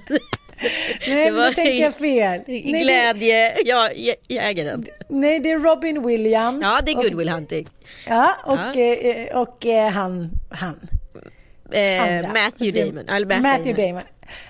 Nej, 1.08 1.24
Det 1.24 1.30
var 1.30 1.46
då 1.48 1.52
tänker 1.52 1.82
jag 1.84 1.94
fel. 1.94 2.40
Nej, 2.46 2.62
det, 2.72 2.80
glädje, 2.80 3.58
ja, 3.64 3.88
jä- 3.94 4.14
jägaren. 4.28 4.86
nej, 5.08 5.40
det 5.40 5.50
är 5.50 5.58
Robin 5.58 6.06
Williams. 6.06 6.64
Ja, 6.66 6.80
det 6.84 6.90
är 6.90 6.96
och- 6.96 7.02
Goodwill 7.04 7.28
Hunting. 7.28 7.68
Ja, 8.08 8.30
och, 8.44 8.58
Ja. 8.76 8.80
eh, 8.82 9.36
och 9.38 9.66
eh, 9.66 9.90
han, 9.90 10.30
han. 10.50 10.80
Eh. 11.72 12.32
Matthew 12.32 12.84
Damon. 12.84 13.08
Eller 13.08 13.26
Matt 13.26 13.42
Matthew 13.42 13.82
Damon. 13.82 13.94
Damon. 13.94 14.02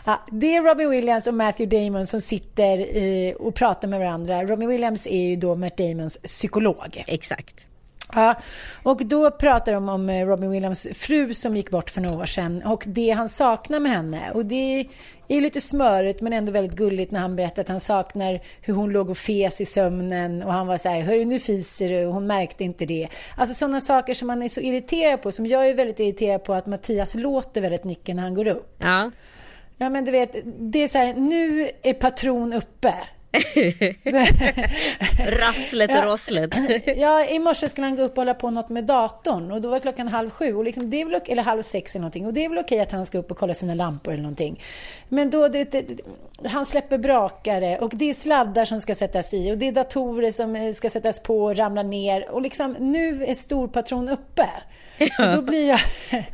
Ja, 0.07 0.21
det 0.33 0.57
är 0.57 0.63
Robin 0.63 0.91
Williams 0.91 1.27
och 1.27 1.35
Matthew 1.35 1.85
Damon 1.85 2.07
som 2.07 2.21
sitter 2.21 2.87
och 3.43 3.55
pratar 3.55 3.89
med 3.89 3.99
varandra. 4.01 4.43
Robin 4.43 4.69
Williams 4.69 5.07
är 5.07 5.29
ju 5.29 5.37
då 5.37 5.55
Matt 5.55 5.77
Damons 5.77 6.19
psykolog. 6.23 7.05
Exakt. 7.07 7.67
Ja, 8.15 8.35
och 8.83 9.07
då 9.07 9.31
pratar 9.31 9.73
de 9.73 9.89
om 9.89 10.09
eh, 10.09 10.27
Robin 10.27 10.51
Williams 10.51 10.87
fru 10.95 11.35
som 11.35 11.57
gick 11.57 11.71
bort 11.71 11.91
för 11.91 12.01
några 12.01 12.19
år 12.19 12.27
sedan 12.27 12.63
och 12.63 12.85
det 12.87 13.11
han 13.11 13.29
saknar 13.29 13.81
med 13.81 13.93
henne. 13.93 14.31
Och 14.35 14.47
det 14.47 14.87
är 15.29 15.41
lite 15.41 15.61
smörigt 15.61 16.21
men 16.21 16.33
ändå 16.33 16.53
väldigt 16.53 16.77
gulligt 16.77 17.13
när 17.13 17.21
han 17.21 17.37
berättar 17.37 17.63
att 17.63 17.69
han 17.69 17.81
saknar 17.81 18.41
hur 18.61 18.75
hon 18.75 18.91
låg 18.93 19.11
och 19.11 19.19
fes 19.19 19.61
i 19.61 19.65
sömnen 19.65 20.43
och 20.43 20.53
han 20.53 20.67
var 20.67 20.79
så 20.79 20.89
här, 20.89 21.01
hörru 21.01 21.25
nu 21.25 21.39
fiser 21.39 21.89
du 21.89 22.07
och 22.07 22.15
hon 22.15 22.27
märkte 22.27 22.65
inte 22.65 22.87
det. 22.87 23.09
Alltså 23.37 23.55
sådana 23.55 23.81
saker 23.81 24.15
som 24.15 24.27
man 24.27 24.43
är 24.43 24.49
så 24.49 24.61
irriterad 24.61 25.23
på, 25.23 25.33
som 25.33 25.47
jag 25.47 25.69
är 25.69 25.75
väldigt 25.75 26.01
irriterad 26.01 26.45
på 26.45 26.55
att 26.55 26.67
Mattias 26.67 27.15
låter 27.15 27.61
väldigt 27.61 27.85
mycket 27.85 28.17
när 28.17 28.23
han 28.23 28.35
går 28.35 28.47
upp. 28.47 28.77
Ja. 28.79 29.11
Ja 29.77 29.91
men 29.91 30.05
du 30.05 30.11
vet, 30.11 30.37
det 30.45 30.83
är 30.83 30.89
så 30.89 30.99
här, 30.99 31.15
nu 31.15 31.69
är 31.83 31.95
patron 31.95 32.53
uppe. 32.53 32.95
Rasslet 35.19 35.91
och 35.91 36.05
rosslet. 36.05 36.51
Ja, 36.97 37.27
i 37.27 37.39
morse 37.39 37.69
skulle 37.69 37.87
han 37.87 37.97
gå 37.97 38.03
upp 38.03 38.11
och 38.13 38.17
hålla 38.17 38.35
på 38.35 38.51
något 38.51 38.69
med 38.69 38.85
datorn 38.85 39.53
och 39.53 39.61
då 39.61 39.69
var 39.69 39.81
klockan 39.81 40.09
halv 40.09 40.31
sju, 40.31 40.55
och 40.55 40.65
liksom, 40.65 40.91
det 40.91 41.01
är 41.01 41.05
väl, 41.05 41.15
ok- 41.15 41.29
eller 41.29 41.43
halv 41.43 41.63
sex 41.63 41.95
eller 41.95 42.01
någonting. 42.01 42.27
Och 42.27 42.33
det 42.33 42.45
är 42.45 42.49
väl 42.49 42.59
okej 42.59 42.81
att 42.81 42.93
han 42.93 43.07
ska 43.07 43.19
upp 43.19 43.31
och 43.31 43.39
kolla 43.39 43.55
sina 43.55 43.75
lampor 43.75 44.13
eller 44.13 44.23
någonting. 44.23 44.63
Men 45.09 45.31
då, 45.31 45.49
det, 45.49 45.65
det, 45.65 45.85
han 46.45 46.67
släpper 46.67 46.99
brakare 46.99 47.79
och 47.79 47.93
det 47.95 48.11
är 48.11 48.15
sladdar 48.15 48.65
som 48.65 48.81
ska 48.81 48.95
sättas 48.95 49.35
i 49.35 49.53
och 49.53 49.59
det 49.59 49.69
är 49.69 49.73
datorer 49.73 50.31
som 50.31 50.57
eh, 50.57 50.73
ska 50.73 50.91
sättas 50.91 51.23
på 51.23 51.45
och 51.45 51.57
ramla 51.57 51.83
ner. 51.83 52.31
Och 52.31 52.43
liksom, 52.43 52.77
nu 52.79 53.25
är 53.25 53.35
storpatron 53.35 54.09
uppe. 54.09 54.49
Och 55.19 55.37
då 55.37 55.43
blir 55.43 55.69
jag... 55.69 55.81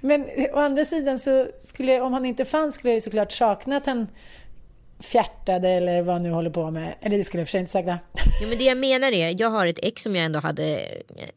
Men 0.00 0.26
å 0.52 0.58
andra 0.58 0.84
sidan 0.84 1.18
så 1.18 1.46
skulle 1.60 1.92
jag, 1.92 2.06
om 2.06 2.12
han 2.12 2.26
inte 2.26 2.44
fanns 2.44 2.74
skulle 2.74 2.90
jag 2.90 2.94
ju 2.94 3.00
såklart 3.00 3.32
sakna 3.32 3.76
att 3.76 3.86
han 3.86 4.06
fjärtade 5.00 5.68
eller 5.68 6.02
vad 6.02 6.20
nu 6.20 6.30
håller 6.30 6.50
på 6.50 6.70
med. 6.70 6.94
Eller 7.00 7.18
det 7.18 7.24
skulle 7.24 7.40
jag 7.40 7.48
för 7.48 7.50
sig 7.50 7.60
inte 7.60 7.72
sagt. 7.72 7.88
Ja, 7.88 8.46
men 8.48 8.58
det 8.58 8.64
jag 8.64 8.78
menar 8.78 9.12
är, 9.12 9.40
jag 9.40 9.50
har 9.50 9.66
ett 9.66 9.78
ex 9.82 10.02
som 10.02 10.16
jag 10.16 10.24
ändå 10.24 10.38
hade, 10.38 10.88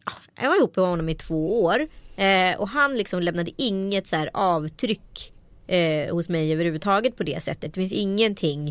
ja, 0.06 0.12
jag 0.42 0.50
var 0.50 0.58
ihop 0.58 0.76
med 0.76 0.86
honom 0.86 1.10
i 1.10 1.16
två 1.16 1.64
år. 1.64 1.88
Eh, 2.16 2.60
och 2.60 2.68
han 2.68 2.98
liksom 2.98 3.22
lämnade 3.22 3.52
inget 3.58 4.08
så 4.08 4.28
avtryck 4.34 5.34
eh, 5.68 6.14
hos 6.14 6.30
mig 6.30 6.54
överhuvudtaget 6.54 7.18
på 7.18 7.24
det 7.24 7.44
sättet. 7.44 7.74
Det 7.74 7.82
finns 7.82 7.92
ingenting. 7.92 8.68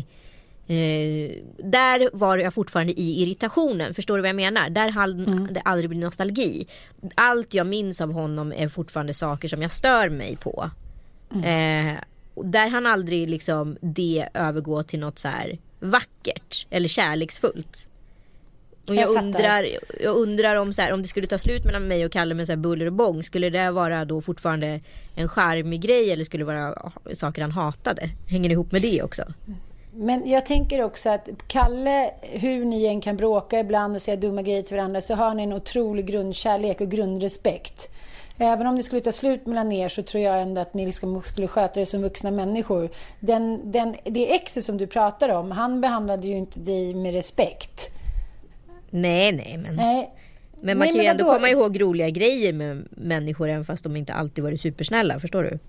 Eh, 0.67 1.31
där 1.57 2.17
var 2.17 2.37
jag 2.37 2.53
fortfarande 2.53 2.93
i 2.93 3.21
irritationen. 3.21 3.93
Förstår 3.93 4.17
du 4.17 4.21
vad 4.21 4.29
jag 4.29 4.35
menar? 4.35 4.69
Där 4.69 4.89
hann 4.89 5.49
det 5.51 5.61
aldrig 5.61 5.89
bli 5.89 5.99
nostalgi. 5.99 6.67
Allt 7.15 7.53
jag 7.53 7.67
minns 7.67 8.01
av 8.01 8.11
honom 8.11 8.53
är 8.53 8.69
fortfarande 8.69 9.13
saker 9.13 9.47
som 9.47 9.61
jag 9.61 9.71
stör 9.71 10.09
mig 10.09 10.37
på. 10.37 10.69
Eh, 11.45 11.93
och 11.95 12.12
där 12.35 12.69
han 12.69 12.85
aldrig 12.85 13.29
liksom 13.29 13.77
det 13.81 14.27
övergå 14.33 14.83
till 14.83 14.99
något 14.99 15.19
så 15.19 15.27
här 15.27 15.59
vackert 15.79 16.67
eller 16.69 16.87
kärleksfullt. 16.87 17.87
Och 18.87 18.95
jag, 18.95 19.09
Jag 19.09 19.23
undrar, 19.23 19.67
jag 20.03 20.15
undrar 20.15 20.55
om, 20.55 20.73
så 20.73 20.81
här, 20.81 20.93
om 20.93 21.01
det 21.01 21.07
skulle 21.07 21.27
ta 21.27 21.37
slut 21.37 21.65
mellan 21.65 21.87
mig 21.87 22.05
och 22.05 22.11
Kalle 22.11 22.35
med 22.35 22.45
så 22.45 22.51
här 22.51 22.57
buller 22.57 22.85
och 22.85 22.93
bång. 22.93 23.23
Skulle 23.23 23.49
det 23.49 23.71
vara 23.71 24.05
då 24.05 24.21
fortfarande 24.21 24.79
en 25.15 25.27
charmig 25.27 25.81
grej 25.81 26.11
eller 26.11 26.25
skulle 26.25 26.41
det 26.41 26.45
vara 26.45 26.91
saker 27.13 27.41
han 27.41 27.51
hatade? 27.51 28.09
Hänger 28.27 28.49
det 28.49 28.53
ihop 28.53 28.71
med 28.71 28.81
det 28.81 29.03
också? 29.03 29.23
Men 29.95 30.29
jag 30.29 30.45
tänker 30.45 30.83
också 30.83 31.09
att 31.09 31.29
Kalle, 31.47 32.11
hur 32.21 32.65
ni 32.65 32.85
än 32.85 33.01
kan 33.01 33.17
bråka 33.17 33.59
ibland 33.59 33.95
och 33.95 34.01
säga 34.01 34.17
dumma 34.17 34.41
grejer 34.41 34.61
till 34.61 34.75
varandra 34.75 35.01
så 35.01 35.15
har 35.15 35.33
ni 35.33 35.43
en 35.43 35.53
otrolig 35.53 36.05
grundkärlek 36.05 36.81
och 36.81 36.91
grundrespekt. 36.91 37.89
Även 38.37 38.67
om 38.67 38.75
det 38.75 38.83
skulle 38.83 39.01
ta 39.01 39.11
slut 39.11 39.45
mellan 39.45 39.71
er 39.71 39.89
så 39.89 40.03
tror 40.03 40.23
jag 40.23 40.41
ändå 40.41 40.61
att 40.61 40.73
ni 40.73 40.85
liksom 40.85 41.21
skulle 41.25 41.47
sköta 41.47 41.79
det 41.79 41.85
som 41.85 42.01
vuxna 42.01 42.31
människor. 42.31 42.89
Den, 43.19 43.71
den, 43.71 43.95
det 44.03 44.35
exet 44.35 44.65
som 44.65 44.77
du 44.77 44.87
pratar 44.87 45.29
om, 45.29 45.51
han 45.51 45.81
behandlade 45.81 46.27
ju 46.27 46.37
inte 46.37 46.59
dig 46.59 46.93
med 46.93 47.13
respekt. 47.13 47.89
Nej, 48.89 49.31
nej, 49.31 49.59
men, 49.63 49.75
Nej. 49.75 50.09
men 50.61 50.77
man 50.77 50.87
Nej, 50.87 50.95
kan 50.95 51.03
ju 51.03 51.09
ändå 51.09 51.25
vadå? 51.25 51.35
komma 51.35 51.49
ihåg 51.49 51.81
roliga 51.81 52.09
grejer 52.09 52.53
med 52.53 52.87
människor 52.91 53.49
även 53.49 53.65
fast 53.65 53.83
de 53.83 53.95
inte 53.95 54.13
alltid 54.13 54.43
varit 54.43 54.61
supersnälla. 54.61 55.19
Förstår 55.19 55.43
du? 55.43 55.59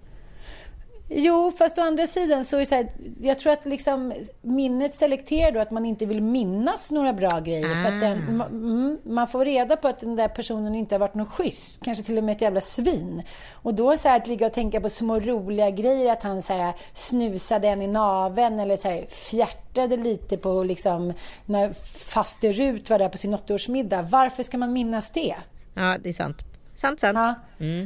Jo, 1.09 1.53
fast 1.59 1.79
å 1.79 1.83
andra 1.83 2.07
sidan 2.07 2.45
så 2.45 2.57
är 2.57 2.61
det 2.61 2.67
så 2.67 2.75
här, 2.75 2.89
jag 3.23 3.39
tror 3.39 3.53
att 3.53 3.65
liksom 3.67 4.13
minnet 4.43 4.95
selekterar 4.95 5.53
då 5.53 5.61
att 5.61 5.71
man 5.71 5.87
inte 5.87 6.07
vill 6.07 6.23
minnas 6.23 6.91
några 6.91 7.13
bra 7.13 7.41
grejer. 7.41 7.83
För 7.85 7.93
att 7.95 8.01
den, 8.01 8.19
Ah. 8.41 8.45
ma- 8.45 8.49
mm, 8.51 8.99
man 9.05 9.29
får 9.29 9.45
reda 9.45 9.77
på 9.77 9.89
att 9.89 10.01
den 10.01 10.17
där 10.17 10.29
personen 10.29 10.75
inte 10.75 10.95
har 10.95 11.01
varit 11.01 11.15
någon 11.15 11.27
schysst, 11.27 11.83
kanske 11.85 12.05
till 12.05 12.19
och 12.19 12.25
med 12.25 12.37
ett 12.37 12.43
jävla 12.43 12.61
svin. 12.61 13.23
Och 13.53 13.75
då 13.75 13.97
så 13.97 14.09
här, 14.09 14.17
att 14.17 14.27
ligga 14.27 14.47
och 14.47 14.53
tänka 14.53 14.81
på 14.81 14.91
små 14.91 15.21
roliga 15.21 15.71
grejer, 15.71 16.13
att 16.13 16.23
han 16.23 16.43
så 16.43 16.53
här, 16.53 16.73
snusade 16.95 17.69
en 17.69 17.83
i 17.83 17.87
naven 17.87 18.61
eller 18.61 18.77
så 18.77 18.89
här, 18.89 19.07
fjärtade 19.09 19.97
lite 19.97 20.37
på 20.37 20.63
liksom, 20.65 21.13
när 21.47 21.73
faster 22.13 22.53
Rut 22.53 22.91
var 22.91 22.99
där 22.99 23.09
på 23.09 23.19
sin 23.19 23.35
80-årsmiddag. 23.35 24.03
Varför 24.11 24.43
ska 24.43 24.59
man 24.59 24.73
minnas 24.73 25.11
det? 25.11 25.35
Ja, 25.75 25.97
det 26.03 26.09
är 26.09 26.13
sant. 26.13 26.39
Sant, 26.75 27.01
sant. 27.01 27.19
Ja, 27.19 27.35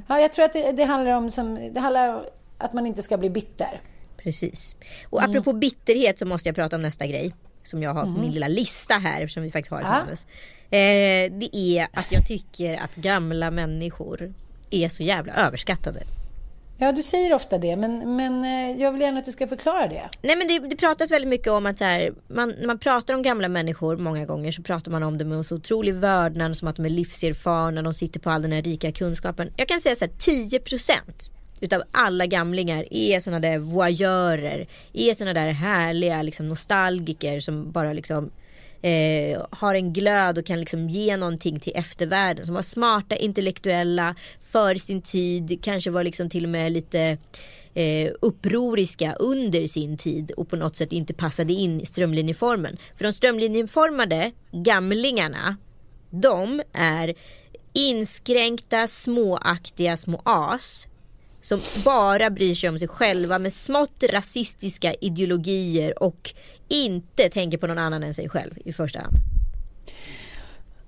ja 0.09 0.21
jag 0.21 0.33
tror 0.33 0.45
att 0.45 0.53
det, 0.53 0.73
det 0.73 0.85
handlar 0.85 1.13
om 1.17 1.31
som, 1.31 1.73
det 1.75 1.81
handlar 1.81 2.25
att 2.59 2.73
man 2.73 2.87
inte 2.87 3.03
ska 3.03 3.19
bli 3.19 3.31
bitter. 3.31 3.81
Precis. 4.17 4.77
Och 5.11 5.19
mm. 5.19 5.31
apropå 5.31 5.53
bitterhet 5.53 6.19
så 6.19 6.27
måste 6.27 6.49
jag 6.49 6.57
prata 6.57 6.77
om 6.77 6.83
nästa 6.83 7.07
grej. 7.07 7.35
Som 7.63 7.83
jag 7.83 7.95
har 7.95 8.03
på 8.03 8.09
mm. 8.09 8.21
min 8.21 8.31
lilla 8.31 8.49
lista 8.49 8.95
här 8.95 9.23
eftersom 9.23 9.43
vi 9.43 9.51
faktiskt 9.51 9.71
har 9.71 9.81
ett 9.81 9.87
ja. 9.87 9.99
manus. 9.99 10.27
Eh, 10.71 11.39
det 11.39 11.57
är 11.57 11.89
att 11.93 12.13
jag 12.13 12.27
tycker 12.27 12.77
att 12.77 12.95
gamla 12.95 13.51
människor 13.51 14.35
är 14.71 14.89
så 14.89 15.03
jävla 15.03 15.33
överskattade. 15.33 16.01
Ja, 16.81 16.93
du 16.93 17.03
säger 17.03 17.35
ofta 17.35 17.59
det, 17.59 17.77
men, 17.77 18.17
men 18.17 18.45
eh, 18.45 18.83
jag 18.83 18.93
vill 18.93 19.01
gärna 19.01 19.19
att 19.19 19.25
du 19.25 19.33
ska 19.33 19.47
förklara 19.47 19.89
det. 19.89 20.09
Nej, 20.23 20.37
men 20.37 20.49
det, 20.49 20.59
det 20.59 20.77
pratas 20.77 21.11
väldigt 21.11 21.29
mycket 21.29 21.53
om 21.53 21.67
att 21.67 21.81
här, 21.81 22.13
man, 22.29 22.55
när 22.59 22.67
man 22.67 22.79
pratar 22.79 23.15
om 23.15 23.23
gamla 23.23 23.49
människor 23.49 23.97
många 23.97 24.25
gånger 24.27 24.53
så 24.53 24.63
pratar 24.63 24.91
man 24.91 25.03
om 25.03 25.19
dem 25.19 25.29
med 25.29 25.47
så 25.47 25.57
otrolig 25.57 25.95
vördnad, 25.95 26.57
som 26.57 26.69
att 26.69 26.77
de 26.77 26.85
är 26.85 26.91
livserfarna, 26.91 27.83
de 27.83 27.95
sitter 27.95 28.21
på 28.21 28.31
all 28.31 28.43
den 28.43 28.53
här 28.53 28.63
rika 28.63 28.93
kunskapen. 28.93 29.53
Jag 29.57 29.69
kan 29.69 29.81
säga 29.81 29.97
så 29.97 30.05
här, 30.05 30.13
10 30.19 30.61
procent 30.61 31.31
utav 31.61 31.83
alla 31.93 32.27
gamlingar 32.27 32.85
är 32.91 33.21
sådana 33.21 33.41
där 33.41 33.59
voyeurer, 33.59 34.67
är 34.93 35.15
sådana 35.15 35.41
där 35.41 35.53
härliga 35.53 36.23
liksom, 36.23 36.49
nostalgiker 36.49 37.41
som 37.41 37.73
bara 37.73 37.93
liksom 37.93 38.31
eh, 38.83 39.43
har 39.51 39.75
en 39.75 39.93
glöd 39.93 40.39
och 40.39 40.47
kan 40.47 40.61
liksom 40.61 40.89
ge 40.89 41.17
någonting 41.17 41.61
till 41.61 41.73
eftervärlden. 41.77 42.47
Som 42.47 42.55
var 42.55 42.63
smarta, 42.63 43.17
intellektuella, 43.17 44.15
för 44.51 44.75
sin 44.75 45.03
tid, 45.03 45.59
kanske 45.63 45.91
var 45.91 46.05
liksom 46.05 46.31
till 46.31 46.45
och 46.45 46.51
med 46.51 46.73
lite 46.73 47.19
eh, 47.75 48.13
upproriska 48.21 49.15
under 49.15 49.67
sin 49.67 49.97
tid 49.97 50.31
och 50.31 50.49
på 50.49 50.57
något 50.57 50.77
sätt 50.77 50.93
inte 50.93 51.15
passade 51.15 51.53
in 51.53 51.81
i 51.81 51.87
strömlinjeformen. 51.87 52.77
För 52.97 53.05
de 53.05 53.13
strömlinjeformade 53.13 54.33
gamlingarna, 54.53 55.57
de 56.11 56.63
är 56.73 57.15
inskränkta, 57.73 58.87
småaktiga 58.87 59.97
små 59.97 60.23
as 60.25 60.89
som 61.49 61.61
bara 61.85 62.31
bryr 62.31 62.55
sig 62.55 62.69
om 62.69 62.79
sig 62.79 62.89
själva 62.89 63.39
med 63.39 63.53
smått 63.53 64.05
rasistiska 64.13 64.95
ideologier 64.95 66.03
och 66.03 66.35
inte 66.69 67.29
tänker 67.29 67.59
på 67.59 67.67
någon 67.67 67.79
annan 67.79 68.03
än 68.03 68.15
sig 68.15 68.29
själv 68.29 68.55
i 68.65 68.73
första 68.73 68.99
hand 69.01 69.17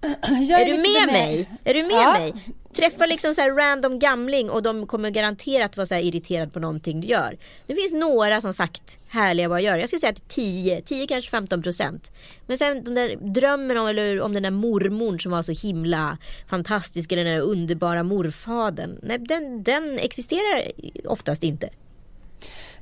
är, 0.00 0.60
är 0.60 0.64
du 0.64 0.72
med, 0.72 0.82
med 0.82 1.12
mig? 1.12 1.50
Är 1.64 1.74
du 1.74 1.82
med 1.82 1.92
ja. 1.92 2.12
mig? 2.12 2.34
Träffa 2.72 3.06
liksom 3.06 3.34
så 3.34 3.42
random 3.42 3.98
gamling 3.98 4.50
och 4.50 4.62
de 4.62 4.86
kommer 4.86 5.10
garanterat 5.10 5.76
vara 5.76 5.86
så 5.86 5.94
här 5.94 6.02
irriterade 6.02 6.50
på 6.50 6.60
någonting 6.60 7.00
du 7.00 7.06
gör. 7.06 7.38
Det 7.66 7.74
finns 7.74 7.92
några 7.92 8.40
som 8.40 8.54
sagt 8.54 8.98
härliga 9.08 9.48
vad 9.48 9.60
jag 9.60 9.64
gör. 9.64 9.76
Jag 9.78 9.88
skulle 9.88 10.00
säga 10.00 10.10
att 10.10 10.28
10, 10.28 10.82
10 10.82 11.06
kanske 11.06 11.30
15 11.30 11.62
procent. 11.62 12.12
Men 12.46 12.58
sen 12.58 12.84
den 12.84 12.94
där 12.94 13.16
drömmen 13.16 13.78
om, 13.78 13.86
eller 13.86 14.20
om 14.20 14.34
den 14.34 14.42
där 14.42 14.50
mormorn 14.50 15.20
som 15.20 15.32
var 15.32 15.42
så 15.42 15.52
himla 15.66 16.18
fantastisk. 16.48 17.12
Eller 17.12 17.24
den 17.24 17.34
där 17.34 17.42
underbara 17.42 18.02
morfadern. 18.02 18.98
Nej, 19.02 19.18
den, 19.18 19.62
den 19.62 19.98
existerar 19.98 20.72
oftast 21.04 21.44
inte. 21.44 21.68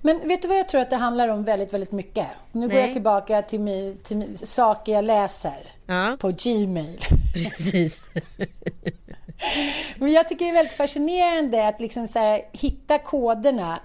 Men 0.00 0.28
vet 0.28 0.42
du 0.42 0.48
vad 0.48 0.58
jag 0.58 0.68
tror 0.68 0.80
att 0.80 0.90
det 0.90 0.96
handlar 0.96 1.28
om 1.28 1.44
väldigt, 1.44 1.72
väldigt 1.72 1.92
mycket? 1.92 2.26
Nu 2.52 2.66
Nej. 2.66 2.76
går 2.76 2.84
jag 2.84 2.92
tillbaka 2.92 3.42
till, 3.42 3.60
mi, 3.60 3.96
till 4.02 4.38
saker 4.42 4.92
jag 4.92 5.04
läser 5.04 5.72
ja. 5.86 6.16
på 6.20 6.32
Gmail. 6.38 7.04
Precis. 7.34 8.04
Men 9.96 10.12
jag 10.12 10.28
tycker 10.28 10.44
det 10.44 10.50
är 10.50 10.54
väldigt 10.54 10.76
fascinerande 10.76 11.68
att 11.68 11.80
liksom 11.80 12.08
så 12.08 12.18
här, 12.18 12.42
hitta 12.52 12.98
koderna 12.98 13.80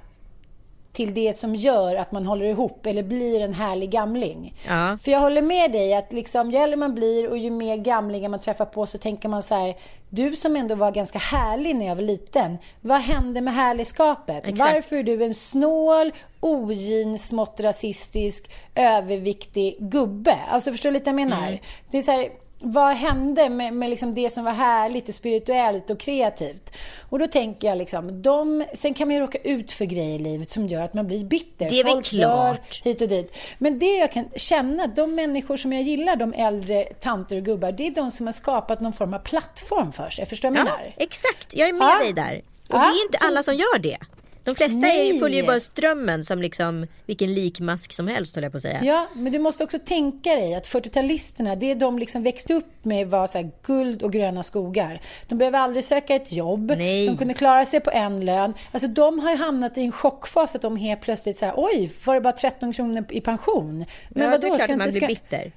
till 0.94 1.14
det 1.14 1.34
som 1.34 1.56
gör 1.56 1.96
att 1.96 2.12
man 2.12 2.26
håller 2.26 2.46
ihop 2.46 2.86
eller 2.86 3.04
blir 3.04 3.42
en 3.42 3.54
härlig 3.54 3.90
gamling. 3.90 4.54
Ja. 4.68 4.98
För 5.04 5.12
jag 5.12 5.20
håller 5.20 5.42
med 5.42 5.72
dig 5.72 5.94
att 5.94 6.14
liksom, 6.14 6.52
ju 6.52 6.58
äldre 6.58 6.78
man 6.78 6.96
blir 6.96 7.30
och 7.30 7.38
ju 7.38 7.52
mer 7.52 7.78
gamlingar 7.78 8.30
man 8.30 8.40
träffar 8.40 8.66
på 8.66 8.86
så 8.86 8.98
tänker 8.98 9.30
man 9.30 9.44
så 9.44 9.56
här, 9.56 9.76
du 10.10 10.36
som 10.36 10.56
ändå 10.56 10.76
var 10.76 10.92
ganska 10.92 11.20
härlig 11.20 11.76
när 11.76 11.86
jag 11.86 11.96
var 11.96 12.02
liten, 12.02 12.58
vad 12.82 13.02
hände 13.02 13.42
med 13.42 13.54
härligskapet? 13.54 14.44
Exakt. 14.46 14.60
Varför 14.60 14.96
är 14.96 15.04
du 15.04 15.24
en 15.24 15.34
snål, 15.34 16.12
ogin, 16.40 17.20
smått 17.20 17.60
rasistisk, 17.60 18.52
överviktig 18.76 19.78
gubbe? 19.80 20.38
Alltså 20.50 20.72
förstår 20.72 20.90
du 20.90 20.94
lite 20.94 21.12
vad 21.12 21.22
jag 21.22 21.30
menar? 21.30 21.48
Mm. 21.48 21.60
Det 21.92 21.98
är 21.98 22.02
så 22.02 22.12
här, 22.12 22.30
vad 22.64 22.96
hände 22.96 23.50
med, 23.50 23.74
med 23.74 23.90
liksom 23.90 24.14
det 24.14 24.30
som 24.30 24.44
var 24.44 24.52
härligt 24.52 25.10
och 25.10 25.16
spirituellt 25.16 25.90
och 25.90 26.00
kreativt? 26.00 26.74
Och 27.10 27.20
då 27.20 27.28
tänker 27.28 27.68
jag 27.68 27.78
liksom, 27.78 28.22
de, 28.22 28.66
sen 28.74 28.94
kan 28.94 29.08
man 29.08 29.16
ju 29.16 29.22
råka 29.22 29.38
ut 29.38 29.72
för 29.72 29.86
grejer 29.86 30.20
i 30.20 30.24
livet 30.24 30.52
som 30.52 30.68
gör 30.68 30.82
att 30.82 30.94
man 30.94 31.08
blir 31.08 31.26
bitter. 31.26 31.70
Det 31.70 31.80
är 31.80 31.84
Folk 31.84 32.14
väl 32.14 32.20
klart. 32.20 32.82
hit 32.84 33.02
och 33.02 33.08
dit. 33.08 33.38
Men 33.58 33.80
det 33.80 33.98
jag 33.98 34.12
kan 34.12 34.30
känna, 34.36 34.88
de 34.88 35.16
människor 35.16 35.58
som 35.58 35.74
jag 35.74 35.82
gillar, 35.82 36.16
de 36.16 36.34
äldre 36.34 36.84
tanter 36.84 37.38
och 37.38 37.44
gubbar, 37.44 37.72
det 37.72 37.88
är 37.88 37.92
de 37.92 38.12
som 38.12 38.26
har 38.26 38.34
skapat 38.34 38.82
någon 38.82 38.94
form 38.94 39.14
av 39.14 39.20
plattform 39.20 39.92
för 39.92 40.10
sig. 40.10 40.26
Förstår 40.26 40.50
du 40.50 40.56
vad 40.56 40.68
jag 40.68 40.74
ja, 40.74 40.78
menar? 40.78 40.94
Exakt, 40.98 41.56
jag 41.56 41.70
är 41.70 41.74
med 41.74 41.88
ja. 41.88 42.00
dig 42.00 42.14
där. 42.14 42.42
Och 42.70 42.76
ja, 42.76 42.80
det 42.80 42.86
är 42.86 43.06
inte 43.06 43.18
så... 43.20 43.28
alla 43.28 43.44
som 43.44 43.56
gör 43.56 43.80
det. 43.80 43.98
De 44.44 44.56
flesta 44.56 44.80
Nej. 44.80 45.20
följer 45.20 45.42
ju 45.42 45.48
bara 45.48 45.60
strömmen 45.60 46.26
som 46.26 46.42
liksom 46.42 46.88
vilken 47.06 47.34
likmask 47.34 47.94
som 47.94 48.08
helst 48.08 48.36
höll 48.36 48.44
jag 48.44 48.52
på 48.52 48.58
att 48.58 48.62
säga. 48.62 48.84
Ja, 48.84 49.08
men 49.16 49.32
du 49.32 49.40
måste 49.40 49.64
också 49.64 49.80
tänka 49.80 50.36
dig 50.36 50.56
att 50.56 50.68
40-talisterna, 50.68 51.56
det 51.56 51.74
de 51.74 52.00
liksom 52.00 52.24
växte 52.24 52.54
upp 52.54 52.86
med 52.86 53.08
var 53.08 53.28
så 53.28 53.52
guld 53.62 54.04
och 54.04 54.14
gröna 54.14 54.44
skogar. 54.44 55.02
De 55.28 55.38
behöver 55.38 55.60
aldrig 55.60 55.86
söka 55.86 56.16
ett 56.16 56.32
jobb. 56.32 56.74
Nej. 56.78 57.08
De 57.08 57.18
kunde 57.18 57.34
klara 57.34 57.66
sig 57.66 57.80
på 57.80 57.92
en 57.92 58.26
lön. 58.26 58.54
Alltså 58.72 58.88
de 58.88 59.20
har 59.20 59.32
ju 59.32 59.38
hamnat 59.38 59.78
i 59.78 59.82
en 59.82 59.92
chockfas 59.92 60.56
att 60.56 60.62
de 60.62 60.78
helt 60.78 61.02
plötsligt 61.02 61.38
säger 61.38 61.54
oj, 61.58 61.92
var 62.06 62.16
det 62.16 62.22
bara 62.22 62.34
13 62.34 62.74
kronor 62.74 63.06
i 63.10 63.22
pension? 63.22 63.86
Men 64.10 64.24
ja, 64.24 64.30
vadå, 64.30 64.42
det 64.42 64.48
är 64.48 64.50
klart 64.50 64.62
ska 64.62 64.78
man 64.78 64.88
inte, 64.88 65.00
blir 65.00 65.08
bitter. 65.08 65.52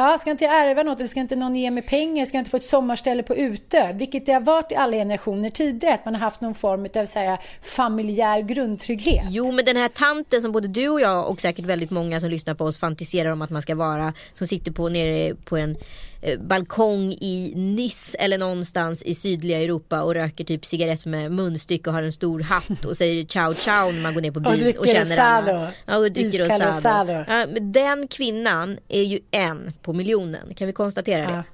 Ja, 0.00 0.18
ska 0.18 0.30
inte 0.30 0.44
jag 0.44 0.54
ärva 0.54 0.82
något 0.82 0.98
eller 0.98 1.08
ska 1.08 1.20
inte 1.20 1.36
någon 1.36 1.56
ge 1.56 1.70
mig 1.70 1.82
pengar? 1.82 2.24
Ska 2.24 2.36
jag 2.36 2.40
inte 2.40 2.50
få 2.50 2.56
ett 2.56 2.64
sommarställe 2.64 3.22
på 3.22 3.36
Utö? 3.36 3.92
Vilket 3.92 4.26
det 4.26 4.32
har 4.32 4.40
varit 4.40 4.72
i 4.72 4.74
alla 4.74 4.96
generationer 4.96 5.50
tidigare, 5.50 5.94
att 5.94 6.04
man 6.04 6.14
har 6.14 6.20
haft 6.20 6.40
någon 6.40 6.54
form 6.54 6.88
av 6.96 7.06
så 7.06 7.18
här, 7.18 7.38
familjär 7.62 8.40
grundtrygghet. 8.40 9.24
Jo, 9.28 9.52
men 9.52 9.64
den 9.64 9.76
här 9.76 9.88
tanten 9.88 10.42
som 10.42 10.52
både 10.52 10.68
du 10.68 10.88
och 10.88 11.00
jag 11.00 11.30
och 11.30 11.40
säkert 11.40 11.64
väldigt 11.64 11.90
många 11.90 12.20
som 12.20 12.30
lyssnar 12.30 12.54
på 12.54 12.64
oss 12.64 12.78
fantiserar 12.78 13.30
om 13.30 13.42
att 13.42 13.50
man 13.50 13.62
ska 13.62 13.74
vara, 13.74 14.12
som 14.32 14.46
sitter 14.46 14.72
på 14.72 14.88
nere 14.88 15.34
på 15.34 15.56
en 15.56 15.76
balkong 16.40 17.12
i 17.12 17.52
Nice 17.56 18.18
eller 18.18 18.38
någonstans 18.38 19.02
i 19.02 19.14
sydliga 19.14 19.62
Europa 19.62 20.02
och 20.02 20.14
röker 20.14 20.44
typ 20.44 20.66
cigarett 20.66 21.06
med 21.06 21.32
munstycke 21.32 21.90
och 21.90 21.94
har 21.94 22.02
en 22.02 22.12
stor 22.12 22.40
hatt 22.40 22.84
och 22.84 22.96
säger 22.96 23.24
ciao 23.24 23.54
ciao 23.54 23.90
när 23.92 24.02
man 24.02 24.14
går 24.14 24.20
ner 24.20 24.30
på 24.30 24.40
byn 24.40 24.68
och, 24.68 24.76
och 24.76 24.86
känner 24.86 25.18
alla. 25.18 25.72
Ja, 25.86 25.96
och 25.96 26.12
dricker 26.12 26.44
rosado. 26.44 27.12
Ja, 27.12 27.46
men 27.46 27.72
den 27.72 28.08
kvinnan 28.08 28.78
är 28.88 29.02
ju 29.02 29.20
en 29.30 29.72
på 29.82 29.92
miljonen. 29.92 30.54
Kan 30.54 30.66
vi 30.66 30.72
konstatera 30.72 31.26
det? 31.26 31.44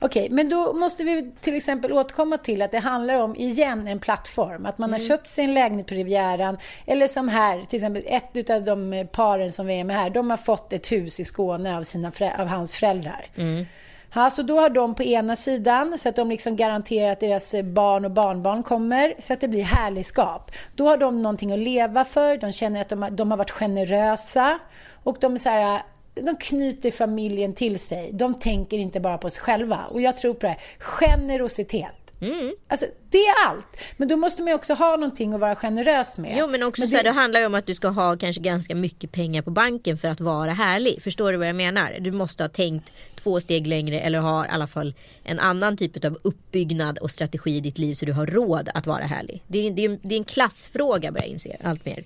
Okej, 0.00 0.22
okay, 0.22 0.34
men 0.34 0.48
då 0.48 0.72
måste 0.72 1.04
vi 1.04 1.32
till 1.40 1.56
exempel 1.56 1.92
återkomma 1.92 2.38
till 2.38 2.62
att 2.62 2.70
det 2.70 2.78
handlar 2.78 3.14
om, 3.14 3.36
igen, 3.36 3.88
en 3.88 3.98
plattform. 3.98 4.66
Att 4.66 4.78
man 4.78 4.90
mm. 4.90 5.00
har 5.00 5.08
köpt 5.08 5.28
sin 5.28 5.54
lägenhet 5.54 5.86
på 5.86 5.94
Rivieran. 5.94 6.58
Eller 6.86 7.08
som 7.08 7.28
här, 7.28 7.64
till 7.64 7.76
exempel 7.76 8.02
ett 8.06 8.50
av 8.50 8.64
de 8.64 9.08
paren 9.12 9.52
som 9.52 9.66
vi 9.66 9.80
är 9.80 9.84
med 9.84 9.96
här, 9.96 10.10
de 10.10 10.30
har 10.30 10.36
fått 10.36 10.72
ett 10.72 10.92
hus 10.92 11.20
i 11.20 11.24
Skåne 11.24 11.78
av, 11.78 11.82
sina, 11.82 12.12
av 12.38 12.46
hans 12.46 12.76
föräldrar. 12.76 13.26
Mm. 13.36 13.66
Ja, 14.14 14.30
så 14.30 14.42
då 14.42 14.60
har 14.60 14.70
de 14.70 14.94
på 14.94 15.02
ena 15.02 15.36
sidan 15.36 15.98
så 15.98 16.08
att 16.08 16.16
de 16.16 16.28
liksom 16.28 16.56
garanterar 16.56 17.12
att 17.12 17.20
deras 17.20 17.54
barn 17.62 18.04
och 18.04 18.10
barnbarn 18.10 18.62
kommer 18.62 19.14
så 19.18 19.32
att 19.32 19.40
det 19.40 19.48
blir 19.48 19.62
härligskap. 19.62 20.50
Då 20.76 20.88
har 20.88 20.96
de 20.96 21.22
någonting 21.22 21.52
att 21.52 21.58
leva 21.58 22.04
för, 22.04 22.36
de 22.36 22.52
känner 22.52 22.80
att 22.80 22.88
de 22.88 23.02
har, 23.02 23.10
de 23.10 23.30
har 23.30 23.38
varit 23.38 23.50
generösa 23.50 24.58
och 25.04 25.16
de 25.20 25.34
är 25.34 25.38
så 25.38 25.48
här, 25.48 25.82
de 26.22 26.36
knyter 26.36 26.90
familjen 26.90 27.54
till 27.54 27.78
sig. 27.78 28.10
De 28.12 28.34
tänker 28.34 28.78
inte 28.78 29.00
bara 29.00 29.18
på 29.18 29.30
sig 29.30 29.42
själva. 29.42 29.84
Och 29.90 30.00
jag 30.00 30.16
tror 30.16 30.34
på 30.34 30.40
det 30.40 30.48
här. 30.48 30.60
Generositet. 30.78 31.94
Mm. 32.20 32.52
Alltså, 32.68 32.86
det 33.10 33.18
är 33.18 33.48
allt. 33.48 33.66
Men 33.96 34.08
då 34.08 34.16
måste 34.16 34.42
man 34.42 34.48
ju 34.48 34.54
också 34.54 34.74
ha 34.74 34.96
någonting 34.96 35.34
att 35.34 35.40
vara 35.40 35.56
generös 35.56 36.18
med. 36.18 36.36
Jo 36.38 36.46
men 36.46 36.62
också 36.62 36.80
men 36.80 36.88
det... 36.88 36.90
så 36.90 36.96
här, 36.96 37.04
det 37.04 37.10
handlar 37.10 37.40
ju 37.40 37.46
om 37.46 37.54
att 37.54 37.66
du 37.66 37.74
ska 37.74 37.88
ha 37.88 38.16
kanske 38.16 38.42
ganska 38.42 38.74
mycket 38.74 39.12
pengar 39.12 39.42
på 39.42 39.50
banken 39.50 39.98
för 39.98 40.08
att 40.08 40.20
vara 40.20 40.52
härlig. 40.52 41.02
Förstår 41.02 41.32
du 41.32 41.38
vad 41.38 41.48
jag 41.48 41.56
menar? 41.56 41.96
Du 42.00 42.12
måste 42.12 42.44
ha 42.44 42.48
tänkt 42.48 42.92
två 43.22 43.40
steg 43.40 43.66
längre 43.66 44.00
eller 44.00 44.18
ha 44.18 44.46
i 44.46 44.48
alla 44.48 44.66
fall 44.66 44.94
en 45.24 45.40
annan 45.40 45.76
typ 45.76 46.04
av 46.04 46.18
uppbyggnad 46.22 46.98
och 46.98 47.10
strategi 47.10 47.56
i 47.56 47.60
ditt 47.60 47.78
liv 47.78 47.94
så 47.94 48.06
du 48.06 48.12
har 48.12 48.26
råd 48.26 48.68
att 48.74 48.86
vara 48.86 49.04
härlig. 49.04 49.42
Det 49.46 49.66
är, 49.66 49.70
det 49.70 49.84
är, 49.84 49.98
det 50.02 50.14
är 50.14 50.18
en 50.18 50.24
klassfråga 50.24 51.12
börjar 51.12 51.26
jag 51.26 51.32
inse 51.32 51.56
allt 51.64 51.84
mer. 51.84 52.04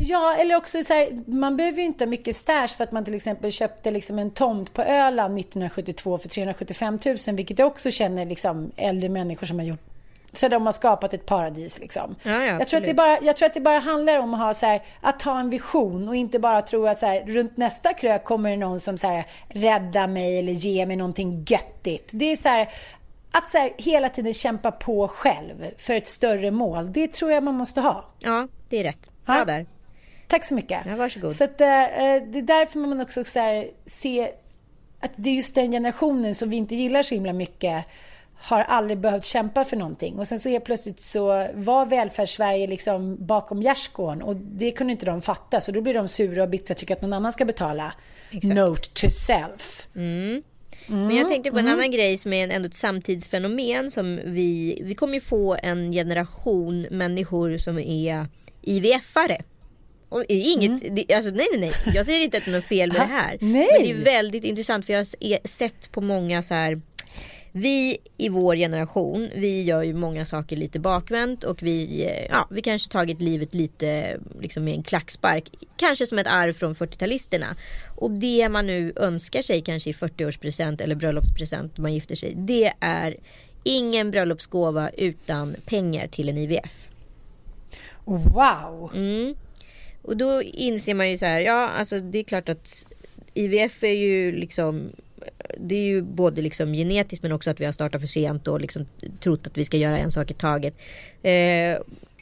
Ja, 0.00 0.34
eller 0.34 0.56
också 0.56 0.84
så 0.84 0.92
här, 0.92 1.08
man 1.26 1.56
behöver 1.56 1.78
ju 1.78 1.84
inte 1.84 2.04
ha 2.04 2.08
mycket 2.08 2.36
stash 2.36 2.68
för 2.68 2.84
att 2.84 2.92
man 2.92 3.04
till 3.04 3.14
exempel 3.14 3.52
köpte 3.52 3.90
liksom 3.90 4.18
en 4.18 4.30
tomt 4.30 4.74
på 4.74 4.82
Öland 4.82 5.38
1972 5.38 6.18
för 6.18 6.28
375 6.28 6.98
000, 7.06 7.16
vilket 7.32 7.58
jag 7.58 7.68
också 7.68 7.90
känner 7.90 8.26
liksom 8.26 8.72
äldre 8.76 9.08
människor 9.08 9.46
som 9.46 9.58
har 9.58 9.66
gjort 9.66 9.80
så 10.32 10.48
de 10.48 10.66
har 10.66 10.72
skapat 10.72 11.14
ett 11.14 11.26
paradis 11.26 11.78
liksom. 11.78 12.14
Ja, 12.22 12.44
ja, 12.44 12.58
jag, 12.58 12.68
tror 12.68 12.80
att 12.80 12.86
det 12.86 12.94
bara, 12.94 13.18
jag 13.22 13.36
tror 13.36 13.46
att 13.46 13.54
det 13.54 13.60
bara 13.60 13.78
handlar 13.78 14.18
om 14.18 14.34
att 14.34 14.40
ha, 14.40 14.54
så 14.54 14.66
här, 14.66 14.82
att 15.00 15.22
ha 15.22 15.40
en 15.40 15.50
vision 15.50 16.08
och 16.08 16.16
inte 16.16 16.38
bara 16.38 16.62
tro 16.62 16.86
att 16.86 16.98
så 16.98 17.06
här, 17.06 17.24
runt 17.26 17.56
nästa 17.56 17.94
krök 17.94 18.24
kommer 18.24 18.50
det 18.50 18.56
någon 18.56 18.80
som 18.80 18.98
så 18.98 19.06
här, 19.06 19.26
räddar 19.48 20.06
mig 20.06 20.38
eller 20.38 20.52
ger 20.52 20.86
mig 20.86 20.96
någonting 20.96 21.44
göttigt. 21.48 22.10
Det 22.12 22.24
är 22.24 22.36
så 22.36 22.48
här, 22.48 22.68
att 23.30 23.50
så 23.50 23.68
hela 23.76 24.08
tiden 24.08 24.34
kämpa 24.34 24.70
på 24.70 25.08
själv 25.08 25.66
för 25.78 25.94
ett 25.94 26.06
större 26.06 26.50
mål. 26.50 26.92
Det 26.92 27.12
tror 27.12 27.32
jag 27.32 27.42
man 27.42 27.54
måste 27.54 27.80
ha. 27.80 28.04
Ja, 28.18 28.48
det 28.68 28.78
är 28.78 28.84
rätt. 28.84 29.10
Bra 29.26 29.44
där. 29.44 29.66
Tack 30.26 30.44
så 30.44 30.54
mycket. 30.54 30.80
Ja, 30.86 30.96
varsågod. 30.96 31.34
Så 31.34 31.44
att, 31.44 31.60
äh, 31.60 31.66
det 31.66 32.38
är 32.38 32.46
därför 32.46 32.78
man 32.78 33.00
också 33.00 33.24
så 33.24 33.38
här, 33.38 33.70
ser 33.86 34.30
att 35.00 35.12
det 35.16 35.30
är 35.30 35.34
just 35.34 35.54
den 35.54 35.72
generationen 35.72 36.34
som 36.34 36.50
vi 36.50 36.56
inte 36.56 36.74
gillar 36.74 37.02
så 37.02 37.14
himla 37.14 37.32
mycket 37.32 37.84
har 38.40 38.60
aldrig 38.60 38.98
behövt 38.98 39.24
kämpa 39.24 39.64
för 39.64 39.76
någonting. 39.76 40.18
Och 40.18 40.28
sen 40.28 40.38
så 40.38 40.48
helt 40.48 40.64
plötsligt 40.64 41.00
så 41.00 41.48
var 41.54 41.86
välfärdssverige 41.86 42.66
liksom 42.66 43.26
bakom 43.26 43.62
gärdsgården 43.62 44.22
och 44.22 44.36
det 44.36 44.70
kunde 44.70 44.92
inte 44.92 45.06
de 45.06 45.22
fatta. 45.22 45.60
Så 45.60 45.72
då 45.72 45.80
blir 45.80 45.94
de 45.94 46.08
sura 46.08 46.42
och 46.42 46.48
bittra 46.48 46.72
och 46.72 46.78
tycker 46.78 46.94
att 46.94 47.02
någon 47.02 47.12
annan 47.12 47.32
ska 47.32 47.44
betala. 47.44 47.92
Exakt. 48.30 48.54
Note 48.54 48.88
to 48.92 49.10
self. 49.10 49.88
Mm. 49.96 50.42
Mm, 50.88 51.06
Men 51.06 51.16
jag 51.16 51.28
tänkte 51.28 51.50
på 51.50 51.58
en 51.58 51.66
mm. 51.66 51.78
annan 51.78 51.90
grej 51.90 52.18
som 52.18 52.32
är 52.32 52.48
ändå 52.48 52.66
ett 52.66 52.76
samtidsfenomen 52.76 53.90
som 53.90 54.20
vi, 54.24 54.80
vi 54.84 54.94
kommer 54.94 55.14
ju 55.14 55.20
få 55.20 55.56
en 55.62 55.92
generation 55.92 56.86
människor 56.90 57.58
som 57.58 57.78
är 57.78 58.26
IVF-are. 58.68 59.42
Och 60.08 60.24
inget, 60.28 60.82
mm. 60.82 60.94
det, 60.94 61.14
alltså, 61.14 61.30
nej 61.30 61.46
nej 61.52 61.60
nej, 61.60 61.94
jag 61.94 62.06
säger 62.06 62.24
inte 62.24 62.38
att 62.38 62.44
det 62.44 62.50
är 62.50 62.54
något 62.56 62.64
fel 62.64 62.92
med 62.92 63.00
det 63.00 63.04
här. 63.04 63.38
Nej. 63.40 63.68
Men 63.72 63.82
det 63.82 63.90
är 63.90 64.04
väldigt 64.04 64.44
intressant 64.44 64.86
för 64.86 64.92
jag 64.92 65.00
har 65.00 65.48
sett 65.48 65.92
på 65.92 66.00
många 66.00 66.42
så 66.42 66.54
här 66.54 66.80
vi 67.52 67.98
i 68.16 68.28
vår 68.28 68.56
generation, 68.56 69.30
vi 69.34 69.62
gör 69.62 69.82
ju 69.82 69.94
många 69.94 70.24
saker 70.24 70.56
lite 70.56 70.78
bakvänt 70.78 71.44
och 71.44 71.62
vi, 71.62 72.04
eh, 72.04 72.26
ja, 72.30 72.48
vi 72.50 72.62
kanske 72.62 72.92
tagit 72.92 73.20
livet 73.20 73.54
lite 73.54 74.18
liksom 74.40 74.64
med 74.64 74.74
en 74.74 74.82
klackspark. 74.82 75.50
Kanske 75.76 76.06
som 76.06 76.18
ett 76.18 76.26
arv 76.26 76.52
från 76.52 76.74
40-talisterna. 76.74 77.56
Och 77.96 78.10
det 78.10 78.48
man 78.48 78.66
nu 78.66 78.92
önskar 78.96 79.42
sig 79.42 79.62
kanske 79.62 79.90
i 79.90 79.92
40-årspresent 79.92 80.82
eller 80.82 80.94
bröllopspresent 80.94 81.76
när 81.76 81.82
man 81.82 81.94
gifter 81.94 82.14
sig. 82.14 82.34
Det 82.36 82.72
är 82.80 83.16
ingen 83.62 84.10
bröllopsgåva 84.10 84.90
utan 84.90 85.56
pengar 85.66 86.06
till 86.06 86.28
en 86.28 86.38
IVF. 86.38 86.87
Wow! 88.08 88.90
Mm. 88.94 89.34
Och 90.02 90.16
då 90.16 90.42
inser 90.42 90.94
man 90.94 91.10
ju 91.10 91.18
så 91.18 91.24
här, 91.24 91.40
ja 91.40 91.68
alltså 91.68 92.00
det 92.00 92.18
är 92.18 92.24
klart 92.24 92.48
att 92.48 92.86
IVF 93.34 93.82
är 93.82 93.92
ju 93.92 94.32
liksom 94.32 94.90
det 95.56 95.74
är 95.74 95.82
ju 95.82 96.02
både 96.02 96.42
liksom 96.42 96.72
genetiskt 96.72 97.22
men 97.22 97.32
också 97.32 97.50
att 97.50 97.60
vi 97.60 97.64
har 97.64 97.72
startat 97.72 98.00
för 98.00 98.08
sent 98.08 98.48
och 98.48 98.60
liksom 98.60 98.86
trott 99.20 99.46
att 99.46 99.58
vi 99.58 99.64
ska 99.64 99.76
göra 99.76 99.98
en 99.98 100.12
sak 100.12 100.30
i 100.30 100.34
taget. 100.34 100.74
Eh, 101.22 101.78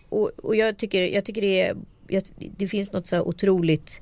och, 0.09 0.31
och 0.37 0.57
jag 0.57 0.77
tycker, 0.77 1.07
jag 1.09 1.25
tycker 1.25 1.41
det, 1.41 1.61
är, 1.61 1.77
jag, 2.09 2.23
det 2.57 2.69
finns 2.69 2.93
något 2.93 3.07
så 3.07 3.23
otroligt 3.23 4.01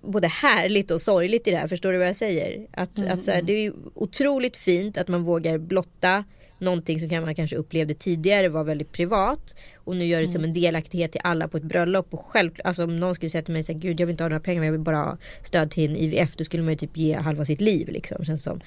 både 0.00 0.28
härligt 0.28 0.90
och 0.90 1.00
sorgligt 1.00 1.48
i 1.48 1.50
det 1.50 1.56
här. 1.56 1.68
Förstår 1.68 1.92
du 1.92 1.98
vad 1.98 2.08
jag 2.08 2.16
säger? 2.16 2.66
Att, 2.70 2.98
mm, 2.98 3.12
att 3.12 3.24
så 3.24 3.30
här, 3.30 3.38
mm. 3.38 3.46
det 3.46 3.52
är 3.52 3.72
otroligt 3.94 4.56
fint 4.56 4.98
att 4.98 5.08
man 5.08 5.22
vågar 5.22 5.58
blotta 5.58 6.24
någonting 6.60 7.00
som 7.00 7.08
man 7.24 7.34
kanske 7.34 7.56
upplevde 7.56 7.94
tidigare 7.94 8.48
var 8.48 8.64
väldigt 8.64 8.92
privat. 8.92 9.54
Och 9.76 9.96
nu 9.96 10.04
gör 10.04 10.18
det 10.18 10.24
mm. 10.24 10.32
som 10.32 10.44
en 10.44 10.52
delaktighet 10.52 11.12
till 11.12 11.20
alla 11.24 11.48
på 11.48 11.56
ett 11.56 11.62
bröllop. 11.62 12.14
Och 12.14 12.24
själv, 12.24 12.50
alltså 12.64 12.84
om 12.84 13.00
någon 13.00 13.14
skulle 13.14 13.30
säga 13.30 13.42
till 13.42 13.54
mig 13.54 13.62
så 13.62 13.72
här, 13.72 13.78
gud 13.78 14.00
jag 14.00 14.06
vill 14.06 14.14
inte 14.14 14.24
ha 14.24 14.28
några 14.28 14.40
pengar 14.40 14.60
men 14.60 14.66
jag 14.66 14.72
vill 14.72 14.80
bara 14.80 14.96
ha 14.96 15.18
stöd 15.42 15.70
till 15.70 15.90
en 15.90 15.96
IVF. 15.96 16.36
Då 16.36 16.44
skulle 16.44 16.62
man 16.62 16.72
ju 16.72 16.78
typ 16.78 16.96
ge 16.96 17.14
halva 17.14 17.44
sitt 17.44 17.60
liv 17.60 17.88
liksom 17.88 18.24
känns 18.24 18.42
som. 18.42 18.60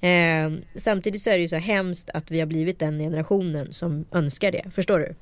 Eh, 0.00 0.52
samtidigt 0.76 1.22
så 1.22 1.30
är 1.30 1.34
det 1.34 1.42
ju 1.42 1.48
så 1.48 1.56
hemskt 1.56 2.10
att 2.10 2.30
vi 2.30 2.40
har 2.40 2.46
blivit 2.46 2.78
den 2.78 2.98
generationen 2.98 3.72
som 3.72 4.04
önskar 4.12 4.52
det. 4.52 4.62
Förstår 4.74 4.98
du? 4.98 5.14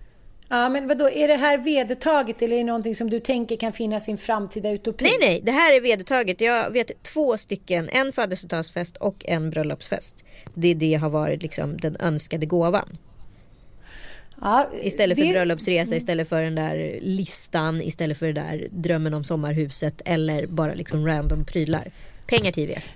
Ja, 0.49 0.69
men 0.69 0.89
vadå, 0.89 1.11
är 1.11 1.29
det 1.29 1.35
här 1.35 1.59
vedertaget 1.59 2.43
eller 2.43 2.55
är 2.57 2.59
det 2.59 2.65
någonting 2.65 2.97
som 2.97 3.11
du 3.11 3.21
tänker 3.21 3.57
kan 3.57 3.73
finnas 3.73 4.09
i 4.09 4.13
en 4.13 4.19
framtida 4.19 4.71
utopi? 4.71 5.05
Nej, 5.05 5.17
nej, 5.21 5.41
det 5.45 5.53
här 5.53 5.77
är 5.77 5.81
vedertaget. 5.81 6.41
Jag 6.41 6.71
vet 6.71 7.03
två 7.03 7.37
stycken, 7.37 7.89
en 7.89 8.13
födelsedagsfest 8.13 8.97
och 8.97 9.25
en 9.27 9.51
bröllopsfest. 9.51 10.25
Det, 10.55 10.75
det 10.75 10.95
har 10.95 11.09
varit 11.09 11.43
liksom 11.43 11.77
den 11.77 11.97
önskade 12.01 12.47
gåvan. 12.47 12.99
Ja, 14.41 14.71
istället 14.83 15.19
för 15.19 15.25
det... 15.25 15.33
bröllopsresa, 15.33 15.97
istället 15.97 16.29
för 16.29 16.43
den 16.43 16.55
där 16.55 16.99
listan, 17.03 17.83
istället 17.83 18.19
för 18.19 18.27
det 18.27 18.33
där 18.33 18.69
drömmen 18.71 19.15
om 19.15 19.25
sommarhuset 19.25 20.03
eller 20.05 20.47
bara 20.47 20.75
liksom 20.75 21.07
random 21.07 21.45
prylar. 21.45 21.91
Pengar 22.27 22.53
till 22.53 22.71
IVF. 22.71 22.93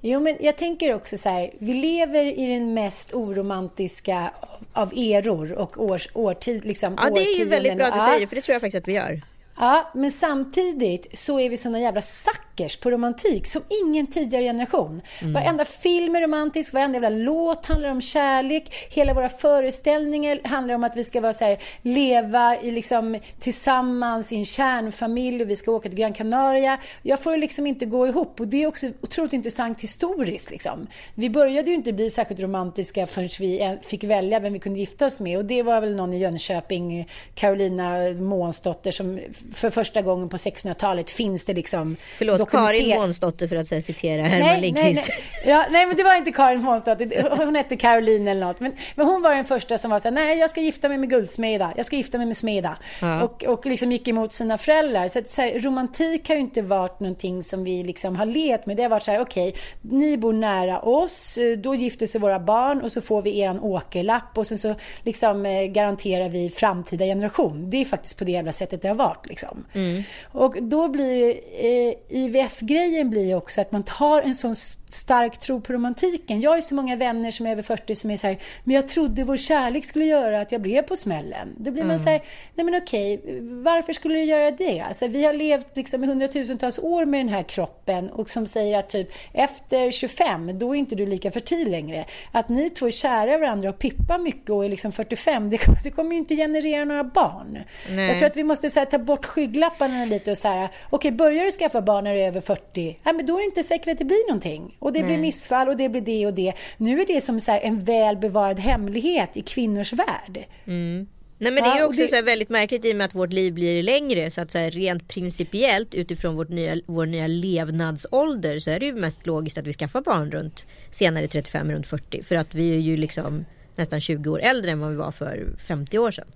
Jo, 0.00 0.20
men 0.20 0.36
jag 0.40 0.56
tänker 0.56 0.94
också 0.94 1.18
så 1.18 1.28
här, 1.28 1.50
vi 1.58 1.72
lever 1.72 2.24
i 2.24 2.46
den 2.46 2.74
mest 2.74 3.14
oromantiska 3.14 4.30
av 4.72 4.92
eror 4.96 5.52
och 5.52 5.84
års, 5.84 6.08
årtid, 6.12 6.64
liksom, 6.64 6.96
Ja, 7.02 7.10
det 7.10 7.20
är 7.20 7.38
ju 7.38 7.44
väldigt 7.44 7.76
bra 7.76 7.86
att 7.86 7.94
du 7.94 8.00
säger 8.00 8.26
för 8.26 8.36
det 8.36 8.42
tror 8.42 8.52
jag 8.52 8.60
faktiskt 8.60 8.82
att 8.82 8.88
vi 8.88 8.92
gör. 8.92 9.22
Ja, 9.58 9.90
men 9.94 10.10
samtidigt 10.10 11.18
så 11.18 11.40
är 11.40 11.50
vi 11.50 11.56
såna 11.56 11.80
jävla 11.80 12.02
suckers 12.02 12.76
på 12.76 12.90
romantik 12.90 13.46
som 13.46 13.62
ingen 13.84 14.06
tidigare 14.06 14.44
generation. 14.44 15.02
Mm. 15.20 15.32
Varenda 15.32 15.64
film 15.64 16.16
är 16.16 16.20
romantisk, 16.20 16.72
varenda 16.72 16.94
jävla 16.94 17.10
låt 17.10 17.66
handlar 17.66 17.90
om 17.90 18.00
kärlek. 18.00 18.74
Hela 18.90 19.14
våra 19.14 19.28
föreställningar 19.28 20.40
handlar 20.44 20.74
om 20.74 20.84
att 20.84 20.96
vi 20.96 21.04
ska 21.04 21.20
vara 21.20 21.32
så 21.32 21.44
här, 21.44 21.58
leva 21.82 22.56
i 22.56 22.70
liksom, 22.70 23.18
tillsammans 23.38 24.32
i 24.32 24.36
en 24.36 24.44
kärnfamilj 24.44 25.42
och 25.42 25.50
vi 25.50 25.56
ska 25.56 25.72
åka 25.72 25.88
till 25.88 25.98
Gran 25.98 26.12
Canaria. 26.12 26.78
Jag 27.02 27.20
får 27.20 27.36
liksom 27.36 27.66
inte 27.66 27.86
gå 27.86 28.06
ihop 28.06 28.40
och 28.40 28.48
det 28.48 28.62
är 28.62 28.66
också 28.66 28.86
otroligt 29.00 29.32
intressant 29.32 29.80
historiskt. 29.80 30.50
Liksom. 30.50 30.86
Vi 31.14 31.30
började 31.30 31.70
ju 31.70 31.74
inte 31.74 31.92
bli 31.92 32.10
särskilt 32.10 32.40
romantiska 32.40 33.06
förrän 33.06 33.28
vi 33.38 33.78
fick 33.82 34.04
välja 34.04 34.40
vem 34.40 34.52
vi 34.52 34.58
kunde 34.58 34.78
gifta 34.78 35.06
oss 35.06 35.20
med 35.20 35.38
och 35.38 35.44
det 35.44 35.62
var 35.62 35.80
väl 35.80 35.96
någon 35.96 36.12
i 36.12 36.18
Jönköping, 36.18 37.08
Carolina 37.34 37.98
Månsdotter 38.20 38.90
som 38.90 39.20
för 39.54 39.70
första 39.70 40.02
gången 40.02 40.28
på 40.28 40.36
1600-talet 40.36 41.10
finns 41.10 41.44
det 41.44 41.54
liksom 41.54 41.96
Förlåt, 42.18 42.50
Karin 42.50 42.98
Månsdotter 42.98 43.48
för 43.48 43.56
att 43.56 43.84
citera 43.84 44.22
Herman 44.22 44.60
Lindqvist. 44.60 45.08
Nej, 45.08 45.18
nej. 45.44 45.52
Ja, 45.52 45.66
nej, 45.70 45.86
men 45.86 45.96
det 45.96 46.02
var 46.02 46.14
inte 46.14 46.32
Karin 46.32 46.62
Månsdotter. 46.62 47.36
Hon 47.44 47.54
hette 47.54 47.76
Caroline 47.76 48.28
eller 48.28 48.46
något. 48.46 48.60
Men, 48.60 48.72
men 48.94 49.06
hon 49.06 49.22
var 49.22 49.34
den 49.34 49.44
första 49.44 49.78
som 49.78 49.90
var 49.90 50.00
så 50.00 50.08
här, 50.08 50.12
nej, 50.12 50.38
jag 50.38 50.50
ska 50.50 50.60
gifta 50.60 50.88
mig 50.88 50.98
med 50.98 51.10
guldsmeda. 51.10 51.72
Jag 51.76 51.86
ska 51.86 51.96
gifta 51.96 52.18
mig 52.18 52.26
med 52.26 52.36
smeda. 52.36 52.76
Ja. 53.00 53.22
Och, 53.22 53.44
och 53.44 53.66
liksom 53.66 53.92
gick 53.92 54.08
emot 54.08 54.32
sina 54.32 54.58
föräldrar. 54.58 55.08
Så, 55.08 55.18
att, 55.18 55.30
så 55.30 55.42
här, 55.42 55.60
romantik 55.60 56.28
har 56.28 56.34
ju 56.34 56.40
inte 56.40 56.62
varit 56.62 57.00
någonting 57.00 57.42
som 57.42 57.64
vi 57.64 57.84
liksom 57.84 58.16
har 58.16 58.26
levt 58.26 58.66
med. 58.66 58.76
Det 58.76 58.82
har 58.82 58.90
varit 58.90 59.02
så 59.02 59.10
här, 59.10 59.20
okej, 59.20 59.48
okay, 59.48 59.60
ni 59.98 60.16
bor 60.16 60.32
nära 60.32 60.80
oss, 60.80 61.38
då 61.58 61.74
gifter 61.74 62.06
sig 62.06 62.20
våra 62.20 62.40
barn 62.40 62.80
och 62.80 62.92
så 62.92 63.00
får 63.00 63.22
vi 63.22 63.38
eran 63.40 63.60
åkerlapp 63.60 64.38
och 64.38 64.46
sen 64.46 64.58
så 64.58 64.74
liksom 65.02 65.46
eh, 65.46 65.64
garanterar 65.64 66.28
vi 66.28 66.50
framtida 66.50 67.04
generation. 67.04 67.70
Det 67.70 67.76
är 67.76 67.84
faktiskt 67.84 68.18
på 68.18 68.24
det 68.24 68.32
jävla 68.32 68.52
sättet 68.52 68.82
det 68.82 68.88
har 68.88 68.94
varit. 68.94 69.26
Liksom. 69.26 69.35
Mm. 69.74 70.02
Och 70.32 70.56
då 70.62 70.88
blir 70.88 71.40
eh, 71.54 71.94
IVF-grejen 72.08 73.10
blir 73.10 73.34
också 73.34 73.60
att 73.60 73.72
man 73.72 73.84
har 73.88 74.22
en 74.22 74.34
sån 74.34 74.56
stark 74.96 75.38
tro 75.38 75.60
på 75.60 75.72
romantiken. 75.72 76.40
Jag 76.40 76.50
har 76.50 76.56
ju 76.56 76.62
så 76.62 76.74
många 76.74 76.96
vänner 76.96 77.30
som 77.30 77.46
är 77.46 77.50
över 77.50 77.62
40 77.62 77.94
som 77.94 78.10
är 78.10 78.16
så 78.16 78.26
här, 78.26 78.38
men 78.64 78.74
jag 78.74 78.88
trodde 78.88 79.24
vår 79.24 79.36
kärlek 79.36 79.84
skulle 79.84 80.04
göra 80.04 80.40
att 80.40 80.52
jag 80.52 80.60
blev 80.60 80.82
på 80.82 80.96
smällen. 80.96 81.54
Då 81.56 81.70
blir 81.70 81.82
mm. 81.82 81.96
man 81.96 82.04
så 82.04 82.10
här, 82.10 82.22
nej 82.54 82.64
men 82.64 82.74
okej, 82.74 83.20
varför 83.62 83.92
skulle 83.92 84.14
du 84.14 84.22
göra 84.22 84.50
det? 84.50 84.80
Alltså, 84.80 85.06
vi 85.06 85.24
har 85.24 85.32
levt 85.32 85.76
liksom 85.76 86.04
i 86.04 86.06
hundratusentals 86.06 86.78
år 86.78 87.04
med 87.04 87.20
den 87.20 87.28
här 87.28 87.42
kroppen 87.42 88.10
och 88.10 88.30
som 88.30 88.46
säger 88.46 88.78
att 88.78 88.88
typ 88.88 89.08
efter 89.32 89.90
25, 89.90 90.58
då 90.58 90.74
är 90.74 90.78
inte 90.78 90.94
du 90.94 91.06
lika 91.06 91.30
fertil 91.30 91.70
längre. 91.70 92.04
Att 92.32 92.48
ni 92.48 92.70
två 92.70 92.86
är 92.86 92.90
kära 92.90 93.38
varandra 93.38 93.68
och 93.68 93.78
pippar 93.78 94.18
mycket 94.18 94.50
och 94.50 94.64
är 94.64 94.68
liksom 94.68 94.92
45, 94.92 95.50
det, 95.50 95.58
det 95.82 95.90
kommer 95.90 96.12
ju 96.12 96.18
inte 96.18 96.36
generera 96.36 96.84
några 96.84 97.04
barn. 97.04 97.58
Nej. 97.90 98.08
Jag 98.08 98.18
tror 98.18 98.26
att 98.26 98.36
vi 98.36 98.44
måste 98.44 98.70
så 98.70 98.78
här, 98.78 98.86
ta 98.86 98.98
bort 98.98 99.24
skygglapparna 99.24 100.04
lite 100.04 100.30
och 100.30 100.38
så 100.38 100.48
här, 100.48 100.64
okej, 100.64 100.96
okay, 100.96 101.10
börjar 101.10 101.44
du 101.44 101.50
skaffa 101.50 101.80
barn 101.80 102.04
när 102.04 102.14
du 102.14 102.20
är 102.20 102.26
över 102.26 102.40
40, 102.40 102.98
ja, 103.02 103.12
men 103.12 103.26
då 103.26 103.34
är 103.34 103.38
det 103.38 103.44
inte 103.44 103.62
säkert 103.62 103.88
att 103.88 103.98
det 103.98 104.04
blir 104.04 104.28
någonting. 104.28 104.76
Och 104.86 104.92
det 104.92 104.98
Nej. 104.98 105.08
blir 105.08 105.18
missfall 105.18 105.68
och 105.68 105.76
det 105.76 105.88
blir 105.88 106.00
det 106.00 106.26
och 106.26 106.34
det. 106.34 106.52
Nu 106.76 107.00
är 107.00 107.06
det 107.06 107.20
som 107.20 107.40
så 107.40 107.58
en 107.62 107.84
väl 107.84 108.16
bevarad 108.16 108.60
hemlighet 108.60 109.36
i 109.36 109.42
kvinnors 109.42 109.92
värld. 109.92 110.44
Mm. 110.64 111.06
Nej 111.38 111.52
men 111.52 111.64
det 111.64 111.70
är 111.70 111.84
också 111.84 112.00
det... 112.00 112.08
så 112.08 112.22
väldigt 112.22 112.48
märkligt 112.48 112.84
i 112.84 112.92
och 112.92 112.96
med 112.96 113.04
att 113.04 113.14
vårt 113.14 113.32
liv 113.32 113.52
blir 113.52 113.82
längre 113.82 114.30
så 114.30 114.40
att 114.40 114.50
så 114.50 114.58
här, 114.58 114.70
rent 114.70 115.08
principiellt 115.08 115.94
utifrån 115.94 116.36
vårt 116.36 116.48
nya, 116.48 116.76
vår 116.86 117.06
nya 117.06 117.26
levnadsålder 117.26 118.58
så 118.58 118.70
är 118.70 118.80
det 118.80 118.86
ju 118.86 118.94
mest 118.94 119.26
logiskt 119.26 119.58
att 119.58 119.66
vi 119.66 119.72
skaffar 119.72 120.00
barn 120.00 120.30
runt 120.30 120.66
senare 120.90 121.28
35, 121.28 121.70
runt 121.70 121.86
40. 121.86 122.22
För 122.22 122.36
att 122.36 122.54
vi 122.54 122.74
är 122.74 122.80
ju 122.80 122.96
liksom 122.96 123.44
nästan 123.76 124.00
20 124.00 124.30
år 124.30 124.40
äldre 124.40 124.70
än 124.70 124.80
vad 124.80 124.90
vi 124.90 124.96
var 124.96 125.12
för 125.12 125.46
50 125.68 125.98
år 125.98 126.10
sedan. 126.10 126.26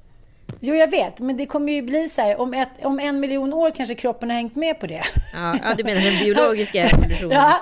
Jo, 0.60 0.74
jag 0.74 0.90
vet, 0.90 1.20
men 1.20 1.36
det 1.36 1.46
kommer 1.46 1.72
ju 1.72 1.82
bli 1.82 2.08
så 2.08 2.20
här, 2.20 2.40
om, 2.40 2.54
ett, 2.54 2.68
om 2.82 3.00
en 3.00 3.20
miljon 3.20 3.52
år 3.52 3.70
kanske 3.70 3.94
kroppen 3.94 4.30
har 4.30 4.36
hängt 4.36 4.56
med 4.56 4.80
på 4.80 4.86
det. 4.86 5.02
Ja, 5.32 5.56
ja 5.62 5.74
du 5.74 5.84
menar 5.84 6.00
den 6.00 6.18
biologiska 6.24 6.84
evolutionen. 6.84 7.30
ja. 7.30 7.60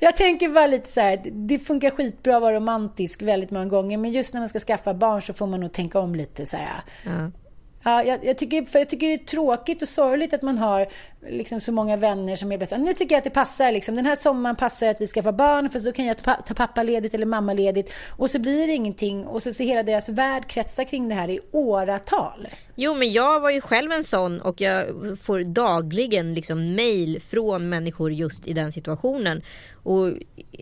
Jag 0.00 0.16
tänker 0.16 0.48
bara 0.48 0.66
lite 0.66 0.88
så 0.88 1.00
här, 1.00 1.20
det 1.24 1.58
funkar 1.58 1.90
skitbra 1.90 2.36
att 2.36 2.42
vara 2.42 2.56
romantisk 2.56 3.22
väldigt 3.22 3.50
många 3.50 3.66
gånger, 3.66 3.98
men 3.98 4.12
just 4.12 4.34
när 4.34 4.40
man 4.40 4.48
ska 4.48 4.58
skaffa 4.58 4.94
barn 4.94 5.22
så 5.22 5.32
får 5.34 5.46
man 5.46 5.60
nog 5.60 5.72
tänka 5.72 5.98
om 5.98 6.14
lite 6.14 6.46
så 6.46 6.56
här. 6.56 6.82
Ja. 7.04 7.30
Ja, 7.82 8.04
jag, 8.04 8.24
jag, 8.24 8.38
tycker, 8.38 8.62
för 8.62 8.78
jag 8.78 8.88
tycker 8.88 9.08
det 9.08 9.14
är 9.14 9.18
tråkigt 9.18 9.82
och 9.82 9.88
sorgligt 9.88 10.34
att 10.34 10.42
man 10.42 10.58
har 10.58 10.86
liksom 11.28 11.60
så 11.60 11.72
många 11.72 11.96
vänner 11.96 12.36
som 12.36 12.52
är 12.52 12.58
bästa. 12.58 12.76
Nu 12.76 12.92
tycker 12.92 13.14
jag 13.14 13.18
att 13.18 13.24
det 13.24 13.30
passar. 13.30 13.72
Liksom. 13.72 13.94
Den 13.94 14.06
här 14.06 14.16
sommaren 14.16 14.56
passar 14.56 14.88
att 14.88 15.00
vi 15.00 15.06
ska 15.06 15.22
få 15.22 15.32
barn 15.32 15.70
för 15.70 15.78
så 15.78 15.92
kan 15.92 16.06
jag 16.06 16.16
ta, 16.16 16.34
ta 16.34 16.54
pappaledigt 16.54 17.14
eller 17.14 17.26
mammaledigt. 17.26 17.92
Och 18.16 18.30
så 18.30 18.38
blir 18.38 18.66
det 18.66 18.72
ingenting. 18.72 19.26
Och 19.26 19.42
så, 19.42 19.52
så 19.52 19.62
hela 19.62 19.82
deras 19.82 20.08
värld 20.08 20.46
kretsar 20.46 20.84
kring 20.84 21.08
det 21.08 21.14
här 21.14 21.30
i 21.30 21.40
åratal. 21.52 22.48
Jo, 22.80 22.94
men 22.94 23.12
jag 23.12 23.40
var 23.40 23.50
ju 23.50 23.60
själv 23.60 23.92
en 23.92 24.04
sån 24.04 24.40
och 24.40 24.60
jag 24.60 24.86
får 25.22 25.40
dagligen 25.40 26.34
liksom 26.34 26.74
mail 26.74 27.20
från 27.20 27.68
människor 27.68 28.12
just 28.12 28.46
i 28.46 28.52
den 28.52 28.72
situationen. 28.72 29.42
Och 29.82 30.12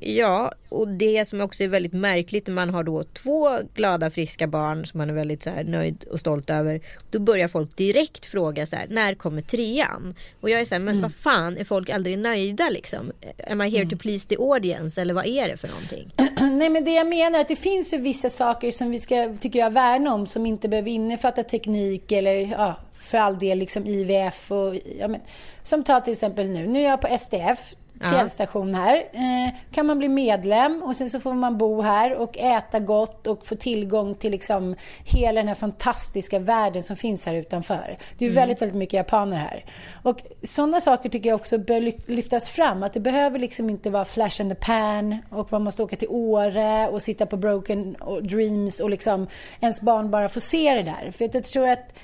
ja, 0.00 0.52
och 0.68 0.88
det 0.88 1.24
som 1.24 1.40
också 1.40 1.64
är 1.64 1.68
väldigt 1.68 1.92
märkligt 1.92 2.46
när 2.46 2.54
man 2.54 2.70
har 2.70 2.84
då 2.84 3.04
två 3.04 3.58
glada 3.74 4.10
friska 4.10 4.46
barn 4.46 4.86
som 4.86 4.98
man 4.98 5.10
är 5.10 5.14
väldigt 5.14 5.42
så 5.42 5.50
här, 5.50 5.64
nöjd 5.64 6.04
och 6.04 6.20
stolt 6.20 6.50
över. 6.50 6.80
Då 7.10 7.18
börjar 7.18 7.48
folk 7.48 7.76
direkt 7.76 8.26
fråga 8.26 8.66
så 8.66 8.76
här, 8.76 8.86
när 8.90 9.14
kommer 9.14 9.42
trean? 9.42 10.14
Och 10.40 10.50
jag 10.50 10.60
är 10.60 10.64
så 10.64 10.74
här, 10.74 10.80
men 10.80 10.88
mm. 10.88 11.02
vad 11.02 11.14
fan 11.14 11.56
är 11.56 11.64
folk 11.64 11.90
aldrig 11.90 12.18
nöjda 12.18 12.70
liksom? 12.70 13.12
Am 13.48 13.62
I 13.62 13.70
here 13.70 13.82
mm. 13.82 13.90
to 13.90 13.96
please 13.96 14.28
the 14.28 14.36
audience 14.36 15.00
eller 15.00 15.14
vad 15.14 15.26
är 15.26 15.48
det 15.48 15.56
för 15.56 15.68
någonting? 15.68 16.12
Nej 16.58 16.70
men 16.70 16.84
det 16.84 16.94
jag 16.94 17.06
menar 17.06 17.38
är 17.38 17.40
att 17.40 17.48
det 17.48 17.56
finns 17.56 17.92
ju 17.92 17.98
vissa 17.98 18.30
saker 18.30 18.70
som 18.70 18.90
vi 18.90 19.00
ska, 19.00 19.36
tycker 19.40 19.58
jag, 19.58 19.70
värna 19.70 20.14
om 20.14 20.26
som 20.26 20.46
inte 20.46 20.68
behöver 20.68 20.90
innefatta 20.90 21.42
teknik 21.42 22.05
eller 22.12 22.32
ja, 22.32 22.74
för 22.92 23.18
all 23.18 23.38
del 23.38 23.58
liksom 23.58 23.86
IVF 23.86 24.52
och 24.52 24.74
ja, 24.98 25.08
men, 25.08 25.20
som 25.62 25.84
ta 25.84 26.00
till 26.00 26.12
exempel 26.12 26.48
nu, 26.48 26.66
nu 26.66 26.78
är 26.78 26.88
jag 26.88 27.00
på 27.00 27.18
SDF 27.18 27.74
fjällstation 28.00 28.74
här. 28.74 28.96
Eh, 28.96 29.54
kan 29.70 29.86
man 29.86 29.98
bli 29.98 30.08
medlem 30.08 30.82
och 30.82 30.96
sen 30.96 31.10
så 31.10 31.20
får 31.20 31.34
man 31.34 31.58
bo 31.58 31.82
här 31.82 32.14
och 32.14 32.38
äta 32.38 32.80
gott 32.80 33.26
och 33.26 33.46
få 33.46 33.54
tillgång 33.54 34.14
till 34.14 34.30
liksom 34.30 34.76
hela 35.04 35.40
den 35.40 35.48
här 35.48 35.54
fantastiska 35.54 36.38
världen 36.38 36.82
som 36.82 36.96
finns 36.96 37.26
här 37.26 37.34
utanför. 37.34 37.98
Det 38.18 38.24
är 38.24 38.28
mm. 38.28 38.40
väldigt, 38.40 38.62
väldigt 38.62 38.76
mycket 38.76 38.94
japaner 38.94 39.36
här. 39.36 39.64
Och 40.02 40.22
sådana 40.42 40.80
saker 40.80 41.08
tycker 41.08 41.28
jag 41.28 41.40
också 41.40 41.58
bör 41.58 42.10
lyftas 42.10 42.48
fram. 42.48 42.82
Att 42.82 42.92
det 42.92 43.00
behöver 43.00 43.38
liksom 43.38 43.70
inte 43.70 43.90
vara 43.90 44.04
flash 44.04 44.40
in 44.40 44.48
the 44.48 44.54
pan 44.54 45.18
och 45.30 45.52
man 45.52 45.64
måste 45.64 45.82
åka 45.82 45.96
till 45.96 46.08
Åre 46.08 46.88
och 46.88 47.02
sitta 47.02 47.26
på 47.26 47.36
broken 47.36 47.96
dreams 48.22 48.80
och 48.80 48.90
liksom 48.90 49.26
ens 49.60 49.80
barn 49.80 50.10
bara 50.10 50.28
får 50.28 50.40
se 50.40 50.74
det 50.74 50.82
där. 50.82 51.10
För 51.10 51.30
jag 51.32 51.44
tror 51.44 51.68
att 51.68 51.94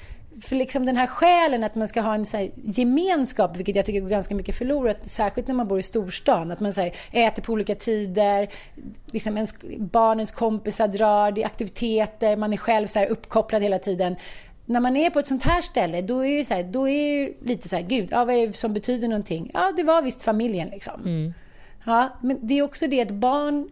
för 0.41 0.57
liksom 0.57 0.87
den 0.87 0.97
här 0.97 1.07
själen 1.07 1.65
att 1.65 1.75
man 1.75 1.89
ska 1.89 2.01
ha 2.01 2.15
en 2.15 2.27
så 2.27 2.49
gemenskap, 2.65 3.57
vilket 3.57 3.77
jag 3.77 3.87
tycker 3.87 4.01
går 4.01 4.09
ganska 4.09 4.35
mycket 4.35 4.59
förlorat, 4.59 4.99
särskilt 5.07 5.47
när 5.47 5.55
man 5.55 5.69
bor 5.69 5.79
i 5.79 5.83
storstan. 5.83 6.51
Att 6.51 6.61
man 6.61 6.73
så 6.73 6.81
här, 6.81 6.93
äter 7.13 7.43
på 7.43 7.53
olika 7.53 7.75
tider, 7.75 8.49
liksom 9.07 9.37
ens, 9.37 9.55
barnens 9.79 10.31
kompisar 10.31 10.89
drar, 10.89 11.33
det 11.33 11.43
är 11.43 11.47
aktiviteter, 11.47 12.37
man 12.37 12.53
är 12.53 12.57
själv 12.57 12.87
så 12.87 13.05
uppkopplad 13.05 13.63
hela 13.63 13.79
tiden. 13.79 14.17
När 14.67 14.81
man 14.81 14.97
är 14.97 15.11
på 15.11 15.19
ett 15.19 15.27
sånt 15.27 15.45
här 15.45 15.61
ställe, 15.61 16.03
då 16.03 16.27
är 16.27 16.37
det, 16.37 16.45
så 16.45 16.55
här, 16.55 16.63
då 16.63 16.89
är 16.89 17.27
det 17.27 17.49
lite 17.49 17.69
så 17.69 17.77
här, 17.77 17.83
gud, 17.83 18.09
ja, 18.11 18.25
vad 18.25 18.35
är 18.35 18.47
det 18.47 18.57
som 18.57 18.73
betyder 18.73 19.09
någonting? 19.09 19.51
Ja, 19.55 19.73
det 19.77 19.83
var 19.83 20.03
visst 20.03 20.23
familjen 20.23 20.69
liksom. 20.69 21.01
Mm. 21.01 21.35
Ja, 21.85 22.09
men 22.21 22.39
det 22.43 22.59
är 22.59 22.63
också 22.63 22.87
det 22.87 23.01
att 23.01 23.11
barn 23.11 23.71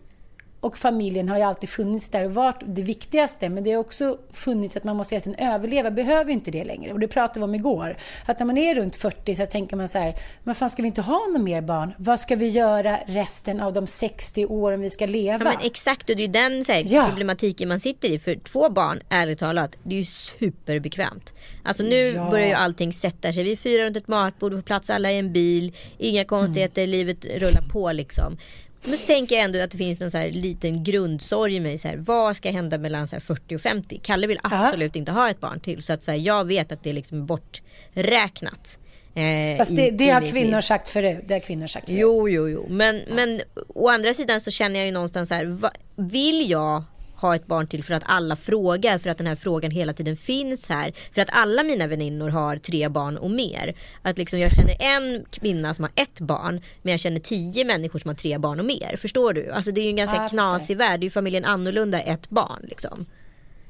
och 0.60 0.78
familjen 0.78 1.28
har 1.28 1.36
ju 1.36 1.42
alltid 1.42 1.68
funnits 1.68 2.10
där 2.10 2.24
och 2.24 2.34
varit 2.34 2.62
det 2.66 2.82
viktigaste. 2.82 3.48
Men 3.48 3.64
det 3.64 3.72
har 3.72 3.78
också 3.78 4.18
funnits 4.32 4.76
att 4.76 4.84
man 4.84 4.96
måste 4.96 5.14
hela 5.14 5.24
tiden 5.24 5.52
överleva. 5.52 5.90
Behöver 5.90 6.32
inte 6.32 6.50
det 6.50 6.64
längre. 6.64 6.92
Och 6.92 7.00
det 7.00 7.08
pratade 7.08 7.40
vi 7.40 7.44
om 7.44 7.54
igår. 7.54 7.96
Att 8.26 8.38
när 8.38 8.46
man 8.46 8.58
är 8.58 8.74
runt 8.74 8.96
40 8.96 9.34
så 9.34 9.46
tänker 9.46 9.76
man 9.76 9.88
så 9.88 9.98
här. 9.98 10.14
Men 10.44 10.54
fan 10.54 10.70
ska 10.70 10.82
vi 10.82 10.88
inte 10.88 11.02
ha 11.02 11.26
några 11.26 11.42
mer 11.42 11.60
barn? 11.60 11.94
Vad 11.98 12.20
ska 12.20 12.36
vi 12.36 12.48
göra 12.48 12.98
resten 13.06 13.60
av 13.60 13.72
de 13.72 13.86
60 13.86 14.46
åren 14.46 14.80
vi 14.80 14.90
ska 14.90 15.06
leva? 15.06 15.44
Ja, 15.44 15.50
men 15.50 15.66
exakt 15.66 16.10
och 16.10 16.16
det 16.16 16.24
är 16.24 16.28
den 16.28 16.64
så 16.64 16.72
här, 16.72 16.84
ja. 16.86 17.06
problematiken 17.08 17.68
man 17.68 17.80
sitter 17.80 18.08
i. 18.08 18.18
För 18.18 18.34
två 18.34 18.70
barn, 18.70 19.00
ärligt 19.08 19.38
talat, 19.38 19.76
det 19.82 19.94
är 19.94 19.98
ju 19.98 20.04
superbekvämt. 20.04 21.34
Alltså 21.62 21.82
nu 21.82 21.96
ja. 21.96 22.30
börjar 22.30 22.46
ju 22.46 22.52
allting 22.52 22.92
sätta 22.92 23.32
sig. 23.32 23.44
Vi 23.44 23.52
är 23.52 23.56
fyra 23.56 23.84
runt 23.84 23.96
ett 23.96 24.08
matbord, 24.08 24.52
vi 24.52 24.58
får 24.58 24.62
plats 24.62 24.90
alla 24.90 25.12
i 25.12 25.18
en 25.18 25.32
bil. 25.32 25.76
Inga 25.98 26.24
konstigheter, 26.24 26.82
mm. 26.82 26.90
livet 26.90 27.24
rullar 27.24 27.62
på 27.72 27.92
liksom. 27.92 28.36
Men 28.84 28.98
så 28.98 29.06
tänker 29.06 29.36
jag 29.36 29.44
ändå 29.44 29.60
att 29.60 29.70
det 29.70 29.78
finns 29.78 30.00
någon 30.00 30.10
så 30.10 30.18
här 30.18 30.30
liten 30.30 30.84
grundsorg 30.84 31.54
i 31.54 31.60
mig. 31.60 31.78
Så 31.78 31.88
här, 31.88 31.96
vad 31.96 32.36
ska 32.36 32.50
hända 32.50 32.78
mellan 32.78 33.08
så 33.08 33.20
40 33.20 33.56
och 33.56 33.60
50? 33.60 34.00
Kalle 34.02 34.26
vill 34.26 34.40
absolut 34.42 34.94
ja. 34.94 34.98
inte 34.98 35.12
ha 35.12 35.30
ett 35.30 35.40
barn 35.40 35.60
till. 35.60 35.82
Så 35.82 35.92
att 35.92 36.02
så 36.02 36.10
här, 36.10 36.18
jag 36.18 36.44
vet 36.44 36.72
att 36.72 36.82
det 36.82 36.90
är 36.90 36.94
liksom 36.94 37.26
borträknat. 37.26 38.78
Eh, 39.14 39.58
Fast 39.58 39.76
det, 39.76 39.90
det 39.90 40.10
har 40.10 40.20
kvinnor 40.20 40.52
liv. 40.56 40.60
sagt 40.60 40.88
förut. 40.88 41.18
Det 41.26 41.34
har 41.34 41.40
kvinnor 41.40 41.66
sagt 41.66 41.86
förut. 41.86 41.98
Jo, 42.00 42.28
jo, 42.28 42.48
jo. 42.48 42.66
Men, 42.68 42.96
ja. 42.96 43.14
men 43.14 43.40
å 43.68 43.88
andra 43.88 44.14
sidan 44.14 44.40
så 44.40 44.50
känner 44.50 44.80
jag 44.80 44.86
ju 44.86 44.92
någonstans 44.92 45.28
så 45.28 45.34
här. 45.34 45.44
Va, 45.44 45.70
vill 45.96 46.50
jag 46.50 46.82
ha 47.20 47.34
ett 47.34 47.46
barn 47.46 47.66
till 47.66 47.84
för 47.84 47.94
att 47.94 48.02
alla 48.06 48.36
frågar, 48.36 48.98
för 48.98 49.10
att 49.10 49.18
den 49.18 49.26
här 49.26 49.36
frågan 49.36 49.70
hela 49.70 49.92
tiden 49.92 50.16
finns 50.16 50.68
här. 50.68 50.92
För 51.12 51.22
att 51.22 51.28
alla 51.32 51.62
mina 51.62 51.86
väninnor 51.86 52.28
har 52.28 52.56
tre 52.56 52.88
barn 52.88 53.16
och 53.16 53.30
mer. 53.30 53.74
Att 54.02 54.18
liksom 54.18 54.38
jag 54.38 54.52
känner 54.52 54.76
en 54.80 55.24
kvinna 55.30 55.74
som 55.74 55.82
har 55.82 55.92
ett 56.02 56.20
barn, 56.20 56.60
men 56.82 56.90
jag 56.90 57.00
känner 57.00 57.20
tio 57.20 57.64
människor 57.64 57.98
som 57.98 58.08
har 58.08 58.16
tre 58.16 58.38
barn 58.38 58.60
och 58.60 58.66
mer. 58.66 58.96
Förstår 58.96 59.32
du? 59.32 59.50
Alltså 59.50 59.70
det 59.72 59.80
är 59.80 59.82
ju 59.82 59.90
en 59.90 59.96
ganska 59.96 60.28
knasig 60.28 60.76
värld. 60.76 61.00
Det 61.00 61.04
är 61.04 61.06
ju 61.06 61.10
familjen 61.10 61.44
annorlunda 61.44 62.00
ett 62.00 62.30
barn 62.30 62.66
liksom. 62.68 63.06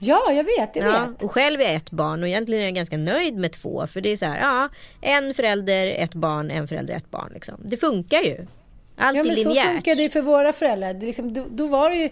Ja, 0.03 0.33
jag 0.33 0.45
vet, 0.45 0.77
jag 0.77 0.87
ja, 0.87 1.07
vet. 1.07 1.23
Och 1.23 1.33
själv 1.33 1.61
är 1.61 1.65
jag 1.65 1.75
ett 1.75 1.91
barn 1.91 2.23
och 2.23 2.29
egentligen 2.29 2.63
är 2.63 2.67
jag 2.67 2.75
ganska 2.75 2.97
nöjd 2.97 3.35
med 3.35 3.53
två. 3.53 3.87
För 3.87 4.01
det 4.01 4.09
är 4.09 4.17
så 4.17 4.27
här, 4.27 4.41
ja, 4.41 4.69
en 5.01 5.35
förälder, 5.35 5.87
ett 5.87 6.15
barn, 6.15 6.51
en 6.51 6.69
förälder, 6.69 6.95
ett 6.95 7.11
barn. 7.11 7.31
Liksom. 7.35 7.55
Det 7.65 7.77
funkar 7.77 8.21
ju. 8.21 8.47
Allt 8.97 9.17
ja, 9.17 9.23
men 9.23 9.33
är 9.33 9.37
linjärt. 9.37 9.67
Så 9.67 9.73
funkar 9.73 9.95
det 9.95 10.09
för 10.09 10.21
våra 10.21 10.53
föräldrar. 10.53 10.95
Det 10.95 11.07
liksom, 11.07 11.35
då, 11.35 11.47
då, 11.51 11.67
var 11.67 11.91
det 11.91 11.97
ju 11.97 12.11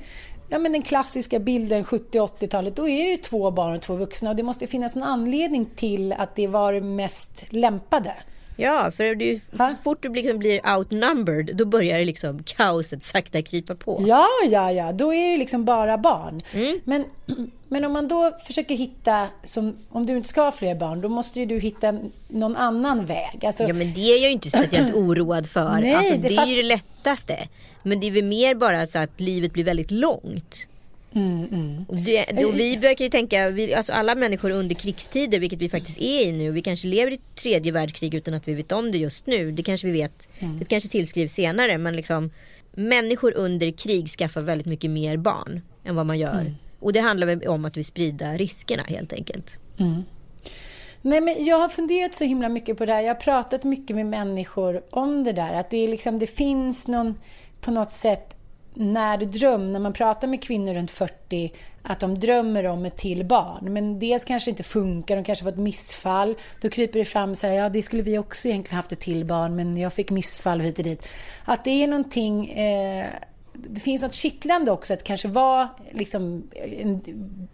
ja, 0.48 0.58
men 0.58 0.72
den 0.72 0.82
klassiska 0.82 1.38
bilden 1.38 1.84
70-80-talet, 1.84 2.76
då 2.76 2.88
är 2.88 3.10
det 3.10 3.22
två 3.22 3.50
barn 3.50 3.76
och 3.76 3.82
två 3.82 3.94
vuxna 3.94 4.30
och 4.30 4.36
det 4.36 4.42
måste 4.42 4.66
finnas 4.66 4.96
en 4.96 5.02
anledning 5.02 5.66
till 5.76 6.12
att 6.12 6.34
det 6.34 6.46
var 6.46 6.72
det 6.72 6.80
mest 6.80 7.44
lämpade. 7.48 8.14
Ja, 8.60 8.90
för 8.90 9.14
det 9.14 9.40
så 9.56 9.74
fort 9.82 10.02
du 10.02 10.14
liksom 10.14 10.38
blir 10.38 10.76
outnumbered 10.76 11.56
då 11.56 11.64
börjar 11.64 11.98
det 11.98 12.04
liksom 12.04 12.42
kaoset 12.42 13.02
sakta 13.02 13.42
krypa 13.42 13.74
på. 13.74 14.04
Ja, 14.06 14.26
ja, 14.50 14.72
ja, 14.72 14.92
då 14.92 15.14
är 15.14 15.30
det 15.30 15.36
liksom 15.36 15.64
bara 15.64 15.98
barn. 15.98 16.42
Mm. 16.52 16.80
Men, 16.84 17.04
men 17.68 17.84
om 17.84 17.92
man 17.92 18.08
då 18.08 18.38
försöker 18.46 18.74
hitta, 18.74 19.26
som, 19.42 19.76
om 19.88 20.06
du 20.06 20.16
inte 20.16 20.28
ska 20.28 20.42
ha 20.42 20.52
fler 20.52 20.74
barn, 20.74 21.00
då 21.00 21.08
måste 21.08 21.40
ju 21.40 21.46
du 21.46 21.58
hitta 21.58 21.98
någon 22.28 22.56
annan 22.56 23.06
väg. 23.06 23.44
Alltså, 23.46 23.62
ja, 23.62 23.74
men 23.74 23.94
det 23.94 24.00
är 24.00 24.10
jag 24.10 24.20
ju 24.20 24.30
inte 24.30 24.48
speciellt 24.48 24.94
oroad 24.94 25.46
för. 25.46 25.80
Nej, 25.80 25.94
alltså, 25.94 26.14
det, 26.14 26.28
det 26.28 26.36
är 26.36 26.46
ju 26.46 26.56
det 26.56 26.68
lättaste. 26.68 27.48
Men 27.82 28.00
det 28.00 28.06
är 28.06 28.10
väl 28.10 28.24
mer 28.24 28.54
bara 28.54 28.86
så 28.86 28.98
att 28.98 29.20
livet 29.20 29.52
blir 29.52 29.64
väldigt 29.64 29.90
långt. 29.90 30.68
Mm, 31.14 31.44
mm. 31.44 31.86
Det, 32.04 32.24
då 32.42 32.50
vi 32.50 32.76
brukar 32.76 33.04
ju 33.04 33.10
tänka, 33.10 33.50
vi, 33.50 33.74
alltså 33.74 33.92
alla 33.92 34.14
människor 34.14 34.50
under 34.50 34.74
krigstider, 34.74 35.38
vilket 35.38 35.58
vi 35.58 35.68
faktiskt 35.68 35.98
är 35.98 36.22
i 36.22 36.32
nu. 36.32 36.50
Vi 36.50 36.62
kanske 36.62 36.88
lever 36.88 37.12
i 37.12 37.20
tredje 37.34 37.72
världskrig 37.72 38.14
utan 38.14 38.34
att 38.34 38.48
vi 38.48 38.54
vet 38.54 38.72
om 38.72 38.92
det 38.92 38.98
just 38.98 39.26
nu. 39.26 39.52
Det 39.52 39.62
kanske 39.62 39.86
vi 39.86 39.92
vet, 39.92 40.28
mm. 40.38 40.58
det 40.58 40.64
kanske 40.64 40.88
tillskrivs 40.88 41.32
senare. 41.32 41.78
Men 41.78 41.96
liksom, 41.96 42.30
människor 42.72 43.36
under 43.36 43.70
krig 43.70 44.08
skaffar 44.08 44.40
väldigt 44.40 44.66
mycket 44.66 44.90
mer 44.90 45.16
barn 45.16 45.60
än 45.84 45.96
vad 45.96 46.06
man 46.06 46.18
gör. 46.18 46.40
Mm. 46.40 46.54
Och 46.80 46.92
det 46.92 47.00
handlar 47.00 47.26
väl 47.26 47.48
om 47.48 47.64
att 47.64 47.76
vi 47.76 47.84
sprider 47.84 48.38
riskerna 48.38 48.82
helt 48.82 49.12
enkelt. 49.12 49.58
Mm. 49.78 50.02
Nej, 51.02 51.20
men 51.20 51.44
jag 51.44 51.58
har 51.58 51.68
funderat 51.68 52.14
så 52.14 52.24
himla 52.24 52.48
mycket 52.48 52.78
på 52.78 52.84
det 52.84 52.92
här. 52.92 53.00
Jag 53.00 53.14
har 53.14 53.20
pratat 53.20 53.64
mycket 53.64 53.96
med 53.96 54.06
människor 54.06 54.82
om 54.90 55.24
det 55.24 55.32
där. 55.32 55.54
Att 55.54 55.70
det, 55.70 55.76
är 55.76 55.88
liksom, 55.88 56.18
det 56.18 56.26
finns 56.26 56.88
någon 56.88 57.14
på 57.60 57.70
något 57.70 57.92
sätt 57.92 58.37
när 58.78 59.18
dröm, 59.18 59.72
när 59.72 59.80
man 59.80 59.92
pratar 59.92 60.28
med 60.28 60.42
kvinnor 60.42 60.74
runt 60.74 60.90
40, 60.90 61.52
att 61.82 62.00
de 62.00 62.18
drömmer 62.18 62.66
om 62.66 62.84
ett 62.84 62.96
till 62.96 63.24
barn. 63.24 63.72
Men 63.72 63.98
dels 63.98 64.24
kanske 64.24 64.50
inte 64.50 64.62
funkar, 64.62 65.16
de 65.16 65.24
kanske 65.24 65.42
får 65.42 65.50
ett 65.50 65.58
missfall. 65.58 66.34
Då 66.60 66.68
kryper 66.68 66.98
det 66.98 67.04
fram 67.04 67.34
så 67.34 67.46
här, 67.46 67.54
ja 67.54 67.68
det 67.68 67.82
skulle 67.82 68.02
vi 68.02 68.18
också 68.18 68.48
egentligen 68.48 68.76
haft 68.76 68.92
ett 68.92 69.00
till 69.00 69.24
barn, 69.24 69.56
men 69.56 69.78
jag 69.78 69.92
fick 69.92 70.10
missfall 70.10 70.60
hit 70.60 70.78
och 70.78 70.84
dit. 70.84 71.08
Att 71.44 71.64
det 71.64 71.70
är 71.70 71.88
någonting 71.88 72.50
eh, 72.50 73.06
det 73.60 73.80
finns 73.80 74.02
något 74.02 74.14
kittlande 74.14 74.70
också 74.70 74.94
att 74.94 75.04
kanske 75.04 75.28
vara 75.28 75.68
liksom 75.92 76.50
en 76.80 77.00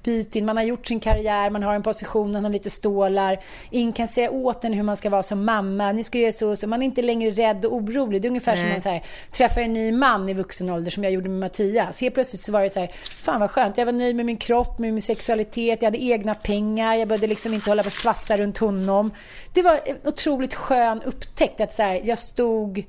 bit 0.02 0.36
in. 0.36 0.46
Man 0.46 0.56
har 0.56 0.64
gjort 0.64 0.86
sin 0.86 1.00
karriär, 1.00 1.50
man 1.50 1.62
har 1.62 1.74
en 1.74 1.82
position, 1.82 2.32
man 2.32 2.44
har 2.44 2.50
lite 2.50 2.70
stålar. 2.70 3.40
Ingen 3.70 3.92
kan 3.92 4.08
säga 4.08 4.30
åt 4.30 4.64
en 4.64 4.72
hur 4.72 4.82
man 4.82 4.96
ska 4.96 5.10
vara 5.10 5.22
som 5.22 5.44
mamma. 5.44 5.92
Nu 5.92 6.02
ska 6.02 6.18
jag 6.18 6.22
göra 6.22 6.32
så 6.32 6.50
och 6.50 6.58
så. 6.58 6.66
Man 6.66 6.82
är 6.82 6.86
inte 6.86 7.02
längre 7.02 7.30
rädd 7.30 7.64
och 7.64 7.74
orolig. 7.74 8.22
Det 8.22 8.26
är 8.26 8.30
ungefär 8.30 8.52
Nej. 8.52 8.60
som 8.60 8.70
man 8.70 8.80
så 8.80 8.88
här, 8.88 9.02
träffar 9.30 9.60
en 9.60 9.72
ny 9.72 9.92
man 9.92 10.28
i 10.28 10.34
vuxen 10.34 10.70
ålder 10.70 10.90
som 10.90 11.04
jag 11.04 11.12
gjorde 11.12 11.28
med 11.28 11.40
Mattias. 11.40 12.00
Helt 12.00 12.14
plötsligt 12.14 12.40
så 12.40 12.52
var 12.52 12.62
det 12.62 12.70
så 12.70 12.80
här, 12.80 12.90
fan 13.04 13.40
vad 13.40 13.50
skönt. 13.50 13.78
Jag 13.78 13.86
var 13.86 13.92
nöjd 13.92 14.16
med 14.16 14.26
min 14.26 14.36
kropp, 14.36 14.78
med 14.78 14.92
min 14.92 15.02
sexualitet. 15.02 15.82
Jag 15.82 15.86
hade 15.86 16.02
egna 16.02 16.34
pengar. 16.34 16.94
Jag 16.94 17.08
behövde 17.08 17.26
liksom 17.26 17.54
inte 17.54 17.70
hålla 17.70 17.82
på 17.82 17.86
och 17.86 17.92
svassa 17.92 18.36
runt 18.36 18.58
honom. 18.58 19.10
Det 19.52 19.62
var 19.62 19.80
en 19.84 19.96
otroligt 20.04 20.54
skön 20.54 21.02
upptäckt 21.02 21.60
att 21.60 21.72
så 21.72 21.82
här, 21.82 22.00
jag 22.04 22.18
stod 22.18 22.84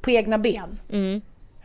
på 0.00 0.10
egna 0.10 0.38
ben. 0.38 0.80
Mm. 0.92 1.20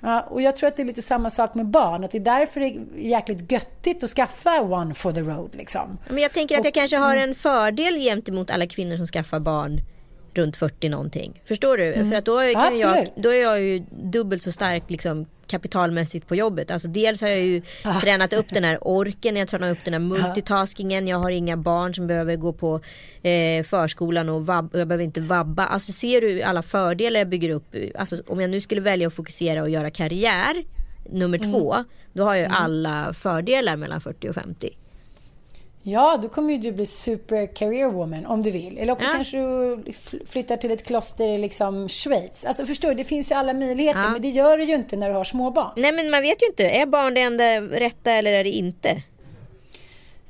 Ja, 0.06 0.22
och 0.22 0.42
jag 0.42 0.56
tror 0.56 0.68
att 0.68 0.76
det 0.76 0.82
är 0.82 0.86
lite 0.86 1.02
samma 1.02 1.30
sak 1.30 1.56
med 1.56 1.66
barn. 1.66 2.04
Att 2.04 2.12
det 2.12 2.18
är 2.18 2.20
därför 2.20 2.60
det 2.60 2.66
är 2.66 2.86
jäkligt 2.96 3.52
göttigt 3.52 4.04
att 4.04 4.10
skaffa 4.10 4.62
one 4.62 4.94
for 4.94 5.12
the 5.12 5.22
road. 5.22 5.56
Liksom. 5.56 5.98
Men 6.08 6.18
jag 6.18 6.32
tänker 6.32 6.56
att 6.56 6.60
och, 6.60 6.66
jag 6.66 6.74
kanske 6.74 6.98
har 6.98 7.18
en 7.18 7.36
fördel 7.36 7.96
gentemot 8.00 8.52
alla 8.52 8.68
kvinnor 8.68 8.98
som 8.98 9.06
skaffar 9.06 9.40
barn 9.40 9.82
runt 10.34 10.58
40 10.58 10.90
någonting. 10.90 11.42
Förstår 11.46 11.78
du? 11.78 11.94
Mm. 11.94 12.12
För 12.12 12.18
att 12.18 12.26
då, 12.26 12.40
kan 12.40 12.52
ja, 12.52 12.72
jag, 12.76 13.08
då 13.16 13.30
är 13.30 13.42
jag 13.42 13.62
ju 13.62 13.80
dubbelt 13.90 14.44
så 14.44 14.52
stark 14.52 14.84
liksom, 14.88 15.26
kapitalmässigt 15.48 16.28
på 16.28 16.36
jobbet. 16.36 16.72
Alltså 16.72 16.88
dels 16.88 17.22
har 17.22 17.28
jag 17.28 17.42
ju 17.42 17.62
ah. 17.84 18.00
tränat 18.02 18.34
upp 18.34 18.46
den 18.50 18.64
här 18.64 18.78
orken, 18.82 19.36
jag 19.36 19.48
tränar 19.48 19.72
upp 19.72 19.78
den 19.84 19.94
här 19.94 20.00
multitaskingen. 20.00 21.08
Jag 21.08 21.18
har 21.18 21.32
inga 21.32 21.58
barn 21.58 21.94
som 21.94 22.08
behöver 22.08 22.36
gå 22.36 22.54
på 22.54 22.82
eh, 23.22 23.64
förskolan 23.64 24.30
och 24.30 24.46
vab, 24.46 24.70
jag 24.74 24.88
behöver 24.88 25.04
inte 25.04 25.22
vabba. 25.22 25.66
Alltså 25.66 25.92
ser 25.92 26.22
du 26.22 26.42
alla 26.42 26.62
fördelar 26.62 27.20
jag 27.20 27.30
bygger 27.30 27.50
upp? 27.50 27.76
Alltså 27.96 28.22
om 28.28 28.42
jag 28.42 28.50
nu 28.50 28.62
skulle 28.62 28.82
välja 28.82 29.08
att 29.08 29.14
fokusera 29.14 29.62
och 29.62 29.70
göra 29.70 29.90
karriär 29.90 30.64
nummer 31.10 31.38
mm. 31.38 31.52
två. 31.52 31.76
Då 32.14 32.24
har 32.24 32.36
jag 32.36 32.46
mm. 32.46 32.58
alla 32.64 33.14
fördelar 33.14 33.76
mellan 33.76 34.02
40 34.02 34.30
och 34.30 34.36
50. 34.36 34.78
Ja, 35.88 36.20
då 36.22 36.30
kommer 36.30 36.54
ju 36.54 36.60
du 36.60 36.72
bli 36.72 36.86
super 36.86 37.56
career 37.56 37.90
woman 37.90 38.26
om 38.26 38.44
du 38.44 38.52
vill. 38.52 38.78
Eller 38.78 38.94
också 38.94 39.06
Ja. 39.08 39.14
kanske 39.14 39.38
du 39.38 39.84
flyttar 40.28 40.58
till 40.58 40.72
ett 40.72 40.84
kloster 40.86 41.28
i 41.28 41.38
liksom 41.38 41.90
Schweiz. 41.90 42.46
Alltså 42.46 42.66
förstår 42.66 42.90
du, 42.90 42.96
det 42.96 43.04
finns 43.04 43.32
ju 43.32 43.36
alla 43.36 43.54
möjligheter. 43.54 44.00
Ja. 44.02 44.10
Men 44.10 44.22
det 44.22 44.30
gör 44.30 44.58
du 44.58 44.64
ju 44.64 44.76
inte 44.76 44.96
när 44.96 45.10
du 45.10 45.16
har 45.16 45.24
småbarn. 45.24 45.72
Nej 45.78 45.92
men 45.92 46.10
man 46.10 46.22
vet 46.22 46.42
ju 46.42 46.48
inte, 46.48 46.70
är 46.70 46.86
barn 46.86 47.14
det 47.14 47.22
enda 47.22 47.62
rätta 47.62 48.12
eller 48.12 48.34
är 48.34 48.44
det 48.44 48.50
inte? 48.52 49.02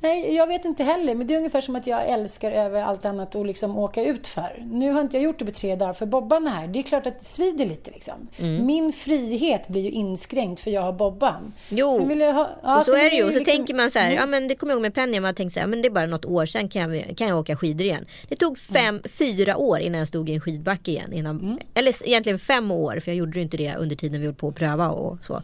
Nej, 0.00 0.34
jag 0.34 0.46
vet 0.46 0.64
inte 0.64 0.84
heller. 0.84 1.14
Men 1.14 1.26
det 1.26 1.34
är 1.34 1.38
ungefär 1.38 1.60
som 1.60 1.76
att 1.76 1.86
jag 1.86 2.08
älskar 2.08 2.52
över 2.52 2.82
allt 2.82 3.04
annat 3.04 3.34
att 3.34 3.46
liksom 3.46 3.78
åka 3.78 4.04
ut 4.04 4.26
för. 4.26 4.64
Nu 4.70 4.92
har 4.92 5.00
inte 5.00 5.16
jag 5.16 5.24
gjort 5.24 5.38
det 5.38 5.44
på 5.44 5.50
tre 5.50 5.76
dagar 5.76 5.92
för 5.92 6.06
Bobban 6.06 6.46
är 6.46 6.50
här. 6.50 6.66
Det 6.66 6.78
är 6.78 6.82
klart 6.82 7.06
att 7.06 7.18
det 7.18 7.24
svider 7.24 7.66
lite 7.66 7.90
liksom. 7.90 8.28
Mm. 8.38 8.66
Min 8.66 8.92
frihet 8.92 9.68
blir 9.68 9.82
ju 9.82 9.90
inskränkt 9.90 10.60
för 10.60 10.70
jag 10.70 10.82
har 10.82 10.92
Bobban. 10.92 11.52
Jo, 11.68 11.96
Sen 11.98 12.08
vill 12.08 12.20
jag 12.20 12.32
ha, 12.32 12.50
ja, 12.62 12.78
och 12.78 12.86
så 12.86 12.96
är 12.96 13.10
det 13.10 13.16
ju. 13.16 13.24
Och 13.24 13.32
så 13.32 13.38
liksom- 13.38 13.56
tänker 13.56 13.74
man 13.74 13.90
så 13.90 13.98
här, 13.98 14.10
ja 14.12 14.26
men 14.26 14.48
det 14.48 14.54
kommer 14.54 14.72
jag 14.72 14.76
ihåg 14.76 14.82
med 14.82 14.94
Penny, 14.94 15.20
man 15.20 15.34
tänkte 15.34 15.54
så 15.54 15.60
här, 15.60 15.66
men 15.66 15.82
det 15.82 15.88
är 15.88 15.90
bara 15.90 16.06
något 16.06 16.24
år 16.24 16.46
sen 16.46 16.68
kan 16.68 16.94
jag, 16.94 17.16
kan 17.16 17.28
jag 17.28 17.38
åka 17.38 17.56
skidor 17.56 17.86
igen. 17.86 18.06
Det 18.28 18.36
tog 18.36 18.58
fem, 18.58 19.00
fyra 19.18 19.56
år 19.56 19.80
innan 19.80 19.98
jag 19.98 20.08
stod 20.08 20.30
i 20.30 20.34
en 20.34 20.40
skidbacke 20.40 20.90
igen. 20.90 21.12
Innan, 21.12 21.58
Eller 21.74 22.08
egentligen 22.08 22.38
fem 22.38 22.70
år, 22.70 23.00
för 23.04 23.10
jag 23.10 23.16
gjorde 23.16 23.38
ju 23.38 23.42
inte 23.42 23.56
det 23.56 23.74
under 23.76 23.96
tiden 23.96 24.20
vi 24.20 24.26
höll 24.26 24.34
på 24.34 24.48
att 24.48 24.54
pröva 24.54 24.88
och 24.90 25.18
så. 25.24 25.42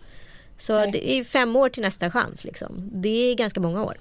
Så 0.58 0.72
Nej. 0.72 0.90
det 0.92 1.10
är 1.12 1.24
fem 1.24 1.56
år 1.56 1.68
till 1.68 1.82
nästa 1.82 2.10
chans 2.10 2.44
liksom. 2.44 2.90
Det 2.92 3.08
är 3.08 3.34
ganska 3.34 3.60
många 3.60 3.84
år. 3.84 3.96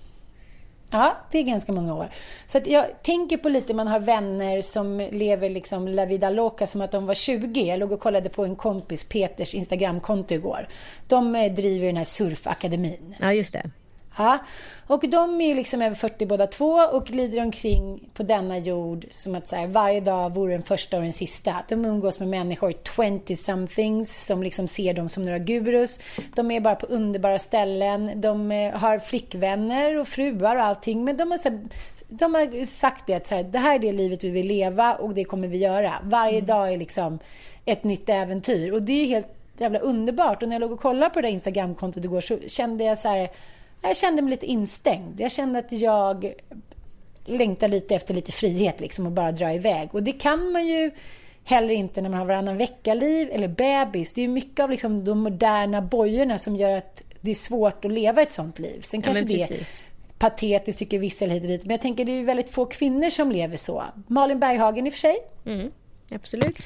Ja, 0.91 1.17
det 1.31 1.39
är 1.39 1.43
ganska 1.43 1.71
många 1.71 1.95
år. 1.95 2.09
Så 2.47 2.59
jag 2.65 3.03
tänker 3.03 3.37
på 3.37 3.49
lite, 3.49 3.73
man 3.73 3.87
har 3.87 3.99
vänner 3.99 4.61
som 4.61 4.97
lever 5.11 5.49
liksom 5.49 5.87
la 5.87 6.05
vida 6.05 6.29
loca 6.29 6.67
som 6.67 6.81
att 6.81 6.91
de 6.91 7.05
var 7.05 7.13
20. 7.13 7.61
Jag 7.61 7.79
låg 7.79 7.91
och 7.91 7.99
kollade 7.99 8.29
på 8.29 8.45
en 8.45 8.55
kompis, 8.55 9.03
Peters 9.03 9.55
Instagramkonto 9.55 10.33
igår. 10.33 10.67
De 11.07 11.35
eh, 11.35 11.53
driver 11.53 11.87
den 11.87 11.97
här 11.97 12.03
surfakademin. 12.03 13.15
Ja 13.19 13.33
just 13.33 13.53
det. 13.53 13.71
Ja, 14.17 14.37
och 14.87 15.09
de 15.09 15.41
är 15.41 15.47
ju 15.47 15.55
liksom 15.55 15.81
över 15.81 15.95
40 15.95 16.25
båda 16.25 16.47
två 16.47 16.73
och 16.73 17.05
glider 17.05 17.41
omkring 17.41 18.09
på 18.13 18.23
denna 18.23 18.57
jord 18.57 19.05
som 19.09 19.35
att 19.35 19.47
så 19.47 19.55
här, 19.55 19.67
varje 19.67 19.99
dag 20.01 20.33
vore 20.33 20.53
den 20.53 20.63
första 20.63 20.97
och 20.97 21.03
den 21.03 21.13
sista. 21.13 21.55
De 21.69 21.85
umgås 21.85 22.19
med 22.19 22.27
människor, 22.27 22.71
20-somethings, 22.71 24.25
som 24.25 24.43
liksom 24.43 24.67
ser 24.67 24.93
dem 24.93 25.09
som 25.09 25.23
några 25.23 25.39
gurus. 25.39 25.99
De 26.35 26.51
är 26.51 26.59
bara 26.59 26.75
på 26.75 26.85
underbara 26.85 27.39
ställen. 27.39 28.21
De 28.21 28.51
eh, 28.51 28.73
har 28.73 28.99
flickvänner 28.99 29.97
och 29.97 30.07
fruar 30.07 30.55
och 30.55 30.63
allting. 30.63 31.03
Men 31.03 31.17
de 31.17 31.31
har, 31.31 31.37
så 31.37 31.49
här, 31.49 31.59
de 32.09 32.33
har 32.33 32.65
sagt 32.65 33.07
det 33.07 33.13
att 33.13 33.27
så 33.27 33.35
här, 33.35 33.43
det 33.43 33.59
här 33.59 33.75
är 33.75 33.79
det 33.79 33.91
livet 33.91 34.23
vi 34.23 34.29
vill 34.29 34.47
leva 34.47 34.95
och 34.95 35.13
det 35.13 35.23
kommer 35.23 35.47
vi 35.47 35.57
göra. 35.57 35.93
Varje 36.03 36.41
dag 36.41 36.73
är 36.73 36.77
liksom 36.77 37.19
ett 37.65 37.83
nytt 37.83 38.09
äventyr. 38.09 38.71
Och 38.71 38.81
det 38.81 38.93
är 38.93 39.07
helt 39.07 39.27
jävla 39.57 39.79
underbart. 39.79 40.43
Och 40.43 40.49
när 40.49 40.55
jag 40.55 40.61
låg 40.61 40.71
och 40.71 40.79
kollade 40.79 41.13
på 41.13 41.21
det 41.21 41.27
där 41.27 41.33
Instagramkontot 41.33 42.05
igår 42.05 42.21
så 42.21 42.37
kände 42.47 42.83
jag 42.83 42.97
så 42.97 43.07
här 43.07 43.29
jag 43.81 43.97
kände 43.97 44.21
mig 44.21 44.31
lite 44.31 44.45
instängd. 44.45 45.19
Jag 45.19 45.31
kände 45.31 45.59
att 45.59 45.71
jag 45.71 46.33
längtar 47.25 47.67
lite 47.67 47.95
efter 47.95 48.13
lite 48.13 48.31
frihet 48.31 48.81
liksom 48.81 49.05
och 49.05 49.11
bara 49.11 49.31
dra 49.31 49.53
iväg. 49.53 49.89
Och 49.91 50.03
det 50.03 50.11
kan 50.11 50.51
man 50.51 50.67
ju 50.67 50.91
heller 51.43 51.73
inte 51.73 52.01
när 52.01 52.09
man 52.09 52.19
har 52.19 52.25
varannan 52.25 52.57
vecka-liv 52.57 53.29
eller 53.31 53.47
bebis. 53.47 54.13
Det 54.13 54.21
är 54.21 54.27
mycket 54.27 54.63
av 54.63 54.69
liksom 54.69 55.05
de 55.05 55.19
moderna 55.19 55.81
bojorna 55.81 56.39
som 56.39 56.55
gör 56.55 56.77
att 56.77 57.01
det 57.21 57.31
är 57.31 57.35
svårt 57.35 57.85
att 57.85 57.91
leva 57.91 58.21
ett 58.21 58.31
sånt 58.31 58.59
liv. 58.59 58.81
Sen 58.81 58.99
Ja, 58.99 59.03
kanske 59.03 59.25
men 59.25 59.33
det 59.33 59.43
är 59.43 59.67
patetiskt 60.19 60.79
tycker 60.79 60.99
vissa 60.99 61.25
hit 61.25 61.43
och 61.43 61.49
dit. 61.49 61.65
Men 61.65 61.71
jag 61.71 61.81
tänker 61.81 62.05
det 62.05 62.11
är 62.11 62.23
väldigt 62.23 62.49
få 62.49 62.65
kvinnor 62.65 63.09
som 63.09 63.31
lever 63.31 63.57
så. 63.57 63.83
Malin 64.07 64.39
Berghagen 64.39 64.87
i 64.87 64.89
och 64.89 64.93
för 64.93 64.99
sig. 64.99 65.17
Mm, 65.45 65.71
absolut. 66.15 66.57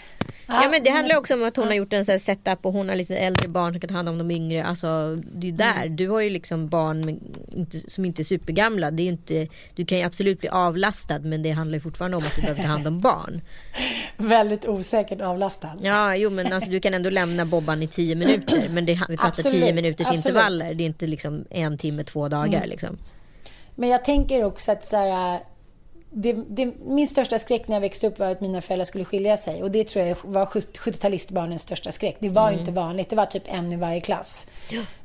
Ja, 0.47 0.63
Ja, 0.63 0.69
men 0.69 0.83
det 0.83 0.89
handlar 0.89 1.17
också 1.17 1.33
om 1.33 1.43
att 1.43 1.55
hon 1.57 1.67
har 1.67 1.73
gjort 1.73 1.93
en 1.93 2.05
sån 2.05 2.11
här 2.11 2.19
setup 2.19 2.65
och 2.65 2.73
hon 2.73 2.89
har 2.89 2.95
lite 2.95 3.17
äldre 3.17 3.47
barn 3.47 3.73
som 3.73 3.79
kan 3.81 3.87
ta 3.87 3.93
hand 3.95 4.09
om 4.09 4.17
de 4.17 4.31
yngre. 4.31 4.63
Alltså 4.65 5.15
det 5.15 5.47
är 5.47 5.51
där. 5.51 5.81
Mm. 5.85 5.95
Du 5.95 6.09
har 6.09 6.21
ju 6.21 6.29
liksom 6.29 6.67
barn 6.69 7.05
med, 7.05 7.19
inte, 7.51 7.89
som 7.91 8.05
inte 8.05 8.21
är 8.21 8.23
supergamla. 8.23 8.91
Det 8.91 9.03
är 9.03 9.07
inte, 9.07 9.47
du 9.75 9.85
kan 9.85 9.97
ju 9.97 10.03
absolut 10.03 10.39
bli 10.39 10.49
avlastad 10.49 11.19
men 11.19 11.43
det 11.43 11.51
handlar 11.51 11.75
ju 11.75 11.81
fortfarande 11.81 12.17
om 12.17 12.23
att 12.23 12.35
du 12.35 12.41
behöver 12.41 12.61
ta 12.61 12.67
hand 12.67 12.87
om 12.87 12.99
barn. 13.01 13.41
Väldigt 14.17 14.65
osäkert 14.67 15.21
avlastad. 15.21 15.71
Ja, 15.81 16.15
jo 16.15 16.29
men 16.29 16.53
alltså 16.53 16.69
du 16.69 16.79
kan 16.79 16.93
ändå 16.93 17.09
lämna 17.09 17.45
Bobban 17.45 17.81
i 17.83 17.87
tio 17.87 18.15
minuter. 18.15 18.69
Men 18.69 18.85
det, 18.85 18.93
vi 19.09 19.17
pratar 19.17 19.27
Absolut, 19.27 19.63
tio 19.63 19.73
minuters 19.73 20.07
absolut. 20.07 20.25
intervaller. 20.25 20.73
Det 20.73 20.83
är 20.83 20.85
inte 20.85 21.07
liksom 21.07 21.45
en 21.49 21.77
timme, 21.77 22.03
två 22.03 22.27
dagar 22.27 22.57
Mm. 22.57 22.69
liksom. 22.69 22.97
Men 23.75 23.89
jag 23.89 24.05
tänker 24.05 24.43
också 24.43 24.71
att 24.71 24.85
så 24.85 24.97
här, 24.97 25.39
det, 26.09 26.33
det, 26.33 26.71
min 26.85 27.07
största 27.07 27.39
skräck 27.39 27.67
när 27.67 27.75
jag 27.75 27.81
växte 27.81 28.07
upp 28.07 28.19
var 28.19 28.27
att 28.27 28.41
mina 28.41 28.61
föräldrar 28.61 28.85
skulle 28.85 29.05
skilja 29.05 29.37
sig. 29.37 29.63
Och 29.63 29.71
det 29.71 29.83
tror 29.87 30.05
jag 30.05 30.17
var 30.23 30.45
70-talistbarnens 30.45 31.57
största 31.57 31.91
skräck. 31.91 32.17
Det 32.19 32.29
var 32.29 32.51
ju 32.51 32.59
inte 32.59 32.71
vanligt. 32.71 33.09
Det 33.09 33.15
var 33.15 33.25
typ 33.25 33.43
en 33.45 33.73
i 33.73 33.75
varje 33.75 34.01
klass. 34.01 34.47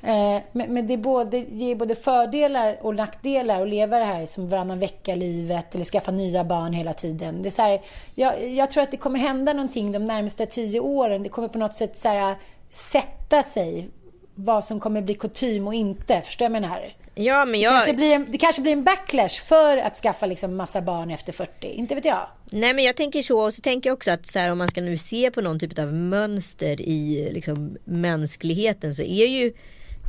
Eh, 0.02 0.42
men, 0.52 0.74
men 0.74 0.86
det 0.86 0.94
är 0.94 0.98
både, 0.98 1.38
ger 1.38 1.74
både 1.74 1.94
fördelar 1.94 2.78
och 2.80 2.94
nackdelar 2.94 3.62
att 3.62 3.68
leva 3.68 3.98
det 3.98 4.04
här 4.04 4.26
som 4.26 4.48
varannan 4.48 4.78
vecka-livet 4.78 5.74
eller 5.74 5.84
skaffa 5.84 6.10
nya 6.10 6.44
barn 6.44 6.72
hela 6.72 6.92
tiden. 6.92 7.42
Det 7.42 7.48
är 7.48 7.50
så 7.50 7.62
här, 7.62 7.80
jag, 8.14 8.48
jag 8.50 8.70
tror 8.70 8.82
att 8.82 8.90
det 8.90 8.96
kommer 8.96 9.18
hända 9.18 9.52
någonting 9.52 9.92
de 9.92 10.06
närmaste 10.06 10.46
tio 10.46 10.80
åren. 10.80 11.22
Det 11.22 11.28
kommer 11.28 11.48
på 11.48 11.58
något 11.58 11.76
sätt 11.76 11.98
så 11.98 12.08
här, 12.08 12.36
sätta 12.70 13.42
sig 13.42 13.88
vad 14.34 14.64
som 14.64 14.80
kommer 14.80 15.02
bli 15.02 15.14
kutym 15.14 15.66
och 15.66 15.74
inte. 15.74 16.20
Förstår 16.20 16.48
vad 16.48 16.56
jag 16.56 16.62
menar? 16.62 16.92
Ja 17.24 17.44
men 17.44 17.52
Det, 17.52 17.58
jag... 17.58 17.72
kanske 17.72 17.92
blir 17.92 18.14
en, 18.14 18.26
det 18.30 18.38
kanske 18.38 18.62
blir 18.62 18.72
en 18.72 18.84
backlash 18.84 19.44
för 19.44 19.76
att 19.76 19.96
skaffa 19.96 20.26
liksom 20.26 20.56
massa 20.56 20.82
barn 20.82 21.10
efter 21.10 21.32
40. 21.32 21.66
Inte 21.66 21.94
vet 21.94 22.04
jag. 22.04 22.26
Nej 22.50 22.74
men 22.74 22.84
jag 22.84 22.96
tänker 22.96 23.22
så 23.22 23.40
och 23.40 23.54
så 23.54 23.60
tänker 23.60 23.90
jag 23.90 23.96
också 23.96 24.10
att 24.10 24.26
så 24.26 24.38
här, 24.38 24.52
om 24.52 24.58
man 24.58 24.68
ska 24.68 24.80
nu 24.80 24.98
se 24.98 25.30
på 25.30 25.40
någon 25.40 25.58
typ 25.58 25.78
av 25.78 25.92
mönster 25.92 26.80
i 26.80 27.30
liksom, 27.32 27.76
mänskligheten 27.84 28.94
så 28.94 29.02
är 29.02 29.26
ju 29.26 29.52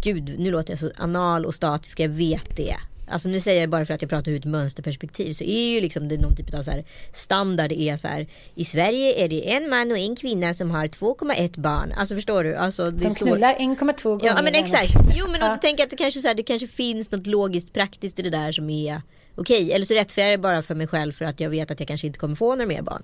Gud 0.03 0.39
nu 0.39 0.51
låter 0.51 0.72
jag 0.72 0.80
så 0.80 0.91
anal 0.97 1.45
och 1.45 1.55
statisk, 1.55 1.99
jag 1.99 2.09
vet 2.09 2.57
det. 2.57 2.76
Alltså 3.12 3.30
nu 3.30 3.39
säger 3.39 3.62
jag 3.62 3.70
bara 3.70 3.86
för 3.86 3.93
att 3.93 4.01
jag 4.01 4.09
pratar 4.09 4.32
ur 4.32 4.38
ett 4.38 4.45
mönsterperspektiv 4.45 5.34
så 5.34 5.43
är 5.43 5.70
ju 5.70 5.82
liksom 5.82 6.07
det 6.07 6.18
någon 6.18 6.36
typ 6.36 6.53
av 6.53 6.64
så 6.64 6.72
här 6.72 6.86
standard 7.14 7.72
är 7.72 7.97
så 7.97 8.07
här 8.07 8.28
I 8.55 8.66
Sverige 8.66 9.26
är 9.26 9.30
det 9.30 9.53
en 9.53 9.70
man 9.70 9.91
och 9.91 9.97
en 9.97 10.16
kvinna 10.16 10.53
som 10.53 10.72
har 10.72 10.88
2,1 10.88 11.59
barn. 11.59 11.93
Alltså 11.97 12.16
förstår 12.16 12.43
du? 12.43 12.55
Alltså, 12.55 12.91
det 12.91 13.03
De 13.03 13.16
knullar 13.16 13.53
1,2 13.53 14.03
gånger. 14.03 14.26
Ja 14.26 14.41
men 14.41 14.55
exakt. 14.55 14.91
Jo 15.16 15.28
men 15.28 15.59
tänker 15.59 15.82
jag 15.82 15.86
att 15.86 15.89
det 15.89 15.97
kanske, 15.97 16.22
så 16.22 16.28
här, 16.28 16.36
det 16.36 16.43
kanske 16.43 16.68
finns 16.68 17.12
något 17.12 17.28
logiskt 17.28 17.74
praktiskt 17.74 18.20
i 18.20 18.22
det 18.22 18.30
där 18.30 18.51
som 18.51 18.70
är 18.70 19.01
okej. 19.36 19.72
Eller 19.72 19.86
så 19.86 19.93
rättfärdigar 19.93 20.30
jag 20.30 20.39
det 20.39 20.41
bara 20.41 20.64
för 20.64 20.76
mig 20.76 20.88
själv 20.88 21.12
för 21.12 21.26
att 21.26 21.39
jag 21.39 21.49
vet 21.49 21.72
att 21.72 21.80
jag 21.80 21.88
kanske 21.88 22.07
inte 22.07 22.20
kommer 22.20 22.36
få 22.36 22.55
några 22.55 22.68
mer 22.68 22.82
barn. 22.82 23.03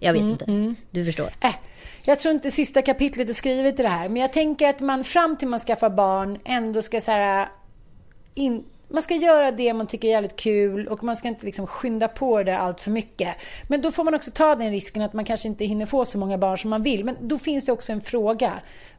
Jag 0.00 0.12
vet 0.12 0.22
inte. 0.22 0.74
Du 0.90 1.04
förstår. 1.04 1.30
Äh, 1.40 1.54
jag 2.04 2.20
tror 2.20 2.34
inte 2.34 2.50
sista 2.50 2.82
kapitlet 2.82 3.28
är 3.28 3.34
skrivet 3.34 3.80
i 3.80 3.82
det 3.82 3.88
här. 3.88 4.08
Men 4.08 4.22
jag 4.22 4.32
tänker 4.32 4.68
att 4.68 4.80
man 4.80 5.04
fram 5.04 5.36
till 5.36 5.48
man 5.48 5.60
skaffar 5.60 5.90
barn 5.90 6.38
ändå 6.44 6.82
ska 6.82 7.00
så 7.00 7.10
här, 7.10 7.48
in, 8.34 8.64
man 8.92 9.02
ska 9.02 9.14
göra 9.14 9.50
det 9.50 9.74
man 9.74 9.86
tycker 9.86 10.08
är 10.08 10.12
jävligt 10.12 10.36
kul 10.36 10.88
och 10.88 11.04
man 11.04 11.16
ska 11.16 11.28
inte 11.28 11.46
liksom 11.46 11.66
skynda 11.66 12.08
på 12.08 12.38
det 12.38 12.44
där 12.44 12.58
allt 12.58 12.80
för 12.80 12.90
mycket. 12.90 13.36
Men 13.68 13.82
då 13.82 13.90
får 13.90 14.04
man 14.04 14.14
också 14.14 14.30
ta 14.30 14.54
den 14.54 14.70
risken 14.70 15.02
att 15.02 15.12
man 15.12 15.24
kanske 15.24 15.48
inte 15.48 15.64
hinner 15.64 15.86
få 15.86 16.04
så 16.04 16.18
många 16.18 16.38
barn 16.38 16.58
som 16.58 16.70
man 16.70 16.82
vill. 16.82 17.04
Men 17.04 17.16
då 17.20 17.38
finns 17.38 17.66
det 17.66 17.72
också 17.72 17.92
en 17.92 18.00
fråga. 18.00 18.52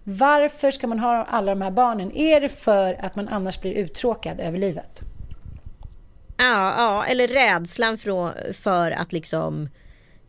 Varför 0.03 0.71
ska 0.71 0.87
man 0.87 0.99
ha 0.99 1.25
alla 1.25 1.51
de 1.51 1.61
här 1.61 1.71
barnen? 1.71 2.11
Är 2.11 2.41
det 2.41 2.49
för 2.49 3.05
att 3.05 3.15
man 3.15 3.27
annars 3.27 3.61
blir 3.61 3.73
uttråkad 3.73 4.39
över 4.39 4.57
livet? 4.57 5.01
Ja, 6.37 6.73
ja, 6.77 7.05
eller 7.05 7.27
rädslan 7.27 7.97
för, 7.97 8.53
för 8.53 8.91
att 8.91 9.13
liksom 9.13 9.69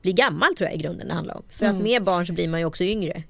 bli 0.03 0.12
gammal 0.12 0.55
tror 0.55 0.69
jag 0.69 0.79
i 0.79 0.83
grunden 0.83 1.09
det 1.09 1.15
handlar 1.15 1.37
om. 1.37 1.45
För 1.51 1.67
att 1.67 1.77
med 1.77 2.05
barn 2.05 2.27
så 2.27 2.33
blir 2.33 2.49
man 2.49 2.61
ju 2.61 2.67
också 2.67 2.85
yngre. 2.85 3.23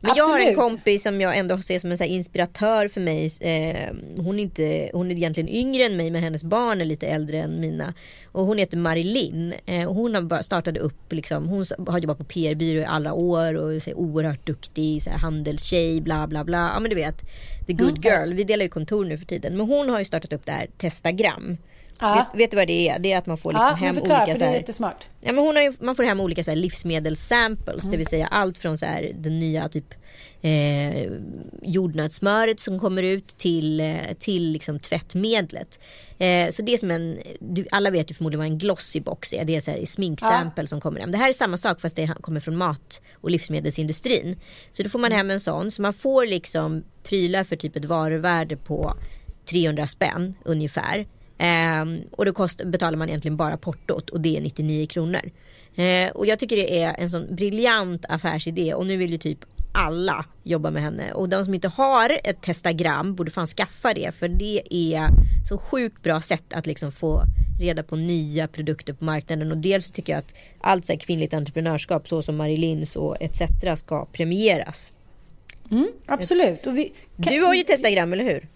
Men 0.00 0.12
jag 0.16 0.24
har 0.24 0.40
en 0.40 0.54
kompis 0.54 1.02
som 1.02 1.20
jag 1.20 1.36
ändå 1.38 1.58
ser 1.58 1.78
som 1.78 1.90
en 1.90 1.98
så 1.98 2.04
inspiratör 2.04 2.88
för 2.88 3.00
mig. 3.00 3.32
Eh, 3.40 3.94
hon, 4.16 4.38
är 4.38 4.42
inte, 4.42 4.90
hon 4.92 5.10
är 5.10 5.14
egentligen 5.14 5.48
yngre 5.48 5.84
än 5.84 5.96
mig 5.96 6.10
men 6.10 6.22
hennes 6.22 6.44
barn 6.44 6.80
är 6.80 6.84
lite 6.84 7.06
äldre 7.06 7.42
än 7.42 7.60
mina. 7.60 7.94
Och 8.32 8.44
hon 8.46 8.58
heter 8.58 8.76
Marilyn. 8.76 9.54
Eh, 9.66 9.92
hon 9.92 10.14
har 10.14 10.22
bara 10.22 10.42
startade 10.42 10.80
upp, 10.80 11.12
liksom, 11.12 11.48
hon 11.48 11.64
har 11.86 11.98
jobbat 11.98 12.18
på 12.18 12.24
PR-byrå 12.24 12.80
i 12.80 12.84
alla 12.84 13.12
år 13.12 13.54
och 13.54 13.82
så 13.82 13.90
här, 13.90 13.98
oerhört 13.98 14.46
duktig, 14.46 15.02
så 15.02 15.10
här, 15.10 15.18
handelstjej, 15.18 16.00
bla 16.00 16.26
bla 16.26 16.44
bla. 16.44 16.70
Ja 16.74 16.80
men 16.80 16.90
du 16.90 16.96
vet, 16.96 17.20
the 17.66 17.72
good 17.72 17.88
Mm. 17.88 18.02
girl. 18.02 18.34
Vi 18.34 18.44
delar 18.44 18.64
ju 18.64 18.68
kontor 18.68 19.04
nu 19.04 19.18
för 19.18 19.26
tiden. 19.26 19.56
Men 19.56 19.66
hon 19.66 19.88
har 19.88 19.98
ju 19.98 20.04
startat 20.04 20.32
upp 20.32 20.46
det 20.46 20.52
här 20.52 20.66
Testagram. 20.78 21.56
Ja. 22.00 22.28
Vet, 22.32 22.40
vet 22.40 22.50
du 22.50 22.56
vad 22.56 22.66
det 22.66 22.88
är? 22.88 22.98
Det 22.98 23.12
är 23.12 23.18
att 23.18 23.26
man 23.26 23.38
får 23.38 23.52
liksom 23.52 23.66
Ja, 23.68 23.74
hem 23.74 23.94
förklara, 23.94 24.22
olika 24.22 24.32
så 24.32 24.38
det 24.38 24.44
är 24.44 24.50
här. 24.50 24.94
Ja, 25.20 25.32
men 25.32 25.44
hon 25.44 25.56
har 25.56 25.62
ju, 25.62 25.72
man 25.80 25.96
får 25.96 26.02
hem 26.02 26.20
olika 26.20 26.44
så 26.44 26.50
här 26.50 26.56
livsmedelssamples. 26.56 27.82
Mm. 27.84 27.90
Det 27.90 27.96
vill 27.96 28.06
säga 28.06 28.26
allt 28.26 28.58
från 28.58 28.78
så 28.78 28.86
här, 28.86 29.12
den 29.14 29.38
nya 29.38 29.68
typ 29.68 29.94
eh, 30.42 31.10
jordnötssmöret 31.62 32.60
som 32.60 32.78
kommer 32.78 33.02
ut 33.02 33.26
till, 33.26 33.80
eh, 33.80 33.96
till 34.18 34.52
liksom 34.52 34.78
tvättmedlet. 34.78 35.80
Eh, 36.18 36.50
så 36.50 36.62
det 36.62 36.74
är 36.74 36.78
som 36.78 36.90
en, 36.90 37.18
du, 37.40 37.66
alla 37.70 37.90
vet 37.90 38.10
ju 38.10 38.14
förmodligen 38.14 38.38
vad 38.38 38.46
en 38.46 38.58
glossybox 38.58 39.32
är. 39.32 39.44
Det 39.44 39.56
är 39.56 39.60
så 39.60 39.70
här 39.70 39.84
sminksample 39.84 40.66
som 40.66 40.80
kommer 40.80 41.00
hem. 41.00 41.10
Det 41.10 41.18
här 41.18 41.28
är 41.28 41.32
samma 41.32 41.56
sak 41.56 41.80
fast 41.80 41.96
det 41.96 42.14
kommer 42.20 42.40
från 42.40 42.56
mat 42.56 43.00
och 43.14 43.30
livsmedelsindustrin. 43.30 44.40
Så 44.72 44.82
då 44.82 44.88
får 44.88 44.98
man 44.98 45.12
hem 45.12 45.30
en 45.30 45.40
sån. 45.40 45.70
Så 45.70 45.82
man 45.82 45.94
får 45.94 46.26
liksom 46.26 46.84
prylar 47.02 47.44
för 47.44 47.56
typ 47.56 47.76
ett 47.76 47.84
varuvärde 47.84 48.56
på 48.56 48.94
300 49.50 49.86
spänn 49.86 50.34
ungefär. 50.44 51.06
Ehm, 51.38 52.00
och 52.10 52.24
då 52.24 52.32
kost, 52.32 52.64
betalar 52.64 52.98
man 52.98 53.08
egentligen 53.08 53.36
bara 53.36 53.56
portot 53.56 54.10
och 54.10 54.20
det 54.20 54.36
är 54.36 54.40
99 54.40 54.86
kronor. 54.86 55.30
Eh, 55.74 56.10
och 56.10 56.26
jag 56.26 56.38
tycker 56.38 56.56
det 56.56 56.82
är 56.82 56.94
en 56.98 57.10
sån 57.10 57.34
briljant 57.34 58.04
affärsidé 58.08 58.74
och 58.74 58.86
nu 58.86 58.96
vill 58.96 59.10
ju 59.10 59.18
typ 59.18 59.38
alla 59.72 60.24
jobba 60.42 60.70
med 60.70 60.82
henne. 60.82 61.12
Och 61.12 61.28
de 61.28 61.44
som 61.44 61.54
inte 61.54 61.68
har 61.68 62.18
ett 62.24 62.42
testagram 62.42 63.14
borde 63.14 63.30
fan 63.30 63.46
skaffa 63.46 63.94
det 63.94 64.14
för 64.14 64.28
det 64.28 64.62
är 64.70 65.08
så 65.48 65.58
sjukt 65.58 66.02
bra 66.02 66.20
sätt 66.20 66.52
att 66.52 66.66
liksom 66.66 66.92
få 66.92 67.22
reda 67.60 67.82
på 67.82 67.96
nya 67.96 68.48
produkter 68.48 68.92
på 68.92 69.04
marknaden. 69.04 69.50
Och 69.50 69.58
dels 69.58 69.90
tycker 69.90 70.12
jag 70.12 70.18
att 70.18 70.34
allt 70.60 70.86
så 70.86 70.96
kvinnligt 70.96 71.34
entreprenörskap 71.34 72.08
så 72.08 72.22
som 72.22 72.36
Marilins 72.36 72.96
och 72.96 73.16
etc. 73.20 73.42
ska 73.76 74.04
premieras. 74.04 74.92
Mm, 75.70 75.88
absolut. 76.06 76.66
Vi, 76.66 76.92
kan... 77.22 77.32
Du 77.32 77.40
har 77.40 77.54
ju 77.54 77.62
Testagram, 77.62 78.12
eller 78.12 78.24
hur? 78.24 78.48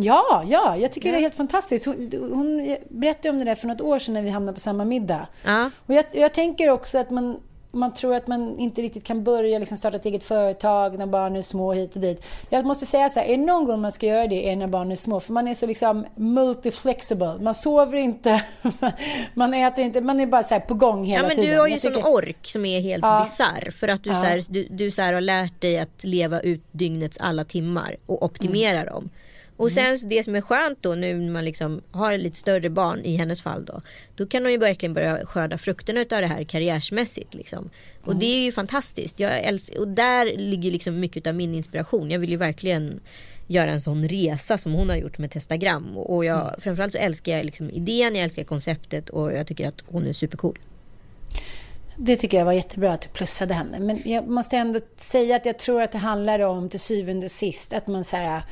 Ja, 0.00 0.44
ja, 0.48 0.76
jag 0.76 0.92
tycker 0.92 1.08
ja. 1.08 1.12
det 1.12 1.18
är 1.18 1.22
helt 1.22 1.34
fantastiskt. 1.34 1.86
Hon, 1.86 2.10
hon 2.32 2.76
berättade 2.88 3.30
om 3.30 3.38
det 3.38 3.44
där 3.44 3.54
för 3.54 3.68
något 3.68 3.80
år 3.80 3.98
sedan 3.98 4.14
när 4.14 4.22
vi 4.22 4.30
hamnade 4.30 4.54
på 4.54 4.60
samma 4.60 4.84
middag. 4.84 5.26
Ja. 5.44 5.70
Och 5.86 5.94
jag, 5.94 6.04
jag 6.12 6.34
tänker 6.34 6.70
också 6.70 6.98
att 6.98 7.10
man, 7.10 7.40
man 7.70 7.94
tror 7.94 8.14
att 8.14 8.26
man 8.26 8.58
inte 8.58 8.82
riktigt 8.82 9.04
kan 9.04 9.24
börja 9.24 9.58
liksom 9.58 9.78
starta 9.78 9.96
ett 9.96 10.06
eget 10.06 10.24
företag 10.24 10.98
när 10.98 11.06
barnen 11.06 11.36
är 11.36 11.42
små 11.42 11.72
hit 11.72 11.94
och 11.94 12.00
dit. 12.00 12.24
Jag 12.50 12.64
måste 12.64 12.86
säga 12.86 13.10
så 13.10 13.20
här, 13.20 13.26
är 13.26 13.36
det 13.36 13.44
någon 13.44 13.64
gång 13.64 13.80
man 13.80 13.92
ska 13.92 14.06
göra 14.06 14.26
det 14.26 14.50
är 14.50 14.56
när 14.56 14.66
barnen 14.66 14.92
är 14.92 14.96
små. 14.96 15.20
För 15.20 15.32
man 15.32 15.48
är 15.48 15.54
så 15.54 15.66
liksom 15.66 16.06
multiflexible. 16.14 17.38
Man 17.40 17.54
sover 17.54 17.98
inte, 17.98 18.44
man 19.34 19.54
äter 19.54 19.84
inte, 19.84 20.00
man 20.00 20.20
är 20.20 20.26
bara 20.26 20.42
så 20.42 20.60
på 20.60 20.74
gång 20.74 21.04
hela 21.04 21.04
tiden. 21.04 21.22
Ja 21.22 21.26
men 21.28 21.36
tiden. 21.36 21.54
du 21.54 21.60
har 21.60 21.66
ju 21.66 21.74
en 21.74 21.80
sån 21.80 22.14
ork 22.14 22.38
som 22.42 22.64
är 22.64 22.80
helt 22.80 23.02
ja. 23.02 23.20
bisarr. 23.24 23.70
För 23.70 23.88
att 23.88 24.04
du, 24.04 24.10
ja. 24.10 24.16
så 24.16 24.24
här, 24.24 24.42
du, 24.48 24.68
du 24.70 24.90
så 24.90 25.02
har 25.02 25.20
lärt 25.20 25.60
dig 25.60 25.78
att 25.78 26.04
leva 26.04 26.40
ut 26.40 26.62
dygnets 26.72 27.18
alla 27.20 27.44
timmar 27.44 27.96
och 28.06 28.22
optimera 28.22 28.80
mm. 28.80 28.92
dem. 28.92 29.10
Och 29.58 29.72
sen 29.72 29.98
det 30.08 30.24
som 30.24 30.34
är 30.34 30.40
skönt 30.40 30.78
då 30.80 30.94
nu 30.94 31.14
när 31.14 31.30
man 31.30 31.44
liksom 31.44 31.82
har 31.90 32.18
lite 32.18 32.36
större 32.36 32.70
barn 32.70 33.04
i 33.04 33.16
hennes 33.16 33.42
fall 33.42 33.64
då. 33.64 33.82
Då 34.16 34.26
kan 34.26 34.42
hon 34.42 34.52
ju 34.52 34.58
verkligen 34.58 34.94
börja 34.94 35.26
skörda 35.26 35.58
frukterna 35.58 36.00
av 36.00 36.06
det 36.06 36.26
här 36.26 36.44
karriärsmässigt 36.44 37.34
liksom. 37.34 37.70
Och 38.00 38.08
mm. 38.08 38.18
det 38.18 38.26
är 38.26 38.44
ju 38.44 38.52
fantastiskt. 38.52 39.20
Jag 39.20 39.38
älskar, 39.38 39.80
och 39.80 39.88
där 39.88 40.36
ligger 40.36 40.70
liksom 40.70 41.00
mycket 41.00 41.26
av 41.26 41.34
min 41.34 41.54
inspiration. 41.54 42.10
Jag 42.10 42.18
vill 42.18 42.30
ju 42.30 42.36
verkligen 42.36 43.00
göra 43.46 43.70
en 43.70 43.80
sån 43.80 44.08
resa 44.08 44.58
som 44.58 44.72
hon 44.72 44.88
har 44.88 44.96
gjort 44.96 45.18
med 45.18 45.30
Testagram. 45.30 45.96
Och 45.96 46.24
jag, 46.24 46.40
mm. 46.40 46.60
framförallt 46.60 46.92
så 46.92 46.98
älskar 46.98 47.36
jag 47.36 47.46
liksom 47.46 47.70
idén, 47.70 48.14
jag 48.14 48.24
älskar 48.24 48.44
konceptet 48.44 49.08
och 49.08 49.32
jag 49.32 49.46
tycker 49.46 49.68
att 49.68 49.84
hon 49.86 50.06
är 50.06 50.12
supercool. 50.12 50.58
Det 51.96 52.16
tycker 52.16 52.38
jag 52.38 52.44
var 52.44 52.52
jättebra 52.52 52.92
att 52.92 53.02
du 53.02 53.08
plussade 53.08 53.54
henne. 53.54 53.78
Men 53.78 54.02
jag 54.04 54.28
måste 54.28 54.56
ändå 54.56 54.80
säga 54.96 55.36
att 55.36 55.46
jag 55.46 55.58
tror 55.58 55.82
att 55.82 55.92
det 55.92 55.98
handlar 55.98 56.40
om 56.40 56.68
till 56.68 56.80
syvende 56.80 57.24
och 57.24 57.30
sist 57.30 57.72
att 57.72 57.86
man 57.86 58.04
så 58.04 58.16
här 58.16 58.42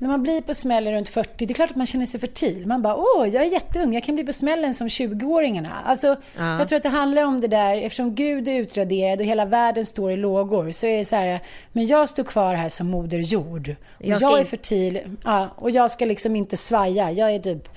när 0.00 0.08
man 0.08 0.22
blir 0.22 0.40
på 0.40 0.54
smällen 0.54 0.92
runt 0.92 1.08
40, 1.08 1.46
det 1.46 1.52
är 1.52 1.54
klart 1.54 1.70
att 1.70 1.76
man 1.76 1.86
känner 1.86 2.06
sig 2.06 2.20
fertil. 2.20 2.66
Man 2.66 2.82
bara, 2.82 2.96
åh, 2.96 3.28
jag 3.28 3.44
är 3.44 3.50
jätteung, 3.52 3.94
jag 3.94 4.04
kan 4.04 4.14
bli 4.14 4.24
på 4.24 4.32
smällen 4.32 4.74
som 4.74 4.88
20-åringarna. 4.88 5.72
Alltså, 5.84 6.16
ja. 6.36 6.58
jag 6.58 6.68
tror 6.68 6.76
att 6.76 6.82
det 6.82 6.88
handlar 6.88 7.24
om 7.24 7.40
det 7.40 7.48
där, 7.48 7.76
eftersom 7.76 8.14
Gud 8.14 8.48
är 8.48 8.52
utraderad 8.52 9.20
och 9.20 9.26
hela 9.26 9.44
världen 9.44 9.86
står 9.86 10.12
i 10.12 10.16
lågor, 10.16 10.70
så 10.70 10.86
är 10.86 10.98
det 10.98 11.04
så 11.04 11.16
här, 11.16 11.40
men 11.72 11.86
jag 11.86 12.08
står 12.08 12.24
kvar 12.24 12.54
här 12.54 12.68
som 12.68 12.86
moder 12.86 13.18
jord. 13.18 13.74
Och 13.98 14.06
jag, 14.06 14.22
jag 14.22 14.40
är 14.40 14.44
fertil, 14.44 15.00
ja, 15.24 15.54
och 15.56 15.70
jag 15.70 15.90
ska 15.90 16.04
liksom 16.04 16.36
inte 16.36 16.56
svaja. 16.56 17.10
Jag 17.10 17.34
är 17.34 17.38
typ, 17.38 17.68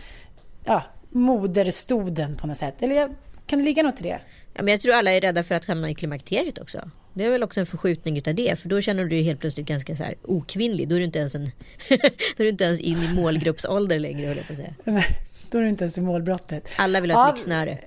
ja, 0.65 0.83
moderstoden 1.09 2.35
på 2.35 2.47
något 2.47 2.57
sätt. 2.57 2.75
Eller 2.79 2.95
jag, 2.95 3.15
kan 3.45 3.59
det 3.59 3.65
ligga 3.65 3.83
något 3.83 3.99
i 3.99 4.03
det? 4.03 4.19
Ja, 4.53 4.63
men 4.63 4.71
jag 4.71 4.81
tror 4.81 4.93
alla 4.93 5.11
är 5.11 5.21
rädda 5.21 5.43
för 5.43 5.55
att 5.55 5.65
hamna 5.65 5.89
i 5.89 5.95
klimakteriet 5.95 6.57
också. 6.57 6.89
Det 7.13 7.25
är 7.25 7.29
väl 7.29 7.43
också 7.43 7.59
en 7.59 7.65
förskjutning 7.65 8.17
utav 8.17 8.35
det. 8.35 8.59
För 8.59 8.69
då 8.69 8.81
känner 8.81 9.03
du 9.03 9.09
dig 9.09 9.23
helt 9.23 9.39
plötsligt 9.39 9.67
ganska 9.67 9.95
så 9.95 10.03
här 10.03 10.15
okvinnlig. 10.21 10.89
Då 10.89 10.95
är 10.95 10.99
du 10.99 11.05
inte 11.05 11.19
ens, 11.19 11.35
en 11.35 11.45
då 11.89 11.95
är 12.37 12.43
du 12.43 12.49
inte 12.49 12.63
ens 12.63 12.79
in 12.79 12.97
i 12.97 13.13
målgruppsålder 13.13 13.99
längre 13.99 14.27
höll 14.27 14.37
jag 14.37 14.47
på 14.47 14.53
att 14.53 14.57
säga. 14.57 15.03
Då 15.49 15.57
är 15.57 15.61
du 15.61 15.69
inte 15.69 15.83
ens 15.83 15.97
i 15.97 16.01
målbrottet. 16.01 16.69
Alla 16.77 17.01
vill 17.01 17.11
ha 17.11 17.23
ett 17.23 17.27
ja, 17.27 17.33
lyxsnöre. 17.33 17.79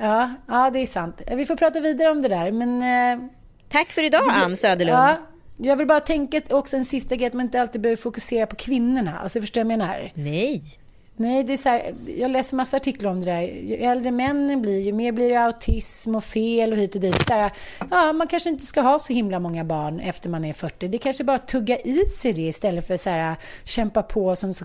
Ja, 0.00 0.34
ja, 0.48 0.70
det 0.70 0.78
är 0.78 0.86
sant. 0.86 1.22
Vi 1.36 1.46
får 1.46 1.56
prata 1.56 1.80
vidare 1.80 2.10
om 2.10 2.22
det 2.22 2.28
där. 2.28 2.52
Men, 2.52 2.82
eh, 2.82 3.28
Tack 3.68 3.92
för 3.92 4.04
idag 4.04 4.22
Ann 4.28 4.56
Söderlund. 4.56 4.98
Ja, 4.98 5.16
jag 5.56 5.76
vill 5.76 5.86
bara 5.86 6.00
tänka 6.00 6.40
också 6.50 6.76
en 6.76 6.84
sista 6.84 7.16
grej 7.16 7.26
att 7.26 7.32
man 7.32 7.46
inte 7.46 7.60
alltid 7.60 7.80
behöver 7.80 8.02
fokusera 8.02 8.46
på 8.46 8.56
kvinnorna. 8.56 9.18
Alltså 9.18 9.40
förstår 9.40 9.60
du 9.60 9.64
vad 9.64 9.72
jag 9.72 9.78
menar? 9.78 10.12
Nej. 10.14 10.79
Nej, 11.20 11.44
det 11.44 11.52
är 11.52 11.56
så 11.56 11.68
här, 11.68 11.94
jag 12.18 12.30
läser 12.30 12.56
massa 12.56 12.76
artiklar 12.76 13.10
om 13.10 13.20
det 13.20 13.26
där. 13.26 13.40
Ju 13.42 13.74
äldre 13.74 14.10
männen 14.10 14.62
blir, 14.62 14.80
ju 14.80 14.92
mer 14.92 15.12
blir 15.12 15.30
det 15.30 15.36
autism 15.36 16.14
och 16.14 16.24
fel 16.24 16.72
och 16.72 16.78
hit 16.78 16.94
och 16.94 17.00
dit. 17.00 17.26
Så 17.26 17.32
här, 17.32 17.52
ja, 17.90 18.12
man 18.12 18.26
kanske 18.26 18.50
inte 18.50 18.66
ska 18.66 18.80
ha 18.80 18.98
så 18.98 19.12
himla 19.12 19.38
många 19.38 19.64
barn 19.64 20.00
efter 20.00 20.28
man 20.28 20.44
är 20.44 20.52
40. 20.52 20.88
Det 20.88 20.96
är 20.96 20.98
kanske 20.98 21.24
bara 21.24 21.36
att 21.36 21.48
tugga 21.48 21.78
i 21.78 22.06
sig 22.06 22.32
det 22.32 22.42
istället 22.42 22.86
för 22.86 22.94
att 23.08 23.38
kämpa 23.64 24.02
på 24.02 24.36
som 24.36 24.54
så 24.54 24.64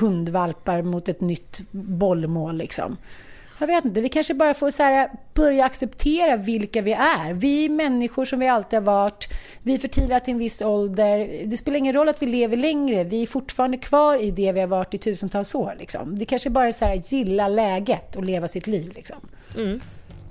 hundvalpar 0.00 0.82
mot 0.82 1.08
ett 1.08 1.20
nytt 1.20 1.62
bollmål. 1.70 2.56
Liksom 2.56 2.96
jag 3.68 3.76
vet 3.76 3.84
inte, 3.84 4.00
vi 4.00 4.08
kanske 4.08 4.34
bara 4.34 4.54
får 4.54 4.70
så 4.70 4.82
här, 4.82 5.10
börja 5.34 5.64
acceptera 5.64 6.36
vilka 6.36 6.82
vi 6.82 6.92
är. 6.92 7.34
Vi 7.34 7.64
är 7.64 7.68
människor 7.68 8.24
som 8.24 8.38
vi 8.38 8.48
alltid 8.48 8.78
har 8.78 8.84
varit. 8.84 9.28
Vi 9.62 9.74
är 9.74 9.78
fertila 9.78 10.20
till 10.20 10.32
en 10.32 10.38
viss 10.38 10.62
ålder. 10.62 11.46
Det 11.46 11.56
spelar 11.56 11.78
ingen 11.78 11.94
roll 11.94 12.08
att 12.08 12.22
vi 12.22 12.26
lever 12.26 12.56
längre. 12.56 13.04
Vi 13.04 13.22
är 13.22 13.26
fortfarande 13.26 13.76
kvar 13.76 14.22
i 14.22 14.30
det 14.30 14.52
vi 14.52 14.60
har 14.60 14.66
varit 14.66 14.94
i 14.94 14.98
tusentals 14.98 15.54
år. 15.54 15.74
Liksom. 15.78 16.18
Det 16.18 16.24
kanske 16.24 16.50
bara 16.50 16.66
är 16.66 16.72
så 16.72 16.84
här, 16.84 16.94
gilla 16.94 17.48
läget 17.48 18.16
och 18.16 18.24
leva 18.24 18.48
sitt 18.48 18.66
liv. 18.66 18.92
Liksom. 18.94 19.16
Mm. 19.56 19.80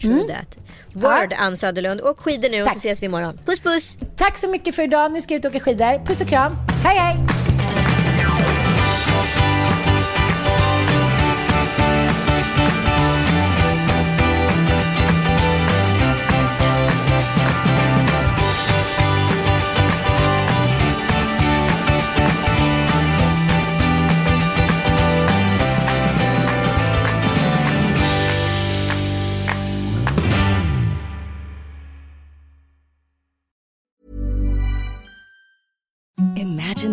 True 0.01 0.13
mm. 0.13 0.27
that. 0.27 0.57
Word, 0.93 1.31
ja. 1.31 1.38
Ann 1.38 1.57
Söderlund. 1.57 2.01
Åk 2.01 2.19
skidor 2.19 2.49
nu 2.49 2.63
Tack. 2.63 2.75
och 2.75 2.81
så 2.81 2.88
ses 2.88 3.01
vi 3.01 3.05
imorgon. 3.05 3.39
Puss 3.45 3.59
puss! 3.59 3.97
Tack 4.17 4.38
så 4.38 4.47
mycket 4.47 4.75
för 4.75 4.84
idag. 4.84 5.11
Nu 5.11 5.21
ska 5.21 5.34
jag 5.34 5.39
ut 5.39 5.45
och 5.45 5.51
åka 5.51 5.59
skidor. 5.59 6.05
Puss 6.05 6.21
och 6.21 6.27
kram. 6.27 6.55
Hej 6.84 6.97
hej! 6.97 7.53